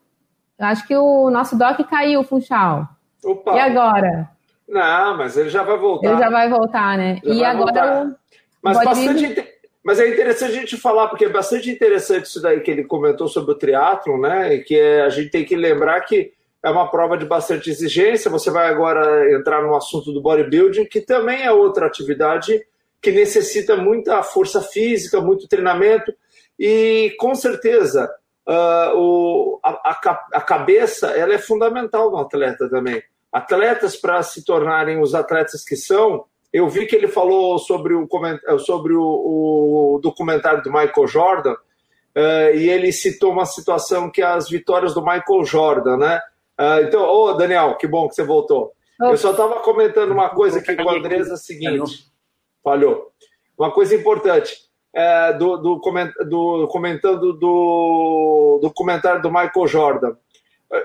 acho 0.67 0.87
que 0.87 0.97
o 0.97 1.31
nosso 1.31 1.57
doc 1.57 1.79
caiu, 1.89 2.23
Funchal. 2.25 2.89
Opa. 3.25 3.55
E 3.55 3.61
agora? 3.61 4.29
Não, 4.69 5.17
mas 5.17 5.37
ele 5.37 5.49
já 5.49 5.63
vai 5.63 5.79
voltar. 5.79 6.09
Ele 6.09 6.19
já 6.19 6.31
vai 6.31 6.49
voltar, 6.51 6.99
né? 6.99 7.21
Já 7.25 7.33
e 7.33 7.45
agora 7.45 8.05
o 8.05 8.27
mas, 8.63 8.83
bastante, 8.83 9.45
mas 9.87 10.01
é 10.01 10.09
interessante 10.09 10.51
a 10.51 10.61
gente 10.61 10.77
falar, 10.77 11.07
porque 11.07 11.27
é 11.27 11.29
bastante 11.29 11.71
interessante 11.71 12.25
isso 12.25 12.43
daí 12.43 12.59
que 12.59 12.73
ele 12.73 12.83
comentou 12.83 13.29
sobre 13.29 13.53
o 13.53 13.55
triatlo, 13.55 14.21
né? 14.21 14.57
E 14.57 14.65
que 14.65 14.75
é, 14.75 15.03
a 15.03 15.09
gente 15.09 15.31
tem 15.31 15.45
que 15.45 15.55
lembrar 15.55 16.01
que 16.01 16.33
é 16.61 16.69
uma 16.69 16.91
prova 16.91 17.17
de 17.17 17.25
bastante 17.25 17.71
exigência. 17.71 18.29
Você 18.29 18.51
vai 18.51 18.67
agora 18.67 19.33
entrar 19.33 19.63
no 19.63 19.77
assunto 19.77 20.13
do 20.13 20.21
bodybuilding, 20.21 20.87
que 20.87 21.01
também 21.01 21.45
é 21.45 21.53
outra 21.53 21.87
atividade 21.87 22.67
que 23.01 23.13
necessita 23.13 23.77
muita 23.77 24.25
força 24.25 24.61
física, 24.61 25.21
muito 25.21 25.47
treinamento, 25.47 26.13
e 26.59 27.15
com 27.17 27.33
certeza 27.37 28.13
uh, 28.45 28.97
o, 28.97 29.61
a, 29.63 29.71
a, 29.71 30.27
a, 30.33 30.41
cabeça 30.41 31.11
ela 31.11 31.33
é 31.33 31.39
fundamental 31.39 32.11
no 32.11 32.19
atleta 32.19 32.69
também. 32.69 33.01
Atletas, 33.33 33.95
para 33.95 34.21
se 34.25 34.45
tornarem 34.45 35.01
os 35.01 35.15
atletas 35.15 35.63
que 35.65 35.77
são, 35.77 36.25
eu 36.57 36.69
vi 36.71 36.87
que 36.87 36.97
ele 36.97 37.07
falou 37.07 37.59
sobre 37.59 37.93
o, 37.95 38.09
sobre 38.61 38.95
o, 38.95 39.03
o 39.03 40.01
documentário 40.03 40.63
do 40.63 40.73
Michael 40.73 41.07
Jordan, 41.07 41.53
uh, 41.53 42.55
e 42.55 42.71
ele 42.71 42.91
citou 42.93 43.31
uma 43.31 43.45
situação 43.45 44.11
que 44.11 44.23
é 44.23 44.25
as 44.25 44.49
vitórias 44.49 44.95
do 44.95 45.03
Michael 45.03 45.45
Jordan, 45.45 45.99
né? 45.99 46.21
Uh, 46.59 46.81
então, 46.83 47.03
ô 47.03 47.27
oh, 47.27 47.35
Daniel, 47.35 47.77
que 47.77 47.87
bom 47.87 48.09
que 48.09 48.15
você 48.15 48.25
voltou. 48.25 48.73
Eu 48.99 49.19
só 49.19 49.33
estava 49.33 49.61
comentando 49.61 50.13
uma 50.13 50.31
coisa 50.31 50.59
aqui 50.59 50.75
com 50.75 50.89
a 50.89 50.97
Andresa, 50.97 51.33
é 51.33 51.35
a 51.35 51.37
seguinte. 51.37 52.07
Falhou. 52.65 53.13
Uma 53.59 53.71
coisa 53.71 53.95
importante. 53.95 54.57
É, 54.95 55.35
do, 55.35 55.59
do, 55.59 55.79
do, 56.25 56.69
comentando 56.69 57.35
do, 57.35 58.61
do 58.63 58.73
comentário 58.73 59.21
do 59.21 59.31
Michael 59.31 59.67
Jordan. 59.67 60.17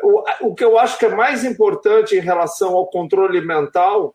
O, 0.03 0.49
o 0.49 0.53
que 0.53 0.65
eu 0.65 0.77
acho 0.77 0.99
que 0.99 1.05
é 1.05 1.15
mais 1.15 1.45
importante 1.45 2.17
em 2.17 2.19
relação 2.19 2.75
ao 2.75 2.87
controle 2.87 3.39
mental 3.39 4.13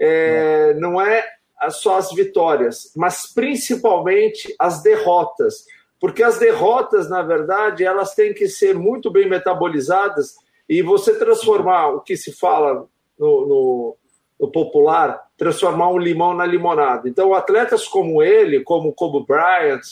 é, 0.00 0.74
não 0.74 1.00
é 1.00 1.24
só 1.68 1.98
as 1.98 2.10
vitórias, 2.12 2.90
mas 2.96 3.32
principalmente 3.32 4.54
as 4.58 4.82
derrotas. 4.82 5.66
Porque 6.00 6.22
as 6.22 6.38
derrotas, 6.38 7.10
na 7.10 7.20
verdade, 7.20 7.84
elas 7.84 8.14
têm 8.14 8.32
que 8.32 8.48
ser 8.48 8.74
muito 8.74 9.10
bem 9.10 9.28
metabolizadas 9.28 10.36
e 10.66 10.80
você 10.80 11.18
transformar 11.18 11.88
o 11.88 12.00
que 12.00 12.16
se 12.16 12.32
fala 12.32 12.86
no, 13.18 13.46
no, 13.46 13.96
no 14.40 14.50
popular, 14.50 15.20
transformar 15.36 15.90
um 15.90 15.98
limão 15.98 16.32
na 16.32 16.46
limonada. 16.46 17.06
Então, 17.06 17.34
atletas 17.34 17.86
como 17.86 18.22
ele, 18.22 18.62
como 18.62 18.94
Kobe 18.94 19.26
Bryant, 19.26 19.82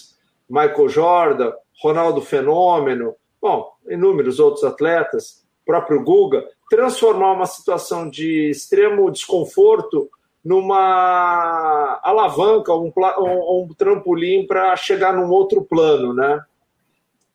Michael 0.49 0.89
Jordan, 0.89 1.53
Ronaldo 1.83 2.23
Fenômeno, 2.23 3.15
bom, 3.41 3.71
inúmeros 3.89 4.41
outros 4.41 4.65
atletas, 4.65 5.45
próprio 5.69 6.03
Guga, 6.03 6.47
transformar 6.71 7.33
uma 7.33 7.45
situação 7.45 8.09
de 8.09 8.49
extremo 8.49 9.11
desconforto 9.11 10.09
numa 10.43 12.01
alavanca, 12.03 12.75
um, 12.75 12.91
um, 12.97 13.65
um 13.65 13.69
trampolim 13.77 14.47
para 14.47 14.75
chegar 14.77 15.13
num 15.13 15.31
outro 15.31 15.63
plano, 15.63 16.15
né? 16.15 16.41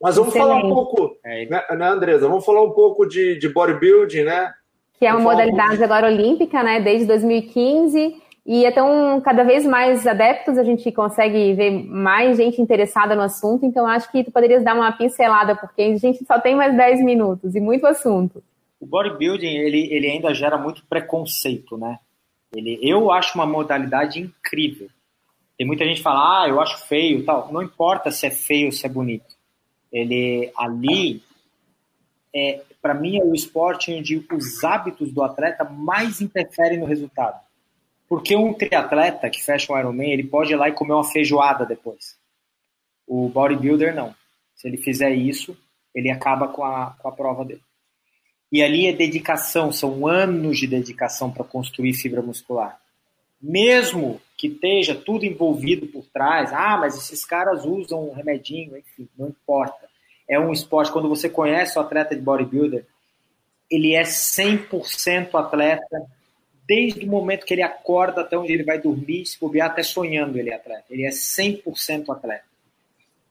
Mas 0.01 0.15
vamos 0.15 0.35
Excelente. 0.35 0.51
falar 0.51 0.65
um 0.65 0.73
pouco, 0.73 1.15
é. 1.23 1.45
né, 1.45 1.63
né, 1.77 1.87
Andresa? 1.87 2.27
Vamos 2.27 2.43
falar 2.43 2.63
um 2.63 2.71
pouco 2.71 3.05
de, 3.05 3.37
de 3.37 3.47
bodybuilding, 3.47 4.23
né? 4.23 4.51
Que 4.97 5.05
é 5.05 5.13
uma 5.13 5.21
modalidade 5.21 5.79
um 5.79 5.83
agora 5.83 6.07
olímpica, 6.07 6.63
né? 6.63 6.81
Desde 6.81 7.05
2015. 7.05 8.19
E 8.45 8.65
então, 8.65 9.21
cada 9.21 9.43
vez 9.43 9.65
mais 9.65 10.05
adeptos, 10.05 10.57
a 10.57 10.63
gente 10.63 10.91
consegue 10.91 11.53
ver 11.53 11.71
mais 11.85 12.37
gente 12.37 12.61
interessada 12.61 13.15
no 13.15 13.21
assunto. 13.21 13.65
Então, 13.65 13.87
acho 13.87 14.11
que 14.11 14.23
tu 14.23 14.31
poderias 14.31 14.63
dar 14.63 14.75
uma 14.75 14.91
pincelada, 14.91 15.55
porque 15.55 15.81
a 15.81 15.97
gente 15.97 16.25
só 16.25 16.39
tem 16.39 16.55
mais 16.55 16.75
10 16.75 17.03
minutos 17.03 17.55
e 17.55 17.61
muito 17.61 17.87
assunto 17.87 18.43
o 18.83 18.85
bodybuilding 18.85 19.47
ele, 19.47 19.93
ele 19.93 20.07
ainda 20.07 20.33
gera 20.33 20.57
muito 20.57 20.85
preconceito, 20.85 21.77
né? 21.77 21.99
Ele, 22.53 22.77
eu 22.81 23.11
acho 23.11 23.35
uma 23.35 23.45
modalidade 23.45 24.19
incrível. 24.19 24.89
Tem 25.57 25.65
muita 25.65 25.85
gente 25.85 25.97
que 25.97 26.03
fala, 26.03 26.43
ah, 26.43 26.49
eu 26.49 26.59
acho 26.59 26.85
feio 26.85 27.23
tal. 27.25 27.51
Não 27.51 27.61
importa 27.61 28.11
se 28.11 28.27
é 28.27 28.29
feio 28.29 28.67
ou 28.67 28.71
se 28.71 28.85
é 28.85 28.89
bonito. 28.89 29.35
Ele 29.91 30.51
ali, 30.57 31.23
é, 32.35 32.61
para 32.81 32.93
mim, 32.93 33.17
é 33.17 33.23
o 33.23 33.33
esporte 33.33 33.93
onde 33.93 34.23
os 34.31 34.63
hábitos 34.63 35.11
do 35.11 35.23
atleta 35.23 35.63
mais 35.63 36.19
interferem 36.21 36.79
no 36.79 36.85
resultado. 36.85 37.39
Porque 38.07 38.35
um 38.35 38.53
triatleta 38.53 39.29
que 39.29 39.43
fecha 39.43 39.71
um 39.71 39.77
Ironman, 39.77 40.11
ele 40.11 40.23
pode 40.23 40.53
ir 40.53 40.55
lá 40.55 40.69
e 40.69 40.73
comer 40.73 40.93
uma 40.93 41.03
feijoada 41.03 41.65
depois. 41.65 42.17
O 43.07 43.29
bodybuilder 43.29 43.95
não. 43.95 44.15
Se 44.55 44.67
ele 44.67 44.77
fizer 44.77 45.11
isso, 45.11 45.57
ele 45.93 46.09
acaba 46.09 46.47
com 46.47 46.63
a, 46.63 46.95
com 46.99 47.07
a 47.07 47.11
prova 47.11 47.43
dele. 47.43 47.61
E 48.51 48.61
ali 48.61 48.85
é 48.85 48.93
dedicação, 48.93 49.71
são 49.71 50.05
anos 50.05 50.59
de 50.59 50.67
dedicação 50.67 51.31
para 51.31 51.43
construir 51.43 51.93
fibra 51.93 52.21
muscular. 52.21 52.79
Mesmo 53.41 54.21
que 54.37 54.47
esteja 54.47 54.93
tudo 54.93 55.25
envolvido 55.25 55.87
por 55.87 56.05
trás, 56.05 56.53
ah, 56.53 56.77
mas 56.77 56.95
esses 56.95 57.25
caras 57.25 57.65
usam 57.65 58.09
um 58.09 58.13
remedinho, 58.13 58.77
enfim, 58.77 59.09
não 59.17 59.29
importa. 59.29 59.89
É 60.27 60.39
um 60.39 60.51
esporte, 60.51 60.91
quando 60.91 61.09
você 61.09 61.29
conhece 61.29 61.77
o 61.77 61.81
atleta 61.81 62.15
de 62.15 62.21
bodybuilder, 62.21 62.85
ele 63.69 63.95
é 63.95 64.03
100% 64.03 65.33
atleta, 65.33 66.05
desde 66.67 67.05
o 67.05 67.09
momento 67.09 67.45
que 67.45 67.53
ele 67.53 67.61
acorda 67.61 68.21
até 68.21 68.37
onde 68.37 68.53
ele 68.53 68.63
vai 68.63 68.79
dormir, 68.79 69.25
se 69.25 69.39
bobear 69.39 69.71
até 69.71 69.83
sonhando 69.83 70.37
ele 70.37 70.49
é 70.49 70.55
atleta. 70.55 70.85
Ele 70.89 71.05
é 71.05 71.09
100% 71.09 72.09
atleta 72.09 72.53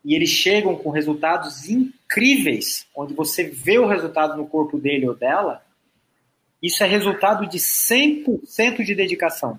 e 0.04 0.14
eles 0.14 0.30
chegam 0.30 0.76
com 0.76 0.90
resultados 0.90 1.68
incríveis, 1.68 2.86
onde 2.94 3.14
você 3.14 3.44
vê 3.44 3.78
o 3.78 3.86
resultado 3.86 4.36
no 4.36 4.46
corpo 4.46 4.78
dele 4.78 5.08
ou 5.08 5.14
dela, 5.14 5.62
isso 6.60 6.82
é 6.82 6.86
resultado 6.86 7.46
de 7.48 7.58
100% 7.58 8.84
de 8.84 8.94
dedicação. 8.94 9.58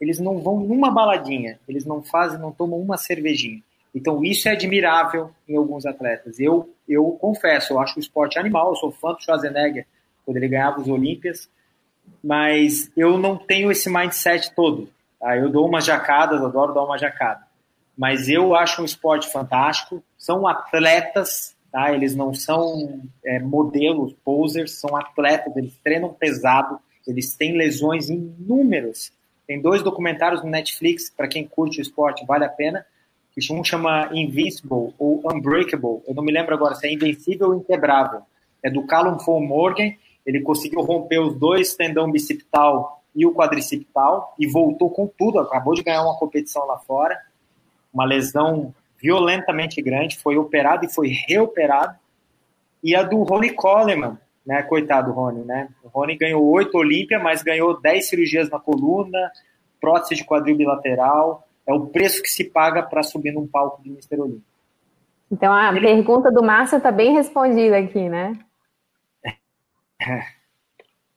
Eles 0.00 0.18
não 0.18 0.38
vão 0.38 0.60
numa 0.60 0.90
baladinha, 0.90 1.58
eles 1.68 1.84
não 1.84 2.02
fazem, 2.02 2.38
não 2.38 2.52
tomam 2.52 2.80
uma 2.80 2.96
cervejinha. 2.96 3.62
Então 3.94 4.24
isso 4.24 4.48
é 4.48 4.52
admirável 4.52 5.30
em 5.48 5.56
alguns 5.56 5.84
atletas. 5.84 6.40
Eu, 6.40 6.72
eu 6.88 7.04
confesso, 7.20 7.72
eu 7.72 7.80
acho 7.80 7.96
o 7.96 8.00
esporte 8.00 8.38
animal, 8.38 8.70
eu 8.70 8.76
sou 8.76 8.90
fã 8.90 9.12
do 9.12 9.22
Schwarzenegger 9.22 9.86
quando 10.24 10.36
ele 10.36 10.48
ganhava 10.48 10.80
os 10.80 10.88
Olímpias, 10.88 11.48
mas 12.22 12.90
eu 12.96 13.18
não 13.18 13.36
tenho 13.36 13.70
esse 13.70 13.90
mindset 13.90 14.54
todo. 14.54 14.88
Tá? 15.20 15.36
Eu 15.36 15.48
dou 15.48 15.66
umas 15.66 15.84
jacadas, 15.84 16.42
adoro 16.42 16.74
dar 16.74 16.84
uma 16.84 16.98
jacada 16.98 17.52
mas 17.96 18.28
eu 18.28 18.54
acho 18.54 18.82
um 18.82 18.84
esporte 18.84 19.30
fantástico. 19.30 20.02
São 20.16 20.46
atletas, 20.46 21.54
tá? 21.70 21.92
Eles 21.92 22.14
não 22.14 22.34
são 22.34 23.02
é, 23.24 23.38
modelos, 23.38 24.14
posers, 24.24 24.72
são 24.72 24.96
atletas, 24.96 25.56
eles 25.56 25.78
treinam 25.82 26.12
pesado, 26.12 26.78
eles 27.06 27.34
têm 27.34 27.56
lesões 27.56 28.08
inúmeras. 28.08 29.12
Tem 29.46 29.60
dois 29.60 29.82
documentários 29.82 30.42
no 30.42 30.50
Netflix, 30.50 31.10
para 31.10 31.28
quem 31.28 31.46
curte 31.46 31.80
o 31.80 31.82
esporte, 31.82 32.24
vale 32.24 32.44
a 32.44 32.48
pena. 32.48 32.84
Um 33.50 33.64
chama 33.64 34.10
Invincible 34.12 34.92
ou 34.98 35.22
Unbreakable. 35.24 36.02
Eu 36.06 36.14
não 36.14 36.22
me 36.22 36.30
lembro 36.30 36.54
agora 36.54 36.74
se 36.74 36.86
é 36.86 36.92
Invencível 36.92 37.48
ou 37.48 37.54
Inquebrável. 37.54 38.22
É 38.62 38.70
do 38.70 38.86
Callum 38.86 39.16
Von 39.16 39.40
Morgan. 39.40 39.92
Ele 40.24 40.40
conseguiu 40.40 40.80
romper 40.80 41.18
os 41.18 41.34
dois 41.34 41.74
tendão 41.74 42.10
bicipital 42.10 43.02
e 43.14 43.26
o 43.26 43.34
quadricipital 43.34 44.34
e 44.38 44.46
voltou 44.46 44.90
com 44.90 45.06
tudo. 45.06 45.38
Acabou 45.38 45.74
de 45.74 45.82
ganhar 45.82 46.02
uma 46.02 46.18
competição 46.18 46.66
lá 46.66 46.78
fora 46.78 47.18
uma 47.92 48.04
lesão 48.04 48.74
violentamente 49.00 49.82
grande, 49.82 50.18
foi 50.18 50.36
operado 50.36 50.86
e 50.86 50.92
foi 50.92 51.08
reoperado. 51.28 51.96
E 52.82 52.96
a 52.96 53.02
do 53.02 53.22
Rony 53.22 53.50
Coleman, 53.50 54.16
né? 54.46 54.62
Coitado 54.62 55.12
do 55.12 55.12
Rony, 55.12 55.44
né? 55.44 55.68
O 55.84 55.88
Rony 55.88 56.16
ganhou 56.16 56.44
oito 56.50 56.78
Olímpia, 56.78 57.18
mas 57.18 57.42
ganhou 57.42 57.80
dez 57.80 58.08
cirurgias 58.08 58.48
na 58.48 58.58
coluna, 58.58 59.30
prótese 59.80 60.16
de 60.16 60.24
quadril 60.24 60.56
bilateral. 60.56 61.46
É 61.66 61.72
o 61.72 61.86
preço 61.86 62.22
que 62.22 62.28
se 62.28 62.44
paga 62.44 62.82
para 62.82 63.02
subir 63.02 63.32
num 63.32 63.46
palco 63.46 63.82
de 63.82 63.90
Mr. 63.90 64.20
Olímpia. 64.20 64.52
Então 65.30 65.52
a 65.52 65.70
Ele... 65.70 65.80
pergunta 65.80 66.30
do 66.30 66.42
Márcio 66.42 66.78
está 66.78 66.90
bem 66.90 67.12
respondida 67.12 67.78
aqui, 67.78 68.08
né? 68.08 68.32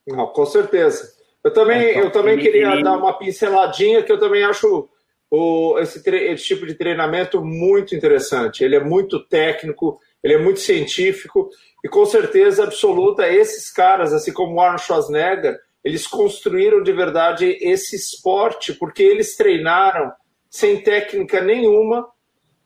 Não, 0.08 0.28
com 0.28 0.46
certeza. 0.46 1.14
Eu 1.44 1.52
também, 1.52 1.92
então, 1.92 2.04
eu 2.04 2.12
também 2.12 2.38
queria 2.38 2.74
ele... 2.74 2.84
dar 2.84 2.98
uma 2.98 3.18
pinceladinha 3.18 4.04
que 4.04 4.12
eu 4.12 4.20
também 4.20 4.44
acho 4.44 4.90
o, 5.30 5.78
esse, 5.80 6.02
esse 6.10 6.44
tipo 6.44 6.66
de 6.66 6.76
treinamento 6.76 7.44
muito 7.44 7.96
interessante. 7.96 8.64
Ele 8.64 8.76
é 8.76 8.84
muito 8.84 9.20
técnico, 9.28 10.00
ele 10.24 10.34
é 10.34 10.38
muito 10.38 10.60
científico 10.60 11.50
e 11.84 11.90
com 11.90 12.06
certeza 12.06 12.64
absoluta 12.64 13.28
esses 13.28 13.72
caras, 13.72 14.14
assim 14.14 14.34
como 14.34 14.56
o 14.56 14.60
Arnold 14.60 14.84
Schwarzenegger, 14.84 15.60
eles 15.84 16.08
construíram 16.08 16.82
de 16.82 16.92
verdade 16.92 17.58
esse 17.62 17.96
esporte 17.96 18.74
porque 18.74 19.04
eles 19.04 19.36
treinaram 19.36 20.12
sem 20.50 20.82
técnica 20.82 21.42
nenhuma 21.42 22.08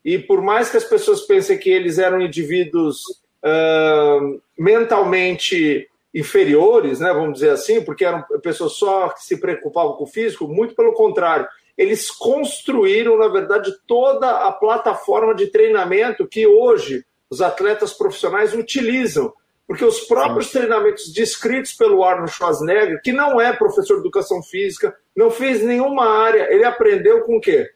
e 0.05 0.17
por 0.17 0.41
mais 0.41 0.69
que 0.69 0.77
as 0.77 0.85
pessoas 0.85 1.21
pensem 1.21 1.57
que 1.57 1.69
eles 1.69 1.97
eram 1.97 2.21
indivíduos 2.21 3.01
uh, 3.43 4.41
mentalmente 4.57 5.89
inferiores, 6.13 6.99
né, 6.99 7.13
vamos 7.13 7.35
dizer 7.35 7.51
assim, 7.51 7.83
porque 7.83 8.03
eram 8.03 8.23
pessoas 8.41 8.73
só 8.73 9.09
que 9.09 9.23
se 9.23 9.39
preocupavam 9.39 9.93
com 9.93 10.03
o 10.03 10.07
físico, 10.07 10.47
muito 10.47 10.75
pelo 10.75 10.93
contrário. 10.93 11.47
Eles 11.77 12.09
construíram, 12.09 13.17
na 13.17 13.27
verdade, 13.27 13.71
toda 13.87 14.47
a 14.47 14.51
plataforma 14.51 15.33
de 15.33 15.47
treinamento 15.47 16.27
que 16.27 16.45
hoje 16.45 17.05
os 17.29 17.41
atletas 17.41 17.93
profissionais 17.93 18.53
utilizam. 18.53 19.31
Porque 19.67 19.85
os 19.85 19.99
próprios 19.99 20.49
treinamentos 20.49 21.13
descritos 21.13 21.73
pelo 21.73 22.03
Arnold 22.03 22.31
Schwarzenegger, 22.31 23.01
que 23.03 23.13
não 23.13 23.39
é 23.39 23.53
professor 23.53 23.93
de 23.93 23.99
educação 23.99 24.41
física, 24.41 24.95
não 25.15 25.29
fez 25.29 25.61
nenhuma 25.63 26.05
área, 26.05 26.51
ele 26.51 26.63
aprendeu 26.63 27.21
com 27.21 27.37
o 27.37 27.39
quê? 27.39 27.69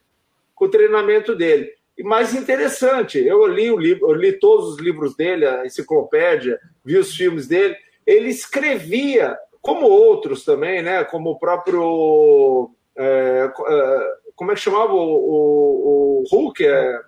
Com 0.55 0.65
o 0.65 0.69
treinamento 0.69 1.35
dele. 1.35 1.71
E 1.95 2.03
mais 2.03 2.33
interessante, 2.33 3.23
eu 3.23 3.45
li, 3.45 3.69
o 3.69 3.77
livro, 3.77 4.09
eu 4.09 4.15
li 4.15 4.33
todos 4.33 4.69
os 4.69 4.79
livros 4.79 5.15
dele, 5.15 5.45
a 5.45 5.67
enciclopédia, 5.67 6.59
vi 6.83 6.97
os 6.97 7.15
filmes 7.15 7.47
dele, 7.47 7.75
ele 8.05 8.29
escrevia, 8.29 9.37
como 9.61 9.87
outros 9.87 10.43
também, 10.43 10.81
né? 10.81 11.03
Como 11.03 11.31
o 11.31 11.39
próprio. 11.39 12.71
É, 12.95 13.49
é 13.67 14.23
como 14.35 14.51
é 14.51 14.55
que 14.55 14.61
chamava 14.61 14.93
o, 14.93 14.97
o, 14.97 16.21
o 16.21 16.23
Hulk? 16.31 16.65
É, 16.65 16.99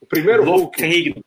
o 0.00 0.06
primeiro 0.06 0.44
Hulk. 0.44 0.78
Ferrigno. 0.78 1.24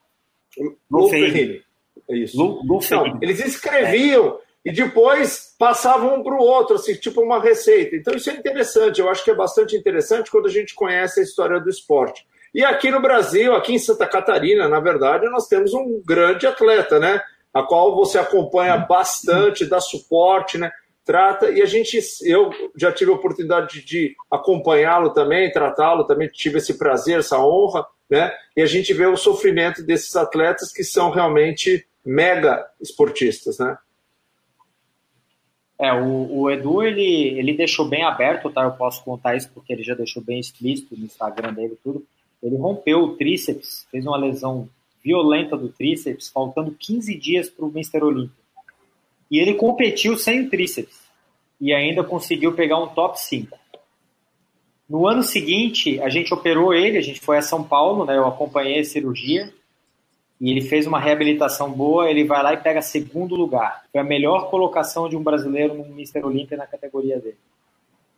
Lou 0.89 1.09
Ferrigno. 1.09 1.61
É 2.09 2.15
isso. 2.15 2.37
Não, 2.37 3.19
eles 3.21 3.39
escreviam 3.39 4.39
e 4.63 4.71
depois 4.71 5.55
passavam 5.57 6.19
um 6.19 6.23
para 6.23 6.35
o 6.35 6.41
outro, 6.41 6.75
assim, 6.75 6.93
tipo 6.95 7.21
uma 7.21 7.41
receita. 7.41 7.95
Então 7.95 8.13
isso 8.13 8.29
é 8.29 8.33
interessante, 8.33 8.99
eu 8.99 9.09
acho 9.09 9.23
que 9.23 9.31
é 9.31 9.35
bastante 9.35 9.75
interessante 9.75 10.29
quando 10.29 10.47
a 10.47 10.51
gente 10.51 10.75
conhece 10.75 11.19
a 11.19 11.23
história 11.23 11.59
do 11.59 11.69
esporte. 11.69 12.25
E 12.53 12.63
aqui 12.63 12.91
no 12.91 13.01
Brasil, 13.01 13.55
aqui 13.55 13.73
em 13.73 13.79
Santa 13.79 14.05
Catarina, 14.05 14.67
na 14.67 14.79
verdade, 14.79 15.27
nós 15.29 15.47
temos 15.47 15.73
um 15.73 16.01
grande 16.05 16.45
atleta, 16.45 16.99
né? 16.99 17.21
A 17.53 17.63
qual 17.63 17.95
você 17.95 18.17
acompanha 18.17 18.77
bastante, 18.77 19.65
dá 19.65 19.79
suporte, 19.79 20.57
né? 20.57 20.71
Trata, 21.03 21.49
e 21.49 21.61
a 21.61 21.65
gente, 21.65 21.99
eu 22.23 22.51
já 22.75 22.91
tive 22.91 23.11
a 23.11 23.15
oportunidade 23.15 23.83
de 23.83 24.15
acompanhá-lo 24.29 25.09
também, 25.09 25.51
tratá-lo, 25.51 26.05
também 26.05 26.27
tive 26.27 26.59
esse 26.59 26.77
prazer, 26.77 27.19
essa 27.19 27.39
honra, 27.39 27.85
né? 28.09 28.31
E 28.55 28.61
a 28.61 28.65
gente 28.65 28.93
vê 28.93 29.05
o 29.05 29.17
sofrimento 29.17 29.83
desses 29.83 30.15
atletas 30.15 30.71
que 30.71 30.83
são 30.83 31.09
realmente 31.09 31.85
mega 32.05 32.65
esportistas, 32.79 33.57
né? 33.57 33.77
É, 35.79 35.91
o, 35.93 36.41
o, 36.41 36.51
Edu, 36.51 36.83
ele, 36.83 37.39
ele 37.39 37.57
deixou 37.57 37.87
bem 37.87 38.03
aberto, 38.03 38.51
tá? 38.51 38.61
Eu 38.63 38.71
posso 38.73 39.03
contar 39.03 39.35
isso 39.35 39.49
porque 39.51 39.73
ele 39.73 39.81
já 39.81 39.95
deixou 39.95 40.21
bem 40.21 40.39
explícito 40.39 40.95
no 40.95 41.05
Instagram 41.05 41.51
dele 41.53 41.75
tudo. 41.83 42.05
Ele 42.43 42.55
rompeu 42.55 42.99
o 42.99 43.17
tríceps, 43.17 43.87
fez 43.89 44.05
uma 44.05 44.17
lesão 44.17 44.69
violenta 45.03 45.57
do 45.57 45.69
tríceps, 45.69 46.29
faltando 46.29 46.71
15 46.71 47.15
dias 47.15 47.49
para 47.49 47.65
o 47.65 47.69
Mr. 47.69 48.03
Olímpia. 48.03 48.41
E 49.29 49.39
ele 49.39 49.53
competiu 49.53 50.17
sem 50.17 50.47
tríceps 50.49 51.01
e 51.59 51.73
ainda 51.73 52.03
conseguiu 52.03 52.53
pegar 52.53 52.77
um 52.79 52.87
top 52.87 53.19
5. 53.19 53.57
No 54.89 55.07
ano 55.07 55.23
seguinte, 55.23 56.01
a 56.01 56.09
gente 56.09 56.33
operou 56.33 56.73
ele, 56.73 56.97
a 56.97 57.01
gente 57.01 57.21
foi 57.21 57.37
a 57.37 57.41
São 57.41 57.63
Paulo, 57.63 58.03
né, 58.03 58.17
eu 58.17 58.27
acompanhei 58.27 58.81
a 58.81 58.83
cirurgia, 58.83 59.53
e 60.39 60.51
ele 60.51 60.61
fez 60.61 60.85
uma 60.85 60.99
reabilitação 60.99 61.71
boa, 61.71 62.09
ele 62.09 62.25
vai 62.25 62.43
lá 62.43 62.53
e 62.53 62.57
pega 62.57 62.81
segundo 62.81 63.35
lugar. 63.35 63.85
Foi 63.91 64.01
a 64.01 64.03
melhor 64.03 64.49
colocação 64.49 65.07
de 65.07 65.15
um 65.15 65.23
brasileiro 65.23 65.75
no 65.75 65.85
Mr. 65.85 66.23
Olímpia 66.25 66.57
na 66.57 66.67
categoria 66.67 67.19
dele. 67.19 67.37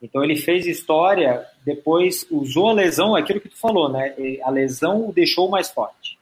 Então 0.02 0.24
ele 0.24 0.36
fez 0.36 0.66
história, 0.66 1.46
depois 1.66 2.26
usou 2.32 2.70
a 2.70 2.74
lesão, 2.74 3.16
aquilo 3.16 3.42
que 3.42 3.50
tu 3.50 3.58
falou, 3.58 3.90
né? 3.90 4.16
A 4.44 4.50
lesão 4.50 5.10
o 5.10 5.14
deixou 5.14 5.50
mais 5.50 5.70
forte 5.70 6.18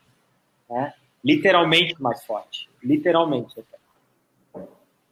né? 0.72 0.92
literalmente 1.24 2.00
mais 2.02 2.24
forte, 2.24 2.68
literalmente. 2.82 3.54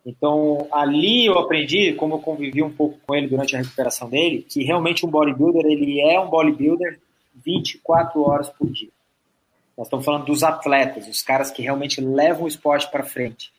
Então, 0.05 0.67
ali 0.73 1.27
eu 1.27 1.39
aprendi, 1.39 1.93
como 1.93 2.15
eu 2.15 2.19
convivi 2.19 2.63
um 2.63 2.73
pouco 2.73 2.99
com 3.07 3.15
ele 3.15 3.29
durante 3.29 3.55
a 3.55 3.59
recuperação 3.59 4.09
dele, 4.09 4.45
que 4.49 4.65
realmente 4.65 5.05
um 5.05 5.11
bodybuilder, 5.11 5.67
ele 5.67 6.01
é 6.01 6.19
um 6.19 6.29
bodybuilder 6.29 6.99
24 7.45 8.23
horas 8.23 8.49
por 8.49 8.69
dia. 8.71 8.89
Nós 9.77 9.87
estamos 9.87 10.05
falando 10.05 10.25
dos 10.25 10.43
atletas, 10.43 11.07
os 11.07 11.23
caras 11.23 11.51
que 11.51 11.63
realmente 11.63 12.01
levam 12.01 12.45
o 12.45 12.49
esporte 12.49 12.91
para 12.91 13.05
frente. 13.05 13.53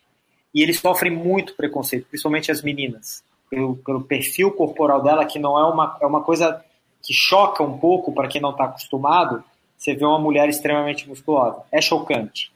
E 0.53 0.61
eles 0.61 0.79
sofrem 0.79 1.11
muito 1.11 1.55
preconceito, 1.55 2.07
principalmente 2.09 2.51
as 2.51 2.61
meninas, 2.61 3.23
pelo, 3.49 3.77
pelo 3.77 4.03
perfil 4.03 4.51
corporal 4.51 5.01
dela, 5.01 5.25
que 5.25 5.39
não 5.39 5.57
é 5.57 5.63
uma, 5.63 5.97
é 6.01 6.05
uma 6.05 6.21
coisa 6.21 6.63
que 7.01 7.13
choca 7.13 7.63
um 7.63 7.77
pouco 7.77 8.11
para 8.13 8.27
quem 8.27 8.41
não 8.41 8.51
está 8.51 8.65
acostumado, 8.65 9.43
você 9.81 9.95
vê 9.95 10.05
uma 10.05 10.19
mulher 10.19 10.47
extremamente 10.47 11.09
musculosa. 11.09 11.63
É 11.71 11.81
chocante. 11.81 12.53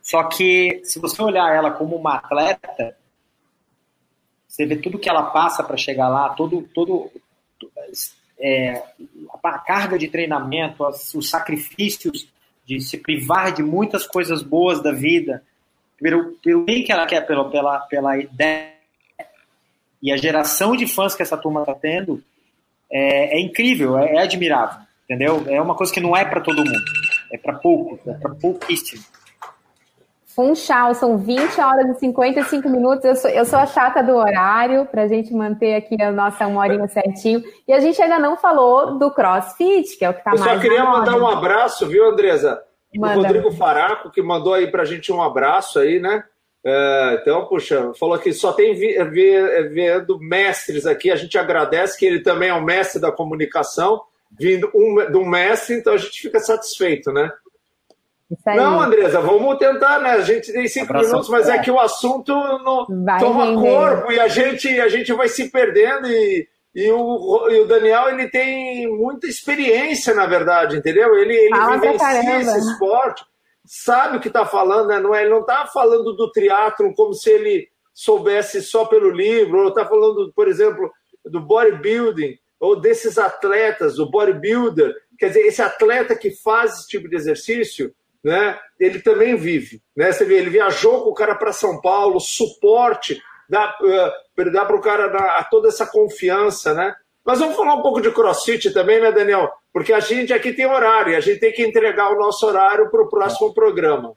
Só 0.00 0.24
que, 0.24 0.80
se 0.82 0.98
você 0.98 1.20
olhar 1.20 1.54
ela 1.54 1.70
como 1.70 1.94
uma 1.94 2.14
atleta, 2.14 2.96
você 4.48 4.64
vê 4.64 4.76
tudo 4.76 4.98
que 4.98 5.10
ela 5.10 5.24
passa 5.24 5.62
para 5.62 5.76
chegar 5.76 6.08
lá, 6.08 6.30
todo, 6.30 6.62
todo 6.74 7.12
é, 8.40 8.82
a 9.42 9.58
carga 9.58 9.98
de 9.98 10.08
treinamento, 10.08 10.82
os 10.86 11.28
sacrifícios 11.28 12.26
de 12.64 12.80
se 12.80 12.96
privar 12.96 13.52
de 13.52 13.62
muitas 13.62 14.06
coisas 14.06 14.42
boas 14.42 14.82
da 14.82 14.90
vida, 14.90 15.44
pelo, 15.98 16.32
pelo 16.42 16.64
bem 16.64 16.82
que 16.82 16.90
ela 16.90 17.04
quer, 17.04 17.26
pela, 17.26 17.50
pela, 17.50 17.80
pela 17.80 18.16
ideia 18.16 18.72
e 20.02 20.10
a 20.10 20.16
geração 20.16 20.74
de 20.74 20.86
fãs 20.86 21.14
que 21.14 21.22
essa 21.22 21.36
turma 21.36 21.60
está 21.60 21.74
tendo, 21.74 22.24
é, 22.90 23.38
é 23.38 23.40
incrível, 23.40 23.98
é, 23.98 24.14
é 24.14 24.18
admirável 24.20 24.83
entendeu? 25.04 25.44
É 25.46 25.60
uma 25.60 25.74
coisa 25.74 25.92
que 25.92 26.00
não 26.00 26.16
é 26.16 26.24
para 26.24 26.40
todo 26.40 26.64
mundo, 26.64 26.84
é 27.32 27.38
para 27.38 27.54
poucos, 27.54 27.98
é 28.06 28.14
para 28.14 28.34
pouquíssimo. 28.34 29.02
Funchal, 30.34 30.94
são 30.94 31.16
20 31.16 31.60
horas 31.60 31.96
e 31.96 32.00
55 32.00 32.68
minutos. 32.68 33.04
Eu 33.04 33.14
sou, 33.14 33.30
eu 33.30 33.44
sou 33.44 33.56
a 33.56 33.66
chata 33.66 34.02
do 34.02 34.16
horário, 34.16 34.84
para 34.86 35.02
a 35.02 35.06
gente 35.06 35.32
manter 35.32 35.76
aqui 35.76 36.00
a 36.02 36.10
nossa 36.10 36.44
uma 36.48 36.60
horinha 36.60 36.88
certinho. 36.88 37.40
E 37.68 37.72
a 37.72 37.78
gente 37.78 38.02
ainda 38.02 38.18
não 38.18 38.36
falou 38.36 38.98
do 38.98 39.12
CrossFit, 39.12 39.96
que 39.96 40.04
é 40.04 40.10
o 40.10 40.12
que 40.12 40.18
está 40.18 40.30
mais. 40.30 40.44
Eu 40.44 40.54
só 40.54 40.60
queria 40.60 40.84
mandar 40.84 41.16
um 41.16 41.26
abraço, 41.26 41.86
viu, 41.86 42.10
Andresa? 42.10 42.60
Manda. 42.96 43.20
O 43.20 43.22
Rodrigo 43.22 43.52
Faraco, 43.52 44.10
que 44.10 44.20
mandou 44.20 44.54
aí 44.54 44.68
para 44.68 44.82
a 44.82 44.84
gente 44.84 45.12
um 45.12 45.22
abraço 45.22 45.78
aí, 45.78 46.00
né? 46.00 46.24
É, 46.66 47.18
então, 47.20 47.46
puxa, 47.46 47.92
falou 47.94 48.18
que 48.18 48.32
só 48.32 48.52
tem 48.52 48.74
vendo 48.74 50.18
mestres 50.18 50.84
aqui. 50.84 51.12
A 51.12 51.16
gente 51.16 51.38
agradece 51.38 51.96
que 51.96 52.06
ele 52.06 52.20
também 52.20 52.48
é 52.48 52.54
um 52.54 52.64
mestre 52.64 53.00
da 53.00 53.12
comunicação 53.12 54.02
vindo 54.38 54.70
um, 54.74 55.10
do 55.10 55.24
mestre, 55.24 55.76
então 55.76 55.94
a 55.94 55.98
gente 55.98 56.20
fica 56.20 56.40
satisfeito, 56.40 57.12
né? 57.12 57.30
Não, 58.46 58.80
Andresa, 58.80 59.20
vamos 59.20 59.58
tentar, 59.58 60.00
né? 60.00 60.10
A 60.10 60.22
gente 60.22 60.52
tem 60.52 60.66
cinco 60.66 60.86
Abraço 60.86 61.08
minutos, 61.08 61.28
mas 61.28 61.48
é 61.48 61.58
que 61.58 61.70
o 61.70 61.78
assunto 61.78 62.32
não 62.32 62.86
toma 63.18 63.46
render. 63.46 63.60
corpo 63.60 64.12
e 64.12 64.18
a 64.18 64.28
gente, 64.28 64.68
a 64.80 64.88
gente 64.88 65.12
vai 65.12 65.28
se 65.28 65.50
perdendo 65.50 66.08
e, 66.08 66.48
e, 66.74 66.90
o, 66.90 67.48
e 67.50 67.60
o 67.60 67.66
Daniel 67.66 68.08
ele 68.08 68.28
tem 68.28 68.88
muita 68.88 69.26
experiência, 69.26 70.14
na 70.14 70.26
verdade, 70.26 70.76
entendeu? 70.76 71.14
Ele, 71.16 71.34
ele 71.34 71.78
vivencia 71.80 72.40
esse 72.40 72.70
esporte, 72.70 73.24
sabe 73.64 74.16
o 74.16 74.20
que 74.20 74.28
está 74.28 74.44
falando, 74.46 74.88
né? 74.88 74.98
Não 74.98 75.14
é, 75.14 75.22
ele 75.22 75.30
não 75.30 75.40
está 75.40 75.66
falando 75.66 76.12
do 76.14 76.32
triatlon 76.32 76.92
como 76.94 77.14
se 77.14 77.30
ele 77.30 77.68
soubesse 77.92 78.62
só 78.62 78.86
pelo 78.86 79.10
livro, 79.10 79.60
ou 79.60 79.68
está 79.68 79.84
falando, 79.86 80.32
por 80.34 80.48
exemplo, 80.48 80.90
do 81.24 81.40
bodybuilding 81.40 82.36
ou 82.64 82.80
desses 82.80 83.18
atletas, 83.18 83.98
o 83.98 84.06
bodybuilder, 84.06 84.94
quer 85.18 85.28
dizer, 85.28 85.40
esse 85.40 85.60
atleta 85.60 86.16
que 86.16 86.30
faz 86.30 86.72
esse 86.72 86.88
tipo 86.88 87.08
de 87.08 87.14
exercício, 87.14 87.94
né, 88.24 88.58
ele 88.80 89.00
também 89.00 89.36
vive. 89.36 89.82
Né? 89.94 90.10
Você 90.10 90.24
vê, 90.24 90.36
ele 90.38 90.48
viajou 90.48 91.02
com 91.02 91.10
o 91.10 91.14
cara 91.14 91.34
para 91.34 91.52
São 91.52 91.78
Paulo, 91.82 92.18
suporte, 92.18 93.20
dá, 93.50 93.76
uh, 93.82 94.50
dá 94.50 94.64
para 94.64 94.76
o 94.76 94.80
cara 94.80 95.08
dar 95.08 95.46
toda 95.50 95.68
essa 95.68 95.86
confiança, 95.86 96.72
né? 96.72 96.94
Mas 97.22 97.38
vamos 97.38 97.54
falar 97.54 97.74
um 97.74 97.82
pouco 97.82 98.00
de 98.00 98.10
crossfit 98.10 98.70
também, 98.72 98.98
né, 98.98 99.12
Daniel? 99.12 99.50
Porque 99.70 99.92
a 99.92 100.00
gente 100.00 100.32
aqui 100.32 100.52
tem 100.52 100.66
horário, 100.66 101.16
a 101.16 101.20
gente 101.20 101.40
tem 101.40 101.52
que 101.52 101.62
entregar 101.62 102.12
o 102.12 102.18
nosso 102.18 102.46
horário 102.46 102.90
para 102.90 103.02
o 103.02 103.08
próximo 103.08 103.52
programa. 103.52 104.14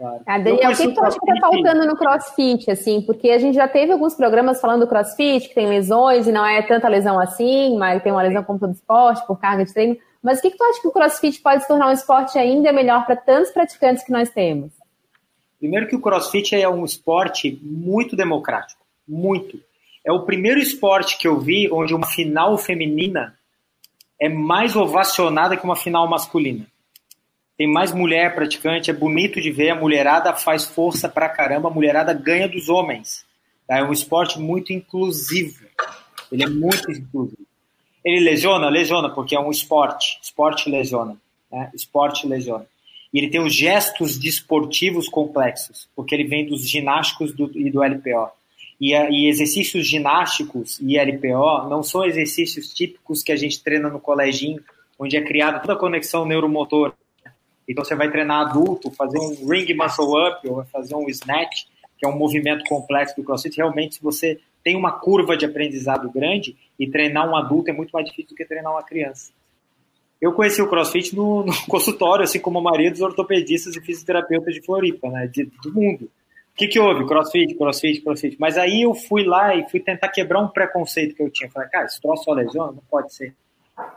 Claro. 0.00 0.22
Ah, 0.24 0.38
Daniel, 0.38 0.72
o 0.72 0.74
que, 0.74 0.86
que 0.88 0.94
tu 0.94 1.04
acha 1.04 1.18
que 1.20 1.30
está 1.30 1.46
faltando 1.46 1.86
no 1.86 1.94
CrossFit, 1.94 2.70
assim? 2.70 3.02
Porque 3.02 3.28
a 3.28 3.38
gente 3.38 3.54
já 3.54 3.68
teve 3.68 3.92
alguns 3.92 4.14
programas 4.14 4.58
falando 4.58 4.80
do 4.80 4.86
CrossFit, 4.86 5.46
que 5.46 5.54
tem 5.54 5.68
lesões 5.68 6.26
e 6.26 6.32
não 6.32 6.46
é 6.46 6.62
tanta 6.62 6.88
lesão 6.88 7.20
assim, 7.20 7.76
mas 7.76 8.02
tem 8.02 8.10
uma 8.10 8.22
lesão 8.22 8.42
como 8.42 8.58
todo 8.58 8.72
esporte, 8.72 9.26
por 9.26 9.38
carga 9.38 9.62
de 9.62 9.74
treino. 9.74 9.98
Mas 10.22 10.38
o 10.38 10.42
que, 10.42 10.52
que 10.52 10.56
tu 10.56 10.64
acha 10.64 10.80
que 10.80 10.88
o 10.88 10.90
CrossFit 10.90 11.42
pode 11.42 11.60
se 11.60 11.68
tornar 11.68 11.88
um 11.88 11.92
esporte 11.92 12.38
ainda 12.38 12.72
melhor 12.72 13.04
para 13.04 13.14
tantos 13.14 13.50
praticantes 13.50 14.02
que 14.02 14.10
nós 14.10 14.30
temos? 14.30 14.72
Primeiro 15.58 15.86
que 15.86 15.96
o 15.96 16.00
CrossFit 16.00 16.56
é 16.56 16.66
um 16.66 16.82
esporte 16.82 17.60
muito 17.62 18.16
democrático, 18.16 18.80
muito. 19.06 19.60
É 20.02 20.10
o 20.10 20.24
primeiro 20.24 20.58
esporte 20.58 21.18
que 21.18 21.28
eu 21.28 21.38
vi 21.38 21.70
onde 21.70 21.94
uma 21.94 22.06
final 22.06 22.56
feminina 22.56 23.34
é 24.18 24.30
mais 24.30 24.74
ovacionada 24.74 25.58
que 25.58 25.64
uma 25.64 25.76
final 25.76 26.08
masculina. 26.08 26.66
Tem 27.60 27.66
mais 27.66 27.92
mulher 27.92 28.34
praticante, 28.34 28.90
é 28.90 28.94
bonito 28.94 29.38
de 29.38 29.50
ver, 29.52 29.68
a 29.68 29.74
mulherada 29.74 30.32
faz 30.32 30.64
força 30.64 31.10
pra 31.10 31.28
caramba, 31.28 31.68
a 31.68 31.70
mulherada 31.70 32.14
ganha 32.14 32.48
dos 32.48 32.70
homens. 32.70 33.22
Tá? 33.68 33.76
É 33.76 33.84
um 33.84 33.92
esporte 33.92 34.40
muito 34.40 34.72
inclusivo. 34.72 35.62
Ele 36.32 36.42
é 36.42 36.48
muito 36.48 36.90
inclusivo. 36.90 37.46
Ele 38.02 38.20
lesiona? 38.20 38.70
Lesiona, 38.70 39.10
porque 39.10 39.36
é 39.36 39.38
um 39.38 39.50
esporte. 39.50 40.18
Esporte 40.22 40.70
lesiona. 40.70 41.18
Né? 41.52 41.70
Esporte 41.74 42.26
lesiona. 42.26 42.64
E 43.12 43.18
ele 43.18 43.28
tem 43.28 43.42
os 43.42 43.54
gestos 43.54 44.16
desportivos 44.16 45.06
complexos, 45.06 45.86
porque 45.94 46.14
ele 46.14 46.24
vem 46.24 46.46
dos 46.46 46.66
ginásticos 46.66 47.34
do, 47.34 47.50
e 47.54 47.70
do 47.70 47.82
LPO. 47.82 48.30
E, 48.80 48.94
e, 48.94 49.28
exercícios 49.28 49.86
ginásticos 49.86 50.80
e 50.80 50.98
LPO 50.98 51.68
não 51.68 51.82
são 51.82 52.06
exercícios 52.06 52.72
típicos 52.72 53.22
que 53.22 53.32
a 53.32 53.36
gente 53.36 53.62
treina 53.62 53.90
no 53.90 54.00
coleginho, 54.00 54.64
onde 54.98 55.18
é 55.18 55.20
criada 55.20 55.58
toda 55.58 55.74
a 55.74 55.76
conexão 55.76 56.24
neuromotor. 56.24 56.94
Então 57.70 57.84
você 57.84 57.94
vai 57.94 58.10
treinar 58.10 58.48
adulto, 58.48 58.90
fazer 58.90 59.18
um 59.18 59.48
ring 59.48 59.72
muscle 59.74 60.26
up 60.26 60.48
ou 60.48 60.64
fazer 60.64 60.96
um 60.96 61.08
snatch, 61.08 61.66
que 61.96 62.04
é 62.04 62.08
um 62.08 62.18
movimento 62.18 62.64
complexo 62.68 63.14
do 63.14 63.22
CrossFit. 63.22 63.56
Realmente, 63.56 63.94
se 63.94 64.02
você 64.02 64.40
tem 64.64 64.76
uma 64.76 64.90
curva 64.90 65.36
de 65.36 65.44
aprendizado 65.46 66.10
grande 66.10 66.56
e 66.76 66.90
treinar 66.90 67.30
um 67.30 67.36
adulto 67.36 67.70
é 67.70 67.72
muito 67.72 67.92
mais 67.92 68.06
difícil 68.06 68.30
do 68.30 68.34
que 68.34 68.44
treinar 68.44 68.72
uma 68.72 68.82
criança. 68.82 69.32
Eu 70.20 70.32
conheci 70.32 70.60
o 70.60 70.68
CrossFit 70.68 71.14
no, 71.14 71.44
no 71.44 71.52
consultório, 71.68 72.24
assim 72.24 72.40
como 72.40 72.58
a 72.58 72.62
maioria 72.62 72.90
dos 72.90 73.00
ortopedistas 73.00 73.76
e 73.76 73.80
fisioterapeutas 73.80 74.52
de 74.52 74.60
Floripa, 74.60 75.08
né, 75.08 75.28
de, 75.28 75.44
do 75.62 75.72
mundo. 75.72 76.10
O 76.52 76.56
que, 76.56 76.66
que 76.66 76.80
houve? 76.80 77.06
CrossFit, 77.06 77.54
CrossFit, 77.54 78.00
CrossFit. 78.02 78.36
Mas 78.38 78.58
aí 78.58 78.82
eu 78.82 78.94
fui 78.94 79.24
lá 79.24 79.54
e 79.54 79.70
fui 79.70 79.78
tentar 79.78 80.08
quebrar 80.08 80.40
um 80.40 80.48
preconceito 80.48 81.14
que 81.14 81.22
eu 81.22 81.30
tinha. 81.30 81.48
Falei, 81.48 81.68
cara, 81.68 81.86
esse 81.86 82.00
troço 82.00 82.24
só 82.24 82.32
lesiona? 82.32 82.72
Não 82.72 82.82
pode 82.90 83.14
ser. 83.14 83.32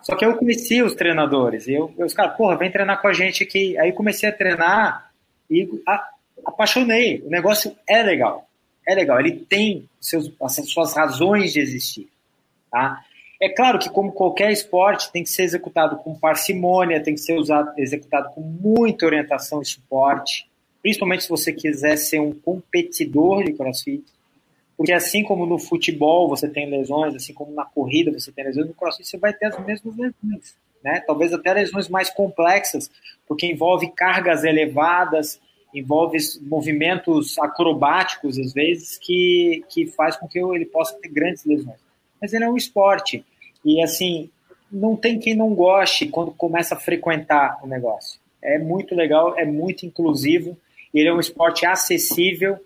Só 0.02 0.16
que 0.16 0.26
eu 0.26 0.38
conheci 0.38 0.82
os 0.82 0.96
treinadores. 0.96 1.68
E 1.68 1.74
eu, 1.74 1.94
eu 1.98 2.06
os 2.06 2.14
caras, 2.14 2.36
porra, 2.36 2.58
vem 2.58 2.72
treinar 2.72 3.02
com 3.02 3.08
a 3.08 3.14
gente 3.14 3.44
aqui. 3.44 3.78
Aí 3.78 3.92
comecei 3.92 4.30
a 4.30 4.34
treinar 4.34 5.12
e 5.50 5.70
a, 5.88 6.10
apaixonei. 6.46 7.22
O 7.26 7.30
negócio 7.30 7.76
é 7.88 8.02
legal. 8.04 8.48
É 8.88 8.94
legal. 8.96 9.20
Ele 9.20 9.32
tem 9.32 9.88
seus, 10.00 10.32
as 10.42 10.56
suas 10.70 10.96
razões 10.96 11.54
de 11.54 11.60
existir. 11.60 12.10
Tá? 12.70 13.02
É 13.42 13.50
claro 13.50 13.78
que, 13.78 13.90
como 13.90 14.12
qualquer 14.12 14.52
esporte, 14.52 15.12
tem 15.12 15.24
que 15.24 15.30
ser 15.30 15.44
executado 15.44 15.98
com 15.98 16.18
parcimônia, 16.18 17.04
tem 17.04 17.14
que 17.14 17.20
ser 17.20 17.38
usado, 17.38 17.74
executado 17.78 18.30
com 18.30 18.42
muita 18.42 19.06
orientação 19.06 19.62
e 19.62 19.66
suporte, 19.66 20.48
principalmente 20.82 21.24
se 21.24 21.30
você 21.30 21.52
quiser 21.52 21.98
ser 21.98 22.20
um 22.20 22.34
competidor 22.34 23.44
de 23.44 23.54
crossfit. 23.54 24.06
Porque 24.84 24.92
assim 24.92 25.24
como 25.24 25.46
no 25.46 25.58
futebol 25.58 26.28
você 26.28 26.46
tem 26.46 26.70
lesões, 26.70 27.16
assim 27.16 27.34
como 27.34 27.54
na 27.54 27.64
corrida 27.64 28.12
você 28.12 28.34
tem 28.34 28.44
lesões, 28.44 28.68
no 28.68 28.74
crossfit 28.74 29.08
você 29.08 29.18
vai 29.18 29.32
ter 29.32 29.46
as 29.46 29.66
mesmas 29.66 29.96
lesões. 29.96 30.58
Né? 30.84 31.02
Talvez 31.08 31.32
até 31.32 31.54
lesões 31.54 31.88
mais 31.88 32.10
complexas, 32.10 32.92
porque 33.26 33.46
envolve 33.46 33.90
cargas 33.92 34.44
elevadas, 34.44 35.40
envolve 35.74 36.18
movimentos 36.42 37.40
acrobáticos, 37.40 38.38
às 38.38 38.52
vezes, 38.52 38.98
que, 38.98 39.64
que 39.70 39.88
faz 39.88 40.18
com 40.18 40.28
que 40.28 40.38
ele 40.38 40.66
possa 40.66 41.00
ter 41.00 41.08
grandes 41.08 41.46
lesões. 41.46 41.80
Mas 42.22 42.34
ele 42.34 42.44
é 42.44 42.50
um 42.50 42.58
esporte. 42.58 43.24
E 43.64 43.82
assim, 43.82 44.30
não 44.70 44.98
tem 44.98 45.18
quem 45.18 45.34
não 45.34 45.56
goste 45.56 46.08
quando 46.08 46.32
começa 46.32 46.76
a 46.76 46.78
frequentar 46.78 47.58
o 47.64 47.68
negócio. 47.68 48.20
É 48.42 48.60
muito 48.60 48.94
legal, 48.96 49.40
é 49.40 49.46
muito 49.46 49.86
inclusivo, 49.86 50.58
ele 50.94 51.08
é 51.08 51.14
um 51.14 51.22
esporte 51.22 51.66
acessível 51.66 52.60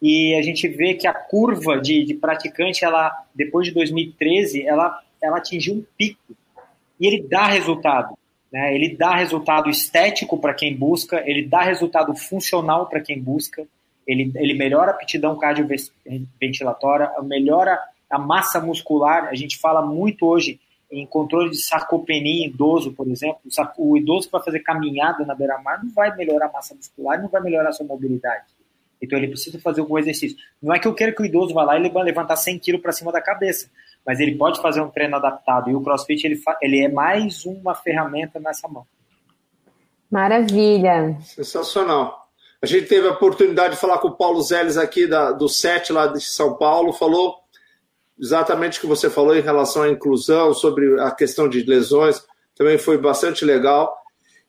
e 0.00 0.34
a 0.34 0.42
gente 0.42 0.68
vê 0.68 0.94
que 0.94 1.06
a 1.06 1.14
curva 1.14 1.80
de, 1.80 2.04
de 2.04 2.14
praticante, 2.14 2.84
ela 2.84 3.12
depois 3.34 3.66
de 3.66 3.74
2013, 3.74 4.66
ela, 4.66 5.00
ela 5.22 5.38
atingiu 5.38 5.74
um 5.74 5.84
pico 5.96 6.34
e 7.00 7.06
ele 7.06 7.26
dá 7.28 7.46
resultado. 7.46 8.16
Né? 8.52 8.74
Ele 8.74 8.96
dá 8.96 9.16
resultado 9.16 9.68
estético 9.68 10.38
para 10.38 10.54
quem 10.54 10.76
busca, 10.76 11.22
ele 11.26 11.46
dá 11.46 11.62
resultado 11.62 12.14
funcional 12.14 12.86
para 12.86 13.00
quem 13.00 13.20
busca, 13.20 13.66
ele, 14.06 14.30
ele 14.36 14.54
melhora 14.54 14.92
a 14.92 14.94
aptidão 14.94 15.38
cardioventilatória, 15.38 17.10
melhora 17.22 17.78
a 18.10 18.18
massa 18.18 18.60
muscular, 18.60 19.28
a 19.28 19.34
gente 19.34 19.58
fala 19.58 19.84
muito 19.84 20.26
hoje 20.26 20.60
em 20.90 21.06
controle 21.06 21.50
de 21.50 21.56
sarcopenia 21.56 22.44
em 22.44 22.46
idoso, 22.46 22.92
por 22.92 23.08
exemplo. 23.08 23.40
O 23.78 23.96
idoso 23.96 24.26
que 24.26 24.32
vai 24.32 24.42
fazer 24.42 24.60
caminhada 24.60 25.24
na 25.24 25.34
beira-mar 25.34 25.82
não 25.82 25.90
vai 25.92 26.14
melhorar 26.14 26.46
a 26.46 26.52
massa 26.52 26.74
muscular, 26.74 27.20
não 27.20 27.28
vai 27.28 27.42
melhorar 27.42 27.70
a 27.70 27.72
sua 27.72 27.86
mobilidade. 27.86 28.44
Então 29.04 29.18
ele 29.18 29.28
precisa 29.28 29.58
fazer 29.60 29.80
algum 29.80 29.98
exercício. 29.98 30.36
Não 30.62 30.74
é 30.74 30.78
que 30.78 30.88
eu 30.88 30.94
quero 30.94 31.14
que 31.14 31.22
o 31.22 31.24
idoso 31.24 31.54
vá 31.54 31.64
lá 31.64 31.78
e 31.78 31.82
levantar 31.82 32.36
100 32.36 32.58
quilos 32.58 32.80
para 32.80 32.92
cima 32.92 33.12
da 33.12 33.20
cabeça, 33.20 33.70
mas 34.04 34.20
ele 34.20 34.34
pode 34.36 34.60
fazer 34.60 34.80
um 34.80 34.88
treino 34.88 35.16
adaptado. 35.16 35.70
E 35.70 35.74
o 35.74 35.80
CrossFit 35.80 36.26
ele, 36.26 36.40
ele 36.60 36.84
é 36.84 36.88
mais 36.88 37.44
uma 37.44 37.74
ferramenta 37.74 38.40
nessa 38.40 38.66
mão. 38.68 38.86
Maravilha. 40.10 41.16
Sensacional. 41.22 42.28
A 42.62 42.66
gente 42.66 42.86
teve 42.86 43.06
a 43.06 43.12
oportunidade 43.12 43.74
de 43.74 43.80
falar 43.80 43.98
com 43.98 44.08
o 44.08 44.16
Paulo 44.16 44.40
Zeles 44.40 44.76
aqui 44.76 45.06
da, 45.06 45.32
do 45.32 45.48
SET 45.48 45.92
lá 45.92 46.06
de 46.06 46.20
São 46.20 46.56
Paulo, 46.56 46.92
falou 46.92 47.36
exatamente 48.18 48.78
o 48.78 48.80
que 48.80 48.86
você 48.86 49.10
falou 49.10 49.36
em 49.36 49.42
relação 49.42 49.82
à 49.82 49.88
inclusão, 49.88 50.54
sobre 50.54 51.00
a 51.00 51.10
questão 51.10 51.48
de 51.48 51.62
lesões, 51.64 52.24
também 52.56 52.78
foi 52.78 52.96
bastante 52.96 53.44
legal. 53.44 53.94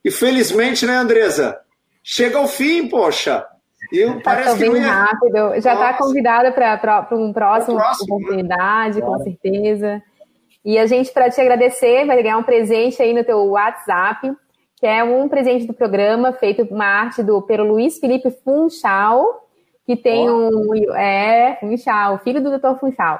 E 0.03 0.11
felizmente, 0.11 0.85
né, 0.85 0.95
Andresa? 0.95 1.59
Chega 2.03 2.37
ao 2.37 2.47
fim, 2.47 2.87
poxa. 2.87 3.45
E 3.91 4.05
tá 4.05 4.21
parece 4.23 4.57
bem 4.57 4.71
que 4.71 4.77
ia... 4.77 4.91
rápido. 4.91 5.61
Já 5.61 5.73
está 5.73 5.93
convidada 5.93 6.51
para 6.51 7.07
um 7.11 7.31
próximo, 7.31 7.77
próximo 7.77 8.07
né? 8.07 8.25
oportunidade, 8.25 8.99
né? 8.99 9.05
com 9.05 9.17
certeza. 9.19 10.01
E 10.63 10.79
a 10.79 10.85
gente, 10.87 11.11
para 11.11 11.29
te 11.29 11.39
agradecer, 11.39 12.05
vai 12.05 12.21
ganhar 12.21 12.37
um 12.37 12.43
presente 12.43 13.01
aí 13.01 13.13
no 13.13 13.23
teu 13.23 13.45
WhatsApp, 13.45 14.33
que 14.77 14.87
é 14.87 15.03
um 15.03 15.29
presente 15.29 15.67
do 15.67 15.73
programa, 15.73 16.33
feito 16.33 16.63
uma 16.73 16.85
arte 16.85 17.21
do 17.21 17.41
pelo 17.41 17.63
Luiz 17.63 17.99
Felipe 17.99 18.31
Funchal, 18.43 19.47
que 19.85 19.95
tem 19.95 20.27
oh. 20.27 20.49
um. 20.49 20.95
É, 20.95 21.57
Funchal, 21.59 22.17
filho 22.19 22.41
do 22.41 22.57
Dr. 22.57 22.79
Funchal. 22.79 23.19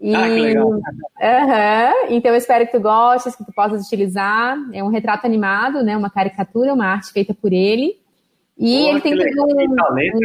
E, 0.00 0.14
ah, 0.14 0.28
que 0.28 0.40
legal. 0.40 0.68
Uhum, 0.68 0.80
então 2.08 2.32
eu 2.32 2.36
espero 2.36 2.64
que 2.66 2.72
tu 2.72 2.80
gostes, 2.80 3.36
que 3.36 3.44
tu 3.44 3.52
possas 3.52 3.86
utilizar. 3.86 4.56
É 4.72 4.82
um 4.82 4.88
retrato 4.88 5.26
animado, 5.26 5.84
né? 5.84 5.96
Uma 5.96 6.10
caricatura, 6.10 6.72
uma 6.72 6.86
arte 6.86 7.12
feita 7.12 7.34
por 7.34 7.52
ele. 7.52 7.99
E 8.60 8.88
ele 8.88 9.00
tem 9.00 9.14
um, 9.14 9.74
talento, 9.74 10.18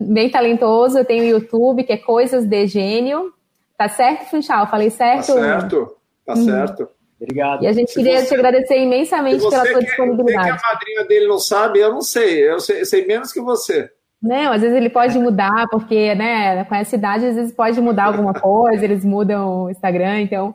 um, 0.00 0.14
bem 0.14 0.30
talentoso. 0.30 0.98
Eu 0.98 1.04
tenho 1.04 1.24
o 1.24 1.28
YouTube, 1.28 1.84
que 1.84 1.92
é 1.92 1.98
Coisas 1.98 2.46
de 2.46 2.66
Gênio. 2.66 3.32
Tá 3.76 3.88
certo, 3.88 4.30
Funchal? 4.30 4.66
Falei 4.66 4.88
certo? 4.88 5.26
Tá 5.26 5.32
certo, 5.34 5.96
tá 6.24 6.32
hum. 6.32 6.44
certo. 6.44 6.88
Obrigado. 7.20 7.64
E 7.64 7.66
a 7.66 7.72
gente 7.72 7.90
se 7.90 7.96
queria 7.96 8.20
você, 8.20 8.28
te 8.28 8.34
agradecer 8.34 8.78
imensamente 8.78 9.46
pela 9.48 9.62
quer, 9.64 9.80
disponibilidade. 9.80 10.52
Se 10.52 10.58
que 10.58 10.66
a 10.66 10.72
madrinha 10.72 11.04
dele 11.04 11.26
não 11.26 11.38
sabe, 11.38 11.80
eu 11.80 11.92
não 11.92 12.00
sei. 12.00 12.48
Eu 12.48 12.60
sei, 12.60 12.80
eu 12.80 12.86
sei 12.86 13.06
menos 13.06 13.32
que 13.32 13.40
você. 13.40 13.90
Não, 14.22 14.52
às 14.52 14.62
vezes 14.62 14.76
ele 14.76 14.88
pode 14.88 15.18
mudar, 15.18 15.68
porque, 15.68 16.14
né, 16.14 16.64
com 16.64 16.74
essa 16.74 16.96
idade, 16.96 17.26
às 17.26 17.36
vezes 17.36 17.52
pode 17.52 17.80
mudar 17.80 18.06
alguma 18.06 18.32
coisa, 18.34 18.84
eles 18.84 19.04
mudam 19.04 19.64
o 19.64 19.70
Instagram, 19.70 20.20
então 20.20 20.54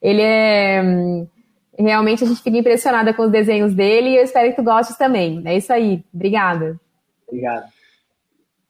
ele 0.00 0.22
é. 0.22 0.82
Realmente 1.78 2.24
a 2.24 2.26
gente 2.26 2.42
fica 2.42 2.56
impressionada 2.56 3.12
com 3.12 3.24
os 3.24 3.30
desenhos 3.30 3.74
dele 3.74 4.10
e 4.10 4.16
eu 4.16 4.22
espero 4.22 4.50
que 4.50 4.56
tu 4.56 4.62
gostes 4.62 4.96
também. 4.96 5.42
É 5.44 5.56
isso 5.56 5.72
aí. 5.72 6.04
Obrigada. 6.12 6.78
Obrigado. 7.26 7.64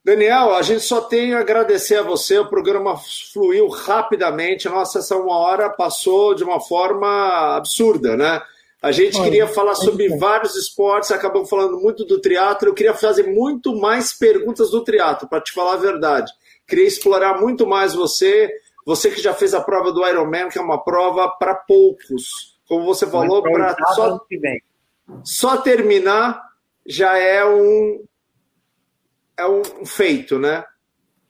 Daniel, 0.05 0.55
a 0.55 0.61
gente 0.61 0.83
só 0.83 1.01
tem 1.01 1.33
a 1.33 1.41
agradecer 1.41 1.97
a 1.97 2.03
você. 2.03 2.39
O 2.39 2.49
programa 2.49 2.95
fluiu 3.33 3.69
rapidamente. 3.69 4.69
A 4.69 4.71
nossa 4.71 5.01
sessão 5.01 5.23
uma 5.23 5.37
hora 5.39 5.71
passou 5.71 6.35
de 6.35 6.45
uma 6.45 6.61
forma 6.61 7.57
absurda, 7.57 8.15
né? 8.17 8.43
A 8.83 8.93
gente 8.93 9.17
Olha, 9.17 9.25
queria 9.25 9.47
falar 9.47 9.75
sobre 9.75 10.13
é. 10.13 10.17
vários 10.19 10.55
esportes, 10.57 11.11
acabamos 11.11 11.49
falando 11.49 11.81
muito 11.81 12.05
do 12.05 12.21
triatlo. 12.21 12.69
Eu 12.69 12.75
queria 12.75 12.93
fazer 12.93 13.33
muito 13.33 13.75
mais 13.75 14.13
perguntas 14.13 14.71
do 14.71 14.85
triatlo, 14.85 15.27
para 15.27 15.41
te 15.41 15.55
falar 15.55 15.73
a 15.73 15.79
verdade. 15.79 16.31
Queria 16.69 16.87
explorar 16.87 17.41
muito 17.41 17.67
mais 17.67 17.95
você, 17.95 18.51
você 18.85 19.11
que 19.11 19.23
já 19.23 19.33
fez 19.33 19.55
a 19.55 19.61
prova 19.63 19.91
do 19.91 20.07
Ironman, 20.07 20.51
que 20.51 20.59
é 20.59 20.61
uma 20.61 20.85
prova 20.85 21.31
para 21.31 21.55
poucos. 21.55 22.54
Como 22.69 22.85
você 22.85 23.07
falou, 23.07 23.43
para 23.43 23.77
só, 23.95 24.27
só 25.23 25.57
terminar 25.59 26.43
já 26.87 27.19
é 27.19 27.45
um 27.45 28.05
é 29.37 29.47
um 29.47 29.85
feito, 29.85 30.39
né? 30.39 30.65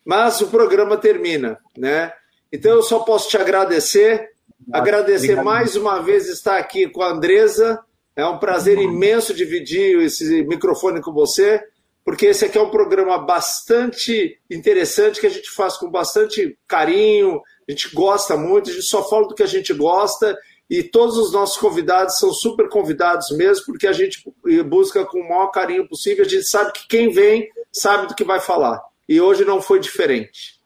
Mas 0.05 0.41
o 0.41 0.49
programa 0.49 0.97
termina, 0.97 1.59
né? 1.77 2.13
Então 2.53 2.73
eu 2.73 2.83
só 2.83 3.01
posso 3.01 3.29
te 3.29 3.39
agradecer 3.39 4.35
Agradecer 4.73 5.33
Obrigado. 5.33 5.45
mais 5.45 5.77
uma 5.77 6.01
vez 6.01 6.29
estar 6.29 6.57
aqui 6.57 6.89
com 6.89 7.03
a 7.03 7.11
Andresa. 7.11 7.81
É 8.17 8.25
um 8.25 8.39
prazer 8.39 8.79
imenso 8.79 9.35
dividir 9.35 10.01
esse 10.01 10.43
microfone 10.45 11.03
com 11.03 11.13
você, 11.13 11.61
porque 12.05 12.27
esse 12.27 12.45
aqui 12.45 12.57
é 12.57 12.63
um 12.63 12.71
programa 12.71 13.19
bastante 13.19 14.39
interessante 14.49 15.21
que 15.21 15.27
a 15.27 15.31
gente 15.31 15.51
faz 15.51 15.77
com 15.77 15.91
bastante 15.91 16.57
carinho, 16.67 17.41
a 17.69 17.73
gente 17.73 17.93
gosta 17.95 18.37
muito, 18.37 18.71
a 18.71 18.73
gente 18.73 18.87
só 18.87 19.07
fala 19.09 19.27
do 19.27 19.35
que 19.35 19.43
a 19.43 19.47
gente 19.47 19.73
gosta 19.75 20.37
e 20.69 20.83
todos 20.83 21.17
os 21.17 21.33
nossos 21.33 21.57
convidados 21.57 22.19
são 22.19 22.33
super 22.33 22.69
convidados 22.69 23.31
mesmo, 23.33 23.67
porque 23.67 23.87
a 23.87 23.93
gente 23.93 24.25
busca 24.67 25.05
com 25.05 25.21
o 25.21 25.29
maior 25.29 25.49
carinho 25.49 25.89
possível. 25.89 26.25
A 26.25 26.29
gente 26.29 26.45
sabe 26.45 26.73
que 26.73 26.89
quem 26.89 27.11
vem 27.11 27.49
sabe 27.73 28.07
do 28.07 28.15
que 28.15 28.25
vai 28.25 28.41
falar. 28.41 28.83
E 29.09 29.21
hoje 29.21 29.45
não 29.45 29.61
foi 29.61 29.79
diferente. 29.79 30.61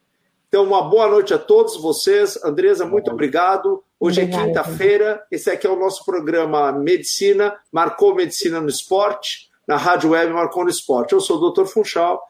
Então, 0.49 0.65
uma 0.65 0.83
boa 0.83 1.09
noite 1.09 1.35
a 1.35 1.39
todos 1.39 1.77
vocês. 1.77 2.43
Andresa, 2.43 2.87
muito 2.87 3.11
obrigado. 3.11 3.83
Hoje 4.01 4.23
é 4.23 4.27
quinta-feira. 4.27 5.23
Esse 5.31 5.51
aqui 5.51 5.67
é 5.67 5.71
o 5.71 5.79
nosso 5.79 6.05
programa 6.05 6.73
Medicina, 6.73 7.55
Marcou 7.71 8.15
Medicina 8.15 8.61
no 8.61 8.69
Esporte, 8.69 9.51
na 9.67 9.77
Rádio 9.77 10.11
Web 10.11 10.33
Marcou 10.33 10.65
no 10.65 10.71
Esporte. 10.71 11.13
Eu 11.13 11.21
sou 11.21 11.37
o 11.37 11.51
Dr. 11.51 11.67
Funchal. 11.67 12.23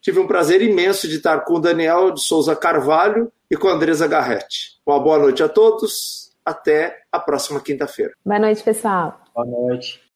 Tive 0.00 0.20
um 0.20 0.26
prazer 0.26 0.62
imenso 0.62 1.08
de 1.08 1.16
estar 1.16 1.40
com 1.40 1.54
o 1.54 1.60
Daniel 1.60 2.12
de 2.12 2.22
Souza 2.22 2.54
Carvalho 2.54 3.30
e 3.50 3.56
com 3.56 3.68
a 3.68 3.72
Andresa 3.72 4.06
Garretti. 4.06 4.78
Uma 4.86 5.00
boa 5.00 5.18
noite 5.18 5.42
a 5.42 5.48
todos. 5.48 6.27
Até 6.48 7.02
a 7.12 7.20
próxima 7.20 7.60
quinta-feira. 7.60 8.14
Boa 8.24 8.38
noite, 8.38 8.62
pessoal. 8.62 9.20
Boa 9.34 9.46
noite. 9.46 10.00